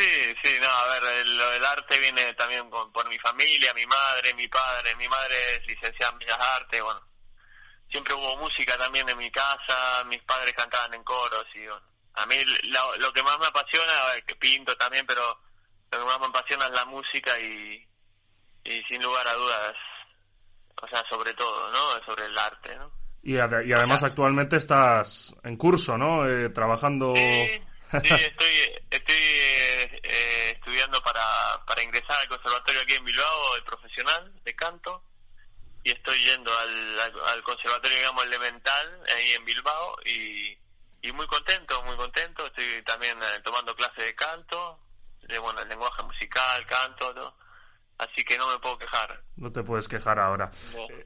Sí, 0.01 0.35
sí, 0.43 0.57
no, 0.61 0.67
a 0.67 0.99
ver, 0.99 1.17
el, 1.21 1.37
lo 1.37 1.49
del 1.51 1.65
arte 1.65 1.99
viene 1.99 2.33
también 2.33 2.69
con- 2.69 2.91
por 2.91 3.07
mi 3.09 3.17
familia, 3.19 3.73
mi 3.75 3.85
madre, 3.85 4.33
mi 4.33 4.47
padre, 4.47 4.95
mi 4.95 5.07
madre 5.07 5.35
es 5.55 5.67
licenciada 5.67 6.11
en 6.13 6.19
Bellas 6.19 6.39
Artes, 6.59 6.81
bueno, 6.81 6.99
siempre 7.89 8.13
hubo 8.15 8.37
música 8.37 8.77
también 8.77 9.07
en 9.09 9.17
mi 9.17 9.29
casa, 9.29 10.03
mis 10.07 10.21
padres 10.23 10.53
cantaban 10.55 10.93
en 10.93 11.03
coros 11.03 11.45
y 11.53 11.59
bueno, 11.67 11.85
a 12.15 12.25
mí 12.25 12.35
lo, 12.63 12.95
lo 12.97 13.13
que 13.13 13.21
más 13.23 13.37
me 13.39 13.45
apasiona, 13.47 13.93
a 13.95 14.13
ver, 14.13 14.23
que 14.25 14.35
pinto 14.35 14.75
también, 14.75 15.05
pero 15.05 15.21
lo 15.91 15.99
que 15.99 16.05
más 16.05 16.19
me 16.19 16.25
apasiona 16.27 16.65
es 16.65 16.71
la 16.71 16.85
música 16.85 17.39
y, 17.39 17.87
y 18.63 18.81
sin 18.89 19.03
lugar 19.03 19.27
a 19.27 19.33
dudas, 19.33 19.73
o 20.81 20.87
sea, 20.87 21.03
sobre 21.09 21.33
todo, 21.33 21.69
¿no? 21.71 22.03
Sobre 22.05 22.25
el 22.25 22.37
arte, 22.37 22.75
¿no? 22.75 22.91
y, 23.23 23.33
ade- 23.35 23.67
y 23.67 23.73
además 23.73 24.03
actualmente 24.03 24.55
estás 24.55 25.31
en 25.43 25.55
curso, 25.57 25.95
¿no? 25.97 26.27
Eh, 26.27 26.49
trabajando... 26.49 27.13
Sí, 27.15 27.61
sí, 28.03 28.13
estoy, 28.13 28.83
estoy 28.89 29.15
eh, 29.15 29.99
eh, 30.03 30.51
estudiando 30.55 31.01
para, 31.01 31.23
para 31.65 31.83
ingresar 31.83 32.19
al 32.19 32.27
conservatorio 32.27 32.81
aquí 32.81 32.93
en 32.93 33.05
Bilbao, 33.05 33.55
el 33.55 33.63
profesional 33.63 34.33
de 34.43 34.55
canto, 34.55 35.03
y 35.83 35.91
estoy 35.91 36.23
yendo 36.23 36.51
al, 36.57 36.99
al, 37.27 37.43
conservatorio, 37.43 37.97
digamos, 37.97 38.25
elemental, 38.25 39.03
ahí 39.15 39.31
en 39.33 39.45
Bilbao, 39.45 39.97
y, 40.05 40.57
y 41.01 41.11
muy 41.11 41.25
contento, 41.27 41.81
muy 41.83 41.95
contento. 41.95 42.45
Estoy 42.45 42.81
también 42.85 43.17
eh, 43.17 43.41
tomando 43.43 43.75
clases 43.75 44.05
de 44.05 44.15
canto, 44.15 44.79
de 45.27 45.39
bueno, 45.39 45.61
el 45.61 45.69
lenguaje 45.69 46.03
musical, 46.03 46.65
canto, 46.67 47.13
¿no? 47.13 47.41
así 48.01 48.23
que 48.23 48.37
no 48.37 48.51
me 48.51 48.59
puedo 48.59 48.77
quejar. 48.77 49.21
No 49.37 49.51
te 49.51 49.63
puedes 49.63 49.87
quejar 49.87 50.19
ahora. 50.19 50.51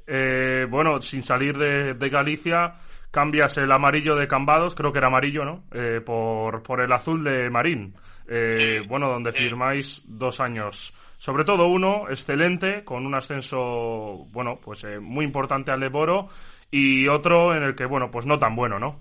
Eh, 0.08 0.66
bueno, 0.70 1.02
sin 1.02 1.24
salir 1.24 1.58
de, 1.58 1.94
de, 1.94 2.10
Galicia, 2.10 2.76
cambias 3.16 3.58
el 3.58 3.72
amarillo 3.72 4.18
de 4.18 4.28
Cambados, 4.28 4.76
creo 4.76 4.92
que 4.92 4.98
era 4.98 5.08
amarillo, 5.08 5.46
¿no? 5.46 5.64
Eh, 5.72 6.02
por, 6.02 6.62
por 6.62 6.82
el 6.82 6.92
azul 6.92 7.24
de 7.24 7.50
Marín. 7.50 7.96
Eh, 8.28 8.84
bueno, 8.90 9.08
donde 9.08 9.32
firmáis 9.32 10.02
dos 10.06 10.42
años. 10.42 10.94
Sobre 11.18 11.46
todo 11.46 11.68
uno, 11.68 12.10
excelente, 12.10 12.84
con 12.84 13.06
un 13.06 13.16
ascenso, 13.16 14.28
bueno, 14.32 14.60
pues 14.62 14.84
eh, 14.84 15.00
muy 15.00 15.24
importante 15.24 15.72
al 15.72 15.80
Leboro, 15.80 16.28
y 16.70 17.08
otro 17.08 17.56
en 17.56 17.64
el 17.64 17.74
que, 17.74 17.86
bueno, 17.86 18.12
pues 18.12 18.26
no 18.26 18.38
tan 18.38 18.54
bueno, 18.54 18.80
¿no? 18.80 19.00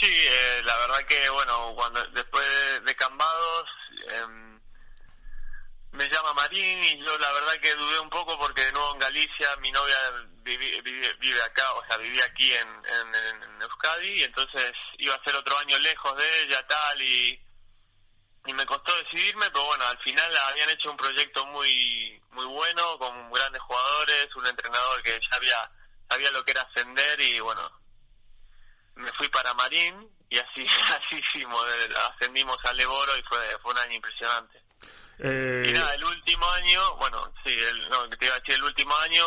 Sí, 0.00 0.06
eh, 0.06 0.62
la 0.64 0.74
verdad 0.78 1.06
que, 1.06 1.28
bueno, 1.30 1.74
cuando 1.76 2.00
después 2.14 2.46
de 2.86 2.94
Cambados 2.94 3.68
em, 4.14 4.57
me 5.98 6.08
llama 6.08 6.32
Marín 6.32 6.84
y 6.84 7.04
yo 7.04 7.18
la 7.18 7.32
verdad 7.32 7.58
que 7.60 7.74
dudé 7.74 7.98
un 7.98 8.08
poco 8.08 8.38
porque 8.38 8.64
de 8.64 8.70
nuevo 8.70 8.92
en 8.92 9.00
Galicia 9.00 9.48
mi 9.56 9.72
novia 9.72 9.96
vive, 10.44 10.80
vive, 10.80 11.42
acá, 11.42 11.72
o 11.72 11.84
sea, 11.86 11.96
vivía 11.96 12.24
aquí 12.24 12.52
en, 12.52 12.68
en, 12.68 13.62
Euskadi 13.62 14.08
y 14.08 14.22
entonces 14.22 14.72
iba 14.98 15.16
a 15.16 15.24
ser 15.24 15.34
otro 15.34 15.58
año 15.58 15.76
lejos 15.80 16.16
de 16.16 16.42
ella 16.44 16.64
tal 16.68 17.02
y, 17.02 17.40
y 18.46 18.52
me 18.54 18.64
costó 18.64 18.96
decidirme, 19.02 19.50
pero 19.50 19.66
bueno, 19.66 19.84
al 19.86 19.98
final 19.98 20.36
habían 20.36 20.70
hecho 20.70 20.88
un 20.92 20.96
proyecto 20.96 21.44
muy 21.46 22.22
muy 22.30 22.46
bueno, 22.46 22.96
con 22.98 23.32
grandes 23.32 23.60
jugadores, 23.62 24.28
un 24.36 24.46
entrenador 24.46 25.02
que 25.02 25.18
ya 25.18 25.36
había 25.36 25.70
sabía 26.08 26.30
lo 26.30 26.44
que 26.44 26.52
era 26.52 26.62
ascender 26.62 27.20
y 27.20 27.40
bueno, 27.40 27.68
me 28.94 29.12
fui 29.14 29.28
para 29.30 29.52
Marín 29.54 30.08
y 30.30 30.38
así 30.38 30.64
así 30.92 31.16
hicimos, 31.16 31.66
ascendimos 32.12 32.56
al 32.66 32.76
Leboro 32.76 33.16
y 33.16 33.22
fue, 33.24 33.58
fue 33.62 33.72
un 33.72 33.78
año 33.78 33.94
impresionante. 33.94 34.67
Eh... 35.18 35.64
Y 35.66 35.72
nada, 35.72 35.94
el 35.94 36.04
último 36.04 36.50
año, 36.52 36.96
bueno, 36.96 37.32
sí, 37.44 37.52
el, 37.52 37.88
no, 37.88 38.08
te 38.10 38.26
iba 38.26 38.34
a 38.34 38.38
decir, 38.38 38.54
el 38.54 38.64
último 38.64 38.94
año 38.98 39.24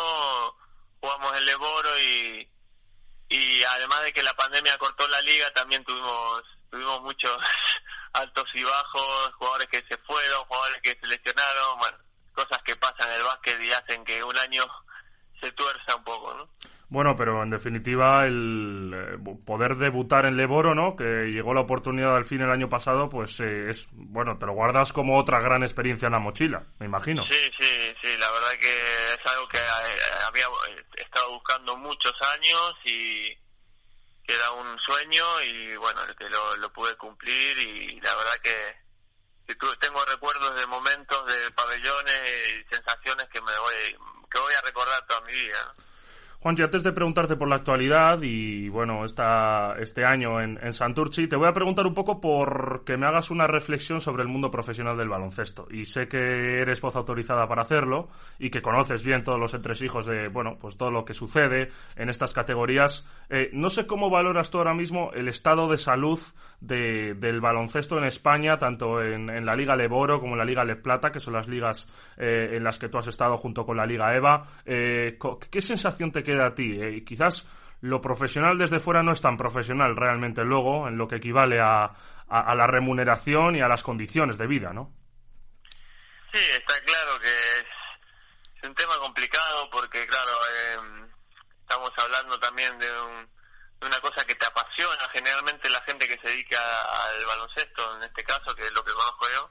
jugamos 1.00 1.36
el 1.36 1.46
Leboro 1.46 1.98
y, 2.00 2.48
y 3.28 3.62
además 3.64 4.02
de 4.02 4.12
que 4.12 4.22
la 4.22 4.34
pandemia 4.34 4.78
cortó 4.78 5.06
la 5.08 5.20
liga, 5.22 5.50
también 5.50 5.84
tuvimos 5.84 6.42
tuvimos 6.72 7.02
muchos 7.02 7.36
altos 8.14 8.44
y 8.54 8.64
bajos, 8.64 9.34
jugadores 9.34 9.68
que 9.68 9.84
se 9.88 9.96
fueron, 9.98 10.44
jugadores 10.46 10.80
que 10.82 10.98
se 10.98 11.06
lesionaron, 11.06 11.78
bueno, 11.78 11.98
cosas 12.32 12.58
que 12.64 12.74
pasan 12.76 13.10
en 13.10 13.16
el 13.16 13.22
básquet 13.24 13.60
y 13.60 13.72
hacen 13.72 14.04
que 14.04 14.24
un 14.24 14.36
año 14.38 14.64
se 15.40 15.52
tuerza 15.52 15.96
un 15.96 16.04
poco, 16.04 16.34
¿no? 16.34 16.48
Bueno, 16.92 17.16
pero 17.16 17.42
en 17.42 17.48
definitiva 17.48 18.26
el 18.26 18.92
eh, 18.92 19.36
poder 19.46 19.76
debutar 19.76 20.26
en 20.26 20.36
Leboro, 20.36 20.74
¿no? 20.74 20.94
Que 20.94 21.32
llegó 21.32 21.54
la 21.54 21.62
oportunidad 21.62 22.14
al 22.14 22.26
fin 22.26 22.42
el 22.42 22.50
año 22.50 22.68
pasado, 22.68 23.08
pues 23.08 23.40
eh, 23.40 23.70
es, 23.70 23.86
bueno, 23.92 24.36
te 24.36 24.44
lo 24.44 24.52
guardas 24.52 24.92
como 24.92 25.18
otra 25.18 25.40
gran 25.40 25.62
experiencia 25.62 26.04
en 26.04 26.12
la 26.12 26.18
mochila, 26.18 26.66
me 26.78 26.84
imagino. 26.84 27.22
Sí, 27.22 27.50
sí, 27.58 27.94
sí, 27.98 28.14
la 28.18 28.30
verdad 28.30 28.50
que 28.60 28.68
es 28.68 29.32
algo 29.32 29.48
que 29.48 29.56
eh, 29.56 30.02
había 30.28 30.44
estado 30.98 31.30
buscando 31.30 31.78
muchos 31.78 32.12
años 32.36 32.74
y 32.84 33.28
que 34.26 34.34
era 34.34 34.50
un 34.50 34.78
sueño 34.80 35.24
y 35.48 35.74
bueno, 35.76 36.02
que 36.18 36.28
lo, 36.28 36.58
lo 36.58 36.70
pude 36.74 36.94
cumplir 36.96 37.58
y 37.58 38.00
la 38.02 38.14
verdad 38.16 38.38
que, 38.42 39.56
tengo 39.80 40.04
recuerdos 40.04 40.60
de 40.60 40.66
momentos 40.66 41.24
de 41.24 41.50
pabellones 41.52 42.20
y 42.50 42.74
sensaciones 42.74 43.26
que 43.32 43.40
me 43.40 43.58
voy, 43.58 43.96
que 44.30 44.38
voy 44.38 44.52
a 44.52 44.60
recordar 44.60 45.06
toda 45.06 45.22
mi 45.22 45.32
vida. 45.32 45.72
Juanchi, 46.42 46.64
antes 46.64 46.82
de 46.82 46.90
preguntarte 46.90 47.36
por 47.36 47.46
la 47.46 47.54
actualidad 47.54 48.20
y 48.20 48.68
bueno, 48.68 49.04
esta, 49.04 49.76
este 49.78 50.04
año 50.04 50.40
en, 50.40 50.58
en, 50.60 50.72
Santurchi, 50.72 51.28
te 51.28 51.36
voy 51.36 51.46
a 51.46 51.52
preguntar 51.52 51.86
un 51.86 51.94
poco 51.94 52.20
por 52.20 52.82
que 52.84 52.96
me 52.96 53.06
hagas 53.06 53.30
una 53.30 53.46
reflexión 53.46 54.00
sobre 54.00 54.24
el 54.24 54.28
mundo 54.28 54.50
profesional 54.50 54.96
del 54.96 55.08
baloncesto. 55.08 55.68
Y 55.70 55.84
sé 55.84 56.08
que 56.08 56.60
eres 56.60 56.80
voz 56.80 56.96
autorizada 56.96 57.46
para 57.46 57.62
hacerlo 57.62 58.08
y 58.40 58.50
que 58.50 58.60
conoces 58.60 59.04
bien 59.04 59.22
todos 59.22 59.38
los 59.38 59.54
entresijos 59.54 60.04
de, 60.06 60.26
bueno, 60.26 60.56
pues 60.60 60.76
todo 60.76 60.90
lo 60.90 61.04
que 61.04 61.14
sucede 61.14 61.68
en 61.94 62.08
estas 62.08 62.34
categorías. 62.34 63.06
Eh, 63.30 63.50
no 63.52 63.70
sé 63.70 63.86
cómo 63.86 64.10
valoras 64.10 64.50
tú 64.50 64.58
ahora 64.58 64.74
mismo 64.74 65.12
el 65.14 65.28
estado 65.28 65.70
de 65.70 65.78
salud 65.78 66.18
de, 66.60 67.14
del 67.14 67.40
baloncesto 67.40 67.98
en 67.98 68.04
España, 68.04 68.58
tanto 68.58 69.00
en, 69.00 69.30
en, 69.30 69.46
la 69.46 69.54
Liga 69.54 69.76
Leboro 69.76 70.18
como 70.18 70.32
en 70.32 70.38
la 70.38 70.44
Liga 70.44 70.64
Le 70.64 70.74
Plata, 70.74 71.12
que 71.12 71.20
son 71.20 71.34
las 71.34 71.46
ligas 71.46 71.86
eh, 72.16 72.56
en 72.56 72.64
las 72.64 72.80
que 72.80 72.88
tú 72.88 72.98
has 72.98 73.06
estado 73.06 73.36
junto 73.36 73.64
con 73.64 73.76
la 73.76 73.86
Liga 73.86 74.12
EVA. 74.12 74.42
Eh, 74.64 75.16
¿Qué 75.48 75.60
sensación 75.60 76.10
te 76.10 76.24
queda 76.24 76.31
a 76.40 76.54
ti? 76.54 76.78
Eh, 76.80 77.04
quizás 77.04 77.46
lo 77.82 78.00
profesional 78.00 78.56
desde 78.56 78.80
fuera 78.80 79.02
no 79.02 79.12
es 79.12 79.20
tan 79.20 79.36
profesional 79.36 79.96
realmente 79.96 80.42
luego 80.44 80.86
en 80.88 80.96
lo 80.96 81.08
que 81.08 81.16
equivale 81.16 81.60
a, 81.60 81.92
a, 82.28 82.54
la 82.54 82.66
remuneración 82.66 83.56
y 83.56 83.60
a 83.60 83.68
las 83.68 83.82
condiciones 83.82 84.38
de 84.38 84.46
vida, 84.46 84.72
¿no? 84.72 84.94
Sí, 86.32 86.40
está 86.52 86.80
claro 86.84 87.20
que 87.20 87.28
es, 87.28 87.64
es 88.56 88.68
un 88.68 88.74
tema 88.74 88.96
complicado 88.98 89.68
porque, 89.70 90.06
claro, 90.06 90.30
eh, 90.30 91.08
estamos 91.60 91.90
hablando 91.96 92.38
también 92.38 92.78
de, 92.78 92.86
un, 93.00 93.28
de, 93.80 93.86
una 93.86 94.00
cosa 94.00 94.24
que 94.24 94.34
te 94.36 94.46
apasiona. 94.46 95.08
Generalmente 95.12 95.68
la 95.68 95.82
gente 95.82 96.08
que 96.08 96.18
se 96.22 96.28
dedica 96.28 96.58
al 96.58 97.26
baloncesto, 97.26 97.96
en 97.96 98.04
este 98.04 98.24
caso, 98.24 98.54
que 98.54 98.62
es 98.62 98.72
lo 98.72 98.82
que 98.84 98.92
conozco 98.92 99.26
yo, 99.34 99.50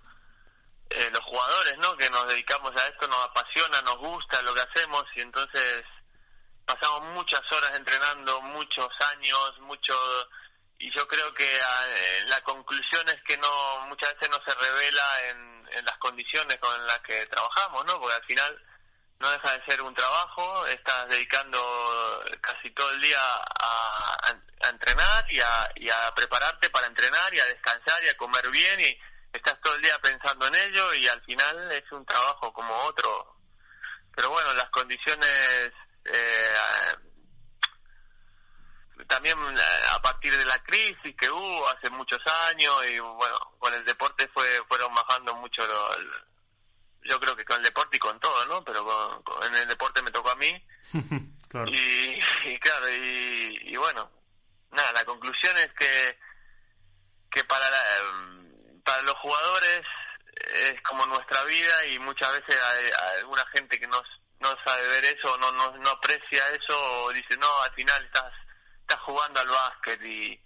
eh, 0.89 1.09
los 1.11 1.23
jugadores, 1.25 1.77
¿no? 1.79 1.95
Que 1.97 2.09
nos 2.09 2.27
dedicamos 2.29 2.71
a 2.75 2.87
esto, 2.87 3.07
nos 3.07 3.25
apasiona, 3.25 3.81
nos 3.83 3.97
gusta 3.97 4.41
lo 4.41 4.53
que 4.53 4.61
hacemos 4.61 5.03
y 5.15 5.21
entonces 5.21 5.85
pasamos 6.73 7.13
muchas 7.13 7.41
horas 7.51 7.71
entrenando, 7.75 8.41
muchos 8.41 8.89
años, 9.13 9.59
mucho 9.61 9.93
y 10.79 10.91
yo 10.91 11.07
creo 11.07 11.31
que 11.33 11.45
eh, 11.45 12.23
la 12.27 12.41
conclusión 12.41 13.07
es 13.09 13.21
que 13.27 13.37
no 13.37 13.85
muchas 13.87 14.13
veces 14.15 14.29
no 14.29 14.39
se 14.45 14.55
revela 14.55 15.29
en, 15.29 15.51
las 15.85 15.97
condiciones 15.99 16.57
con 16.57 16.85
las 16.85 16.99
que 16.99 17.25
trabajamos, 17.27 17.85
¿no? 17.85 17.99
Porque 17.99 18.15
al 18.15 18.25
final 18.25 18.61
no 19.19 19.31
deja 19.31 19.57
de 19.57 19.65
ser 19.65 19.81
un 19.81 19.93
trabajo, 19.95 20.67
estás 20.67 21.07
dedicando 21.07 22.23
casi 22.41 22.69
todo 22.71 22.91
el 22.91 22.99
día 22.99 23.19
a, 23.21 24.17
a 24.63 24.69
entrenar 24.69 25.25
y 25.31 25.39
a, 25.39 25.71
y 25.75 25.89
a 25.89 26.13
prepararte 26.13 26.69
para 26.71 26.87
entrenar 26.87 27.33
y 27.33 27.39
a 27.39 27.45
descansar 27.45 28.03
y 28.03 28.09
a 28.09 28.17
comer 28.17 28.49
bien 28.51 28.79
y 28.81 28.99
estás 29.31 29.59
todo 29.61 29.75
el 29.75 29.81
día 29.81 29.97
pensando 29.99 30.45
en 30.47 30.55
ello 30.55 30.93
y 30.95 31.07
al 31.07 31.21
final 31.23 31.71
es 31.71 31.89
un 31.91 32.05
trabajo 32.05 32.51
como 32.51 32.75
otro. 32.83 33.37
Pero 34.13 34.29
bueno, 34.29 34.53
las 34.55 34.69
condiciones 34.71 35.71
eh, 36.05 36.55
también 39.07 39.37
eh, 39.37 39.61
a 39.91 40.01
partir 40.01 40.35
de 40.35 40.45
la 40.45 40.57
crisis 40.63 41.15
que 41.17 41.29
hubo 41.29 41.69
hace 41.69 41.89
muchos 41.89 42.19
años 42.49 42.73
y 42.89 42.99
bueno, 42.99 43.37
con 43.59 43.73
el 43.73 43.83
deporte 43.85 44.27
fue 44.33 44.45
fueron 44.67 44.93
bajando 44.93 45.35
mucho 45.35 45.63
yo 47.03 47.19
creo 47.19 47.35
que 47.35 47.45
con 47.45 47.57
el 47.57 47.63
deporte 47.63 47.97
y 47.97 47.99
con 47.99 48.19
todo, 48.19 48.45
¿no? 48.45 48.63
Pero 48.63 48.85
con, 49.23 49.43
en 49.43 49.55
el 49.55 49.67
deporte 49.67 50.01
me 50.03 50.11
tocó 50.11 50.31
a 50.31 50.35
mí. 50.35 50.65
Y, 51.65 52.57
claro, 52.59 52.89
y, 52.89 53.75
bueno, 53.75 54.09
nada, 54.71 54.93
la 54.93 55.03
conclusión 55.03 55.53
es 55.57 55.67
que 55.73 56.17
que 57.29 57.43
para 57.43 57.69
para 58.85 59.01
los 59.01 59.15
jugadores 59.17 59.81
es 60.53 60.81
como 60.81 61.05
nuestra 61.07 61.43
vida 61.43 61.85
y 61.87 61.99
muchas 61.99 62.31
veces 62.31 62.57
hay 62.61 62.91
alguna 63.19 63.45
gente 63.53 63.77
que 63.77 63.87
nos 63.87 64.03
no 64.41 64.55
sabe 64.65 64.87
ver 64.87 65.05
eso, 65.05 65.37
no, 65.37 65.51
no, 65.51 65.71
no 65.77 65.89
aprecia 65.89 66.49
eso, 66.49 67.03
o 67.03 67.13
dice, 67.13 67.37
no, 67.37 67.61
al 67.61 67.73
final 67.73 68.03
estás, 68.05 68.33
estás 68.81 68.99
jugando 69.01 69.39
al 69.39 69.49
básquet 69.49 70.01
y, 70.03 70.39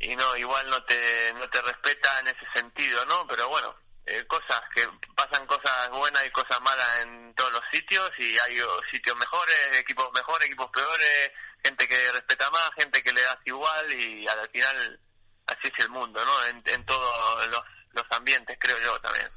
y 0.00 0.16
no, 0.16 0.36
igual 0.36 0.68
no 0.68 0.82
te, 0.84 1.32
no 1.34 1.48
te 1.48 1.62
respeta 1.62 2.20
en 2.20 2.28
ese 2.28 2.46
sentido, 2.54 3.04
¿no? 3.06 3.26
Pero 3.28 3.48
bueno, 3.48 3.74
eh, 4.06 4.26
cosas 4.26 4.60
que 4.74 4.86
pasan 5.14 5.46
cosas 5.46 5.90
buenas 5.90 6.26
y 6.26 6.30
cosas 6.30 6.60
malas 6.62 6.96
en 7.02 7.34
todos 7.34 7.52
los 7.52 7.62
sitios 7.70 8.10
y 8.18 8.38
hay 8.38 8.60
sitios 8.90 9.16
mejores, 9.16 9.78
equipos 9.78 10.10
mejores, 10.12 10.46
equipos 10.46 10.70
peores, 10.70 11.32
gente 11.62 11.86
que 11.86 12.12
respeta 12.12 12.50
más, 12.50 12.70
gente 12.76 13.02
que 13.02 13.12
le 13.12 13.22
das 13.22 13.38
igual 13.44 13.92
y 13.92 14.26
al 14.26 14.48
final 14.50 15.00
así 15.46 15.68
es 15.68 15.84
el 15.84 15.90
mundo, 15.90 16.24
¿no? 16.24 16.46
En, 16.46 16.62
en 16.66 16.84
todos 16.86 17.46
los, 17.48 17.62
los 17.92 18.04
ambientes, 18.10 18.56
creo 18.60 18.78
yo 18.80 18.98
también. 19.00 19.28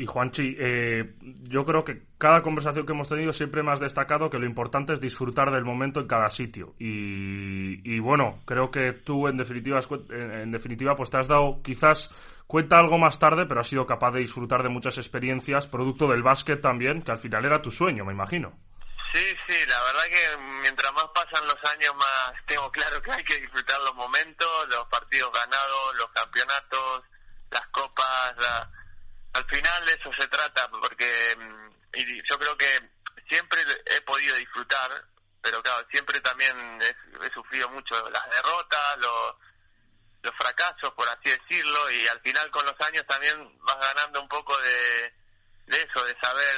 Y 0.00 0.06
Juanchi, 0.06 0.54
eh, 0.60 1.16
yo 1.42 1.64
creo 1.64 1.82
que 1.82 2.04
cada 2.18 2.40
conversación 2.40 2.86
que 2.86 2.92
hemos 2.92 3.08
tenido 3.08 3.32
siempre 3.32 3.64
me 3.64 3.72
has 3.72 3.80
destacado 3.80 4.30
que 4.30 4.38
lo 4.38 4.46
importante 4.46 4.92
es 4.92 5.00
disfrutar 5.00 5.50
del 5.50 5.64
momento 5.64 5.98
en 5.98 6.06
cada 6.06 6.28
sitio. 6.28 6.76
Y, 6.78 7.80
y 7.82 7.98
bueno, 7.98 8.38
creo 8.46 8.70
que 8.70 8.92
tú 8.92 9.26
en 9.26 9.36
definitiva, 9.36 9.80
en 10.10 10.52
definitiva, 10.52 10.94
pues 10.94 11.10
te 11.10 11.18
has 11.18 11.26
dado 11.26 11.60
quizás 11.64 12.12
cuenta 12.46 12.78
algo 12.78 12.96
más 12.96 13.18
tarde, 13.18 13.44
pero 13.46 13.60
has 13.60 13.66
sido 13.66 13.86
capaz 13.86 14.12
de 14.12 14.20
disfrutar 14.20 14.62
de 14.62 14.68
muchas 14.68 14.98
experiencias, 14.98 15.66
producto 15.66 16.06
del 16.06 16.22
básquet 16.22 16.60
también, 16.60 17.02
que 17.02 17.10
al 17.10 17.18
final 17.18 17.44
era 17.44 17.60
tu 17.60 17.72
sueño, 17.72 18.04
me 18.04 18.12
imagino. 18.12 18.56
Sí, 19.12 19.24
sí, 19.48 19.56
la 19.66 19.82
verdad 19.82 20.04
que 20.12 20.38
mientras 20.62 20.92
más 20.92 21.06
pasan 21.12 21.44
los 21.44 21.58
años, 21.72 21.92
más 21.96 22.34
tengo 22.46 22.70
claro 22.70 23.02
que 23.02 23.10
hay 23.10 23.24
que 23.24 23.40
disfrutar 23.40 23.80
los 23.80 23.96
momentos, 23.96 24.48
los 24.70 24.86
partidos 24.86 25.32
ganados, 25.32 25.96
los 25.96 26.08
campeonatos, 26.10 27.02
las 27.50 27.66
copas, 27.72 28.34
la 28.38 28.70
al 29.34 29.44
final 29.46 29.86
de 29.86 29.92
eso 29.92 30.12
se 30.12 30.26
trata, 30.28 30.68
porque 30.68 31.36
mm, 31.36 31.70
yo 32.28 32.38
creo 32.38 32.56
que 32.56 32.90
siempre 33.28 33.60
he 33.86 34.00
podido 34.02 34.34
disfrutar 34.36 35.04
pero 35.48 35.62
claro, 35.62 35.86
siempre 35.90 36.20
también 36.20 36.56
he, 36.82 37.26
he 37.26 37.32
sufrido 37.32 37.68
mucho 37.70 37.94
las 38.10 38.24
derrotas, 38.30 38.98
los, 38.98 39.34
los 40.22 40.34
fracasos, 40.36 40.92
por 40.92 41.08
así 41.08 41.30
decirlo, 41.30 41.90
y 41.90 42.06
al 42.08 42.20
final 42.20 42.50
con 42.50 42.64
los 42.64 42.74
años 42.80 43.04
también 43.06 43.58
vas 43.62 43.78
ganando 43.78 44.20
un 44.20 44.28
poco 44.28 44.56
de, 44.60 45.14
de 45.66 45.82
eso, 45.82 46.04
de 46.04 46.16
saber, 46.20 46.56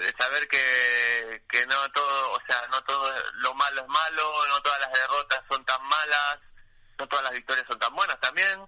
de, 0.00 0.14
saber 0.18 0.48
que, 0.48 1.44
que 1.48 1.66
no 1.66 1.88
todo, 1.92 2.32
o 2.32 2.38
sea, 2.48 2.66
no 2.68 2.82
todo 2.84 3.14
lo 3.34 3.54
malo 3.54 3.82
es 3.82 3.88
malo, 3.88 4.46
no 4.48 4.62
todas 4.62 4.80
las 4.80 4.92
derrotas 4.92 5.40
son 5.48 5.64
tan 5.64 5.82
malas, 5.84 6.38
no 6.98 7.06
todas 7.06 7.24
las 7.24 7.32
victorias 7.32 7.66
son 7.68 7.78
tan 7.78 7.94
buenas 7.94 8.18
también, 8.20 8.60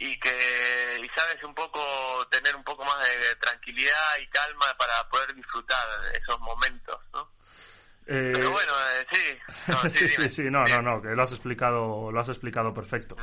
y 0.00 0.18
que, 0.18 0.98
y 1.02 1.08
sabes 1.14 1.44
un 1.44 1.54
poco, 1.54 1.78
tener 2.30 2.56
un 2.56 2.64
poco 2.64 2.84
más 2.86 2.98
de, 3.06 3.36
tranquilidad 3.36 4.18
y 4.20 4.26
calma 4.28 4.66
para 4.78 5.06
poder 5.10 5.34
disfrutar 5.34 5.86
esos 6.18 6.40
momentos, 6.40 6.98
¿no? 7.12 7.30
Eh, 8.06 8.32
Pero 8.34 8.50
bueno, 8.50 8.72
eh, 8.72 9.06
sí. 9.12 9.38
No, 9.68 9.90
sí, 9.90 10.08
sí, 10.08 10.30
sí, 10.30 10.42
no, 10.44 10.64
no, 10.64 10.80
no, 10.80 11.02
que 11.02 11.08
lo 11.08 11.22
has 11.22 11.32
explicado, 11.32 12.10
lo 12.10 12.18
has 12.18 12.30
explicado 12.30 12.72
perfecto. 12.72 13.14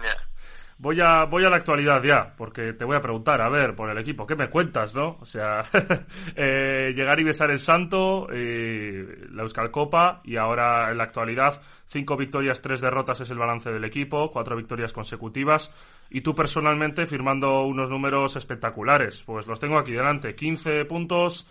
Voy 0.79 1.01
a, 1.01 1.25
voy 1.25 1.43
a 1.43 1.49
la 1.49 1.55
actualidad 1.55 2.03
ya, 2.03 2.35
porque 2.37 2.73
te 2.73 2.85
voy 2.85 2.95
a 2.95 3.01
preguntar, 3.01 3.41
a 3.41 3.49
ver, 3.49 3.75
por 3.75 3.89
el 3.89 3.97
equipo, 3.97 4.27
¿qué 4.27 4.35
me 4.35 4.47
cuentas, 4.47 4.93
no? 4.93 5.17
O 5.19 5.25
sea, 5.25 5.61
eh, 6.35 6.93
llegar 6.93 7.19
y 7.19 7.23
besar 7.23 7.49
el 7.49 7.57
santo, 7.57 8.27
eh, 8.31 9.25
la 9.31 9.41
Euskal 9.41 9.71
Copa, 9.71 10.21
y 10.23 10.37
ahora 10.37 10.91
en 10.91 10.99
la 10.99 11.05
actualidad, 11.05 11.59
cinco 11.87 12.15
victorias, 12.15 12.61
tres 12.61 12.79
derrotas 12.79 13.19
es 13.21 13.29
el 13.31 13.39
balance 13.39 13.71
del 13.71 13.85
equipo, 13.85 14.29
cuatro 14.29 14.55
victorias 14.55 14.93
consecutivas, 14.93 15.71
y 16.11 16.21
tú 16.21 16.35
personalmente 16.35 17.07
firmando 17.07 17.63
unos 17.63 17.89
números 17.89 18.35
espectaculares. 18.35 19.23
Pues 19.25 19.47
los 19.47 19.59
tengo 19.59 19.79
aquí 19.79 19.93
delante, 19.93 20.35
15 20.35 20.85
puntos, 20.85 21.47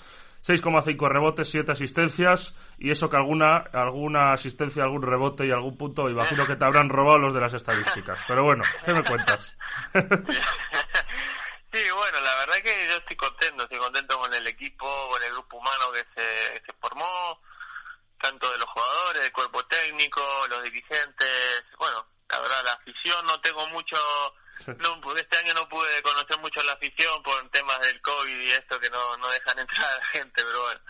6,5 0.46 1.08
rebotes, 1.08 1.48
7 1.48 1.72
asistencias 1.72 2.54
y 2.78 2.90
eso 2.90 3.08
que 3.08 3.16
alguna 3.16 3.56
alguna 3.72 4.32
asistencia, 4.32 4.84
algún 4.84 5.02
rebote 5.02 5.46
y 5.46 5.50
algún 5.50 5.76
punto, 5.76 6.08
imagino 6.08 6.46
que 6.46 6.54
te 6.54 6.64
habrán 6.64 6.88
robado 6.88 7.18
los 7.18 7.34
de 7.34 7.40
las 7.40 7.54
estadísticas. 7.54 8.20
Pero 8.28 8.44
bueno, 8.44 8.62
¿qué 8.84 8.92
me 8.92 9.04
cuentas? 9.04 9.56
Sí, 11.72 11.82
bueno, 11.94 12.20
la 12.20 12.34
verdad 12.36 12.54
que 12.64 12.88
yo 12.88 12.96
estoy 12.96 13.16
contento, 13.16 13.64
estoy 13.64 13.78
contento 13.78 14.18
con 14.18 14.32
el 14.32 14.46
equipo, 14.46 14.86
con 15.10 15.22
el 15.22 15.30
grupo 15.32 15.58
humano 15.58 15.92
que 15.92 16.06
se, 16.14 16.64
se 16.64 16.72
formó, 16.80 17.42
tanto 18.18 18.50
de 18.50 18.56
los 18.56 18.68
jugadores, 18.70 19.20
del 19.20 19.32
cuerpo 19.32 19.62
técnico, 19.66 20.22
los 20.48 20.62
dirigentes, 20.62 21.64
bueno, 21.78 22.06
la 22.30 22.40
verdad 22.40 22.64
la 22.64 22.72
afición 22.72 23.26
no 23.26 23.38
tengo 23.40 23.66
mucho, 23.68 23.98
no, 24.78 25.16
este 25.16 25.38
año 25.38 25.54
no 25.54 25.68
pude 25.68 26.02
conocer 26.02 26.38
mucho 26.40 26.62
la 26.62 26.72
afición 26.72 27.22
por 27.22 27.48
temas 27.50 27.80
del 27.80 28.00
COVID 28.00 28.40
y 28.40 28.50
esto 28.50 28.78
que 28.80 28.90
no, 28.90 29.16
no 29.18 29.28
dejan 29.28 29.58
entrar 29.58 29.86
a 29.92 29.96
la 29.96 30.04
gente, 30.06 30.42
pero 30.44 30.62
bueno. 30.62 30.80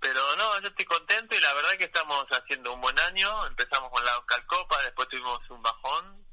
Pero 0.00 0.36
no, 0.36 0.60
yo 0.60 0.68
estoy 0.68 0.84
contento 0.86 1.36
y 1.36 1.40
la 1.40 1.52
verdad 1.52 1.76
que 1.76 1.84
estamos 1.84 2.24
haciendo 2.30 2.72
un 2.72 2.80
buen 2.80 2.98
año. 3.00 3.46
Empezamos 3.46 3.90
con 3.90 4.04
la 4.04 4.12
Euskal 4.12 4.46
Copa, 4.46 4.82
después 4.82 5.08
tuvimos 5.08 5.38
un 5.50 5.62
bajón 5.62 6.24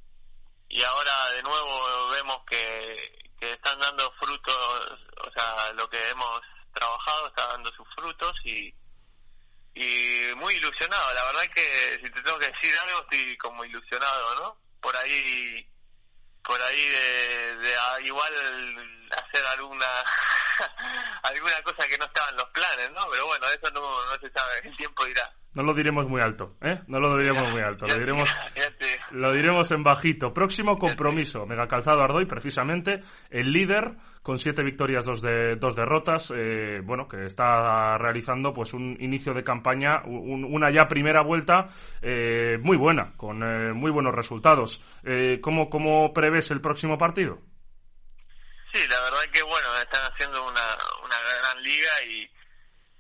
y 0.70 0.82
ahora 0.84 1.32
de 1.32 1.44
nuevo 1.44 2.10
vemos 2.10 2.40
que, 2.50 3.34
que 3.40 3.54
están 3.54 3.80
dando 3.80 4.12
frutos, 4.20 4.92
o 5.26 5.32
sea, 5.32 5.74
lo 5.74 5.90
que 5.90 6.10
hemos 6.10 6.42
trabajado 6.74 7.28
está 7.28 7.48
dando 7.48 7.72
sus 7.74 7.88
frutos 7.96 8.34
y, 8.46 8.74
y 9.76 10.34
muy 10.36 10.56
ilusionado. 10.56 11.14
La 11.14 11.26
verdad 11.26 11.42
que 11.54 12.00
si 12.04 12.12
te 12.12 12.22
tengo 12.22 12.40
que 12.40 12.52
decir 12.52 12.74
algo, 12.80 13.02
estoy 13.02 13.38
como 13.38 13.66
ilusionado, 13.66 14.36
¿no? 14.36 14.58
Por 14.82 14.96
ahí, 14.98 15.68
por 16.48 16.62
ahí 16.62 16.86
de, 16.90 17.56
de 17.58 17.78
a- 17.78 18.00
igual 18.02 18.34
hacer 19.12 19.46
alguna 19.48 19.86
alguna 21.24 21.62
cosa 21.64 21.88
que 21.88 21.98
no 21.98 22.06
estaba 22.06 22.30
en 22.30 22.38
los 22.38 22.50
planes, 22.50 22.92
¿no? 22.92 23.08
Pero 23.12 23.26
bueno, 23.28 23.48
eso 23.50 23.70
no, 23.72 24.06
no 24.06 24.18
se 24.20 24.30
sabe, 24.32 24.62
el 24.64 24.78
tiempo 24.78 25.06
dirá. 25.06 25.32
No 25.58 25.64
lo 25.64 25.74
diremos 25.74 26.08
muy 26.08 26.22
alto, 26.22 26.56
¿eh? 26.62 26.82
No 26.86 27.00
lo 27.00 27.18
diremos 27.18 27.52
muy 27.52 27.62
alto, 27.64 27.88
lo 27.88 27.98
diremos, 27.98 28.30
lo 29.10 29.32
diremos 29.34 29.72
en 29.72 29.82
bajito. 29.82 30.32
Próximo 30.32 30.78
compromiso, 30.78 31.48
Mega 31.48 31.68
Calzado 31.68 32.04
Ardoy, 32.04 32.28
precisamente, 32.28 33.02
el 33.32 33.52
líder 33.52 33.96
con 34.22 34.38
siete 34.38 34.62
victorias, 34.62 35.04
dos, 35.04 35.20
de, 35.24 35.56
dos 35.56 35.76
derrotas, 35.76 36.32
eh, 36.38 36.80
bueno, 36.84 37.08
que 37.08 37.26
está 37.26 37.98
realizando 37.98 38.54
pues 38.54 38.76
un 38.76 38.98
inicio 39.00 39.34
de 39.34 39.44
campaña, 39.44 40.04
un- 40.06 40.44
una 40.46 40.70
ya 40.70 40.88
primera 40.88 41.24
vuelta 41.24 41.70
eh, 42.04 42.60
muy 42.62 42.78
buena, 42.78 43.14
con 43.18 43.42
eh, 43.42 43.74
muy 43.74 43.90
buenos 43.90 44.14
resultados. 44.14 44.80
Eh, 45.04 45.40
¿cómo, 45.42 45.72
¿Cómo 45.72 46.14
prevés 46.14 46.52
el 46.52 46.62
próximo 46.62 47.00
partido? 47.00 47.40
Sí, 48.74 48.80
la 48.88 49.02
verdad 49.02 49.32
que 49.34 49.42
bueno, 49.42 49.68
están 49.82 50.04
haciendo 50.14 50.40
una, 50.44 50.62
una 51.04 51.16
gran 51.42 51.64
liga 51.64 51.90
y, 52.12 52.30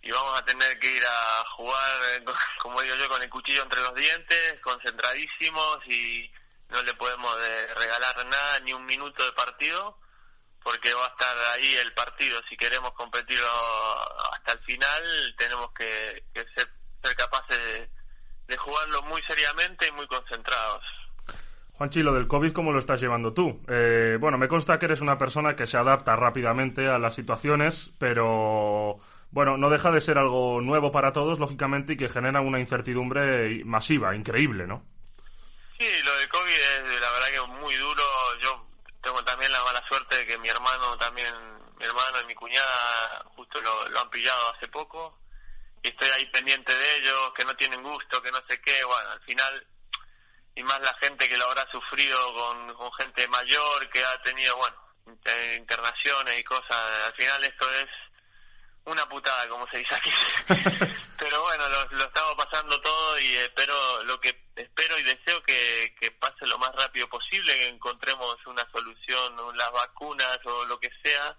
y 0.07 0.11
vamos 0.11 0.39
a 0.39 0.45
tener 0.45 0.79
que 0.79 0.95
ir 0.95 1.03
a 1.03 1.43
jugar, 1.57 1.91
eh, 2.13 2.23
como 2.61 2.81
digo 2.81 2.95
yo, 2.95 3.09
con 3.09 3.21
el 3.21 3.29
cuchillo 3.29 3.63
entre 3.63 3.81
los 3.81 3.93
dientes, 3.93 4.59
concentradísimos 4.61 5.79
y 5.87 6.31
no 6.69 6.81
le 6.83 6.93
podemos 6.93 7.35
eh, 7.45 7.67
regalar 7.75 8.25
nada, 8.25 8.59
ni 8.61 8.71
un 8.71 8.85
minuto 8.85 9.25
de 9.25 9.33
partido, 9.33 9.99
porque 10.63 10.93
va 10.93 11.05
a 11.05 11.09
estar 11.09 11.35
ahí 11.53 11.75
el 11.75 11.93
partido. 11.93 12.39
Si 12.49 12.55
queremos 12.55 12.93
competirlo 12.93 13.47
hasta 14.33 14.53
el 14.53 14.59
final, 14.59 15.35
tenemos 15.37 15.71
que, 15.73 16.23
que 16.33 16.45
ser, 16.55 16.69
ser 17.03 17.15
capaces 17.17 17.57
de, 17.57 17.89
de 18.47 18.57
jugarlo 18.57 19.01
muy 19.03 19.21
seriamente 19.23 19.87
y 19.87 19.91
muy 19.91 20.07
concentrados. 20.07 20.83
Juanchi, 21.73 22.01
lo 22.01 22.13
del 22.13 22.27
COVID, 22.27 22.53
¿cómo 22.53 22.71
lo 22.71 22.79
estás 22.79 23.01
llevando 23.01 23.33
tú? 23.33 23.61
Eh, 23.67 24.17
bueno, 24.19 24.37
me 24.37 24.47
consta 24.47 24.79
que 24.79 24.85
eres 24.85 25.01
una 25.01 25.17
persona 25.17 25.55
que 25.55 25.67
se 25.67 25.77
adapta 25.77 26.15
rápidamente 26.15 26.87
a 26.87 26.97
las 26.97 27.13
situaciones, 27.13 27.91
pero 27.99 28.99
bueno, 29.37 29.55
no 29.55 29.69
deja 29.69 29.91
de 29.91 30.01
ser 30.01 30.17
algo 30.17 30.61
nuevo 30.61 30.89
para 30.89 31.11
todos, 31.11 31.37
lógicamente, 31.37 31.93
y 31.93 31.95
que 31.95 32.09
genera 32.09 32.41
una 32.41 32.59
incertidumbre 32.59 33.63
masiva, 33.65 34.15
increíble, 34.15 34.65
¿no? 34.65 34.83
Sí, 35.79 35.87
lo 36.03 36.17
del 36.17 36.27
COVID 36.27 36.51
es 36.55 36.81
la 36.99 37.11
verdad 37.11 37.27
que 37.29 37.35
es 37.35 37.47
muy 37.61 37.75
duro. 37.75 38.03
Yo 38.41 38.65
tengo 39.03 39.23
también 39.23 39.51
la 39.51 39.63
mala 39.63 39.79
suerte 39.87 40.17
de 40.17 40.25
que 40.25 40.39
mi 40.39 40.49
hermano 40.49 40.97
también, 40.97 41.31
mi 41.77 41.85
hermano 41.85 42.19
y 42.23 42.25
mi 42.25 42.33
cuñada 42.33 43.23
justo 43.35 43.61
lo, 43.61 43.99
han 44.01 44.09
pillado 44.09 44.55
hace 44.55 44.67
poco 44.69 45.19
y 45.83 45.89
estoy 45.89 46.09
ahí 46.09 46.25
pendiente 46.31 46.73
de 46.73 46.97
ellos, 46.97 47.31
que 47.35 47.45
no 47.45 47.55
tienen 47.55 47.83
gusto, 47.83 48.19
que 48.23 48.31
no 48.31 48.39
sé 48.49 48.59
qué. 48.59 48.83
Bueno, 48.85 49.11
al 49.11 49.21
final, 49.21 49.67
y 50.55 50.63
más 50.63 50.79
la 50.81 50.95
gente 50.99 51.29
que 51.29 51.37
lo 51.37 51.45
habrá 51.45 51.63
sufrido 51.71 52.17
con, 52.33 52.73
con 52.73 52.91
gente 52.93 53.27
mayor, 53.27 53.87
que 53.93 54.03
ha 54.03 54.19
tenido, 54.23 54.57
bueno, 54.57 54.77
inter- 55.05 55.59
internaciones 55.59 56.39
y 56.39 56.43
cosas. 56.43 57.05
Al 57.05 57.13
final 57.13 57.43
esto 57.43 57.65
es 57.75 57.85
una 58.87 59.07
putada, 59.09 59.47
como 59.49 59.67
se 59.69 59.79
dice 59.79 59.95
aquí. 59.95 60.11
Pero 61.19 61.41
bueno, 61.41 61.67
lo, 61.69 61.85
lo 61.91 62.03
estamos 62.05 62.35
pasando 62.35 62.79
todo 62.81 63.19
y 63.19 63.35
espero, 63.35 64.03
lo 64.03 64.19
que 64.19 64.29
espero 64.55 64.97
y 64.97 65.03
deseo 65.03 65.41
que, 65.43 65.93
que 65.99 66.11
pase 66.11 66.45
lo 66.47 66.57
más 66.57 66.71
rápido 66.75 67.07
posible, 67.09 67.53
que 67.53 67.67
encontremos 67.67 68.35
una 68.45 68.65
solución, 68.71 69.35
las 69.57 69.71
vacunas 69.71 70.39
o 70.45 70.65
lo 70.65 70.79
que 70.79 70.89
sea, 71.03 71.35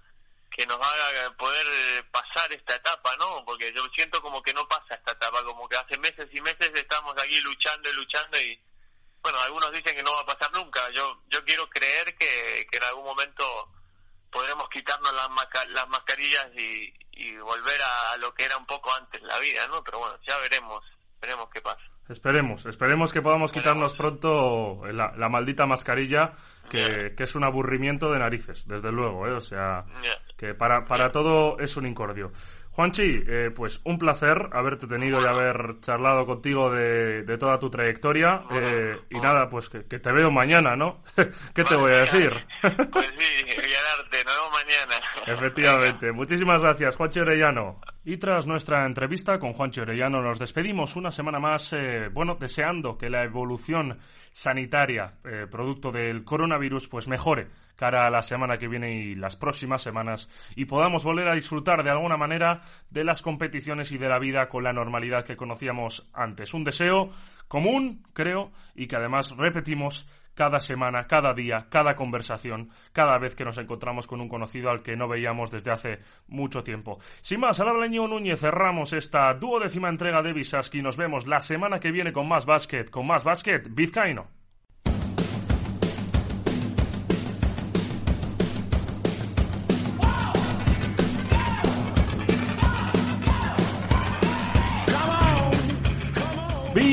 que 0.51 0.67
nos 0.67 0.79
haga 0.81 1.31
poder 1.37 2.05
pasar 2.11 2.53
esta 2.53 2.75
etapa, 2.75 3.17
¿no? 3.17 3.45
Porque 3.47 3.73
yo 3.73 3.83
siento 3.95 4.21
como 4.21 4.43
que 4.43 4.53
no 4.53 4.67
pasa 4.69 4.95
esta 4.95 5.13
etapa, 5.13 5.43
como 5.45 5.69
que 5.69 5.77
hace 5.77 5.99
meses 5.99 6.29
y 6.33 6.41
meses 6.43 6.71
estamos 6.75 7.15
aquí 7.23 7.41
luchando 7.41 7.89
y 7.91 7.95
luchando 7.95 8.39
y, 8.41 8.61
bueno, 9.23 9.41
algunos 9.41 9.73
dicen 9.73 9.97
que 9.97 10.03
no 10.03 10.13
va 10.13 10.21
a 10.21 10.27
pasar 10.27 10.53
nunca. 10.53 10.89
Yo, 10.91 11.23
yo 11.29 11.43
quiero 11.45 11.69
creer 11.71 12.15
que, 12.19 12.67
que 12.71 12.77
en 12.77 12.85
algún 12.85 13.05
momento 13.05 13.71
podremos 14.31 14.69
quitarnos 14.69 15.13
las, 15.15 15.29
masca- 15.31 15.67
las 15.69 15.89
mascarillas 15.89 16.49
y, 16.57 16.93
y 17.19 17.37
volver 17.37 17.81
a, 17.83 18.17
lo 18.19 18.33
que 18.33 18.45
era 18.45 18.57
un 18.57 18.65
poco 18.65 18.95
antes 18.95 19.21
la 19.23 19.39
vida, 19.41 19.67
¿no? 19.69 19.83
Pero 19.83 19.99
bueno, 19.99 20.17
ya 20.27 20.39
veremos, 20.39 20.85
veremos 21.21 21.49
qué 21.53 21.61
pasa. 21.61 21.81
Esperemos, 22.09 22.65
esperemos 22.65 23.13
que 23.13 23.21
podamos 23.21 23.53
quitarnos 23.53 23.95
pronto 23.95 24.81
la, 24.87 25.13
la 25.15 25.29
maldita 25.29 25.67
mascarilla, 25.67 26.33
que, 26.71 27.13
que 27.15 27.25
es 27.25 27.35
un 27.35 27.45
aburrimiento 27.45 28.11
de 28.11 28.21
narices, 28.21 28.67
desde 28.67 28.91
luego, 28.91 29.27
¿eh? 29.27 29.33
O 29.33 29.41
sea, 29.41 29.85
que 30.37 30.55
para, 30.55 30.87
para 30.87 31.11
todo 31.13 31.59
es 31.59 31.77
un 31.77 31.87
incordio. 31.87 32.33
Juanchi, 32.79 33.25
eh, 33.27 33.51
pues 33.53 33.81
un 33.87 33.99
placer 33.99 34.51
haberte 34.53 34.87
tenido 34.87 35.21
y 35.21 35.27
haber 35.27 35.81
charlado 35.81 36.25
contigo 36.25 36.71
de, 36.71 37.25
de 37.25 37.37
toda 37.37 37.59
tu 37.59 37.69
trayectoria. 37.69 38.45
eh, 38.53 38.97
y 39.11 39.19
nada, 39.19 39.49
pues 39.49 39.69
que, 39.69 39.85
que 39.87 39.99
te 39.99 40.13
veo 40.13 40.31
mañana, 40.31 40.77
¿no? 40.77 41.03
¿Qué 41.55 41.65
te 41.65 41.75
voy 41.75 41.93
a 41.93 42.03
decir? 42.03 42.31
Pues 42.63 43.11
sí, 43.19 43.45
Villararte, 43.47 44.25
nos 44.25 44.37
vemos 44.37 44.53
mañana. 44.53 45.05
Efectivamente. 45.27 46.13
Muchísimas 46.13 46.63
gracias, 46.63 46.95
Juanchi 46.95 47.19
Orellano. 47.19 47.81
Y 48.05 48.17
tras 48.17 48.47
nuestra 48.47 48.87
entrevista 48.87 49.41
con 49.41 49.55
Juanchi 49.55 49.81
Orellano, 49.81 50.23
nos 50.23 50.39
despedimos 50.39 50.95
una 50.95 51.11
semana 51.11 51.41
más, 51.41 51.73
eh, 51.73 52.09
bueno, 52.13 52.37
deseando 52.39 52.97
que 52.97 53.11
la 53.11 53.25
evolución 53.25 53.99
sanitaria, 54.31 55.15
eh, 55.25 55.49
producto 55.51 55.91
del 55.91 56.23
coronavirus, 56.23 56.87
pues 56.87 57.09
mejore 57.09 57.49
cara 57.79 58.09
a 58.09 58.11
la 58.11 58.23
semana 58.23 58.59
que 58.59 58.67
viene 58.67 58.93
y 58.93 59.15
las 59.15 59.37
próximas 59.37 59.83
semanas 59.83 60.29
y 60.57 60.65
podamos 60.65 61.05
volver 61.05 61.29
a 61.29 61.35
disfrutar 61.35 61.85
de 61.85 61.91
alguna 61.91 62.17
manera 62.17 62.61
de 62.91 63.05
las 63.05 63.23
competiciones 63.23 63.93
y 63.93 63.99
de 63.99 64.09
la 64.09 64.19
vida 64.19 64.49
con 64.49 64.65
la 64.65 64.73
normalidad 64.73 65.25
que 65.25 65.37
conocíamos 65.37 66.11
antes. 66.13 66.55
Un 66.55 66.65
deseo 66.65 67.11
común, 67.47 68.03
creo, 68.13 68.51
y 68.75 68.89
que 68.89 68.97
además 68.97 69.37
repetimos 69.37 70.09
cada 70.35 70.59
semana, 70.59 71.07
cada 71.07 71.35
día, 71.35 71.67
cada 71.69 71.95
conversación, 71.95 72.71
cada 72.93 73.17
vez 73.19 73.35
que 73.35 73.45
nos 73.45 73.59
encontramos 73.59 74.07
con 74.07 74.21
un 74.21 74.29
conocido 74.29 74.71
al 74.71 74.83
que 74.83 74.97
no 74.97 75.09
veíamos 75.09 75.51
desde 75.51 75.71
hace 75.71 75.99
mucho 76.27 76.63
tiempo. 76.65 76.99
Sin 77.23 77.41
más, 77.41 77.61
al 77.61 77.69
habla 77.69 77.89
Núñez, 77.89 78.41
cerramos 78.41 78.93
esta 78.93 79.33
duodécima 79.35 79.89
entrega 79.89 80.23
de 80.23 80.33
Visaski. 80.33 80.83
Nos 80.83 80.97
vemos 80.97 81.27
la 81.27 81.41
semana 81.41 81.81
que 81.81 81.93
viene 81.93 82.13
con 82.13 82.29
más 82.29 82.45
básquet, 82.45 82.91
con 82.91 83.07
más 83.07 83.25
básquet 83.25 83.69
vizcaíno. 83.73 84.38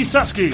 Bisaski. 0.05 0.51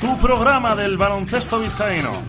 Tu 0.00 0.18
programa 0.18 0.74
del 0.74 0.96
baloncesto 0.96 1.58
vizcaíno. 1.58 2.22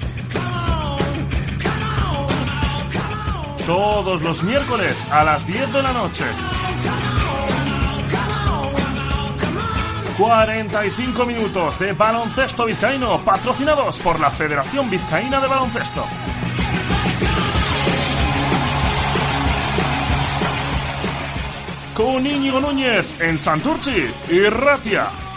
Todos 3.65 4.21
los 4.23 4.43
miércoles 4.43 5.07
a 5.09 5.23
las 5.23 5.47
10 5.47 5.71
de 5.71 5.81
la 5.81 5.93
noche. 5.93 6.25
45 10.17 11.25
minutos 11.25 11.79
de 11.79 11.93
baloncesto 11.93 12.65
vizcaíno 12.65 13.19
patrocinados 13.19 13.99
por 13.99 14.19
la 14.19 14.31
Federación 14.31 14.89
Vizcaína 14.89 15.39
de 15.39 15.47
Baloncesto. 15.47 16.03
Con 21.99 22.25
Íñigo 22.25 22.61
Núñez 22.61 23.05
en 23.19 23.37
Santurchi 23.37 24.05
y 24.29 24.39
Ratia. 24.47 25.28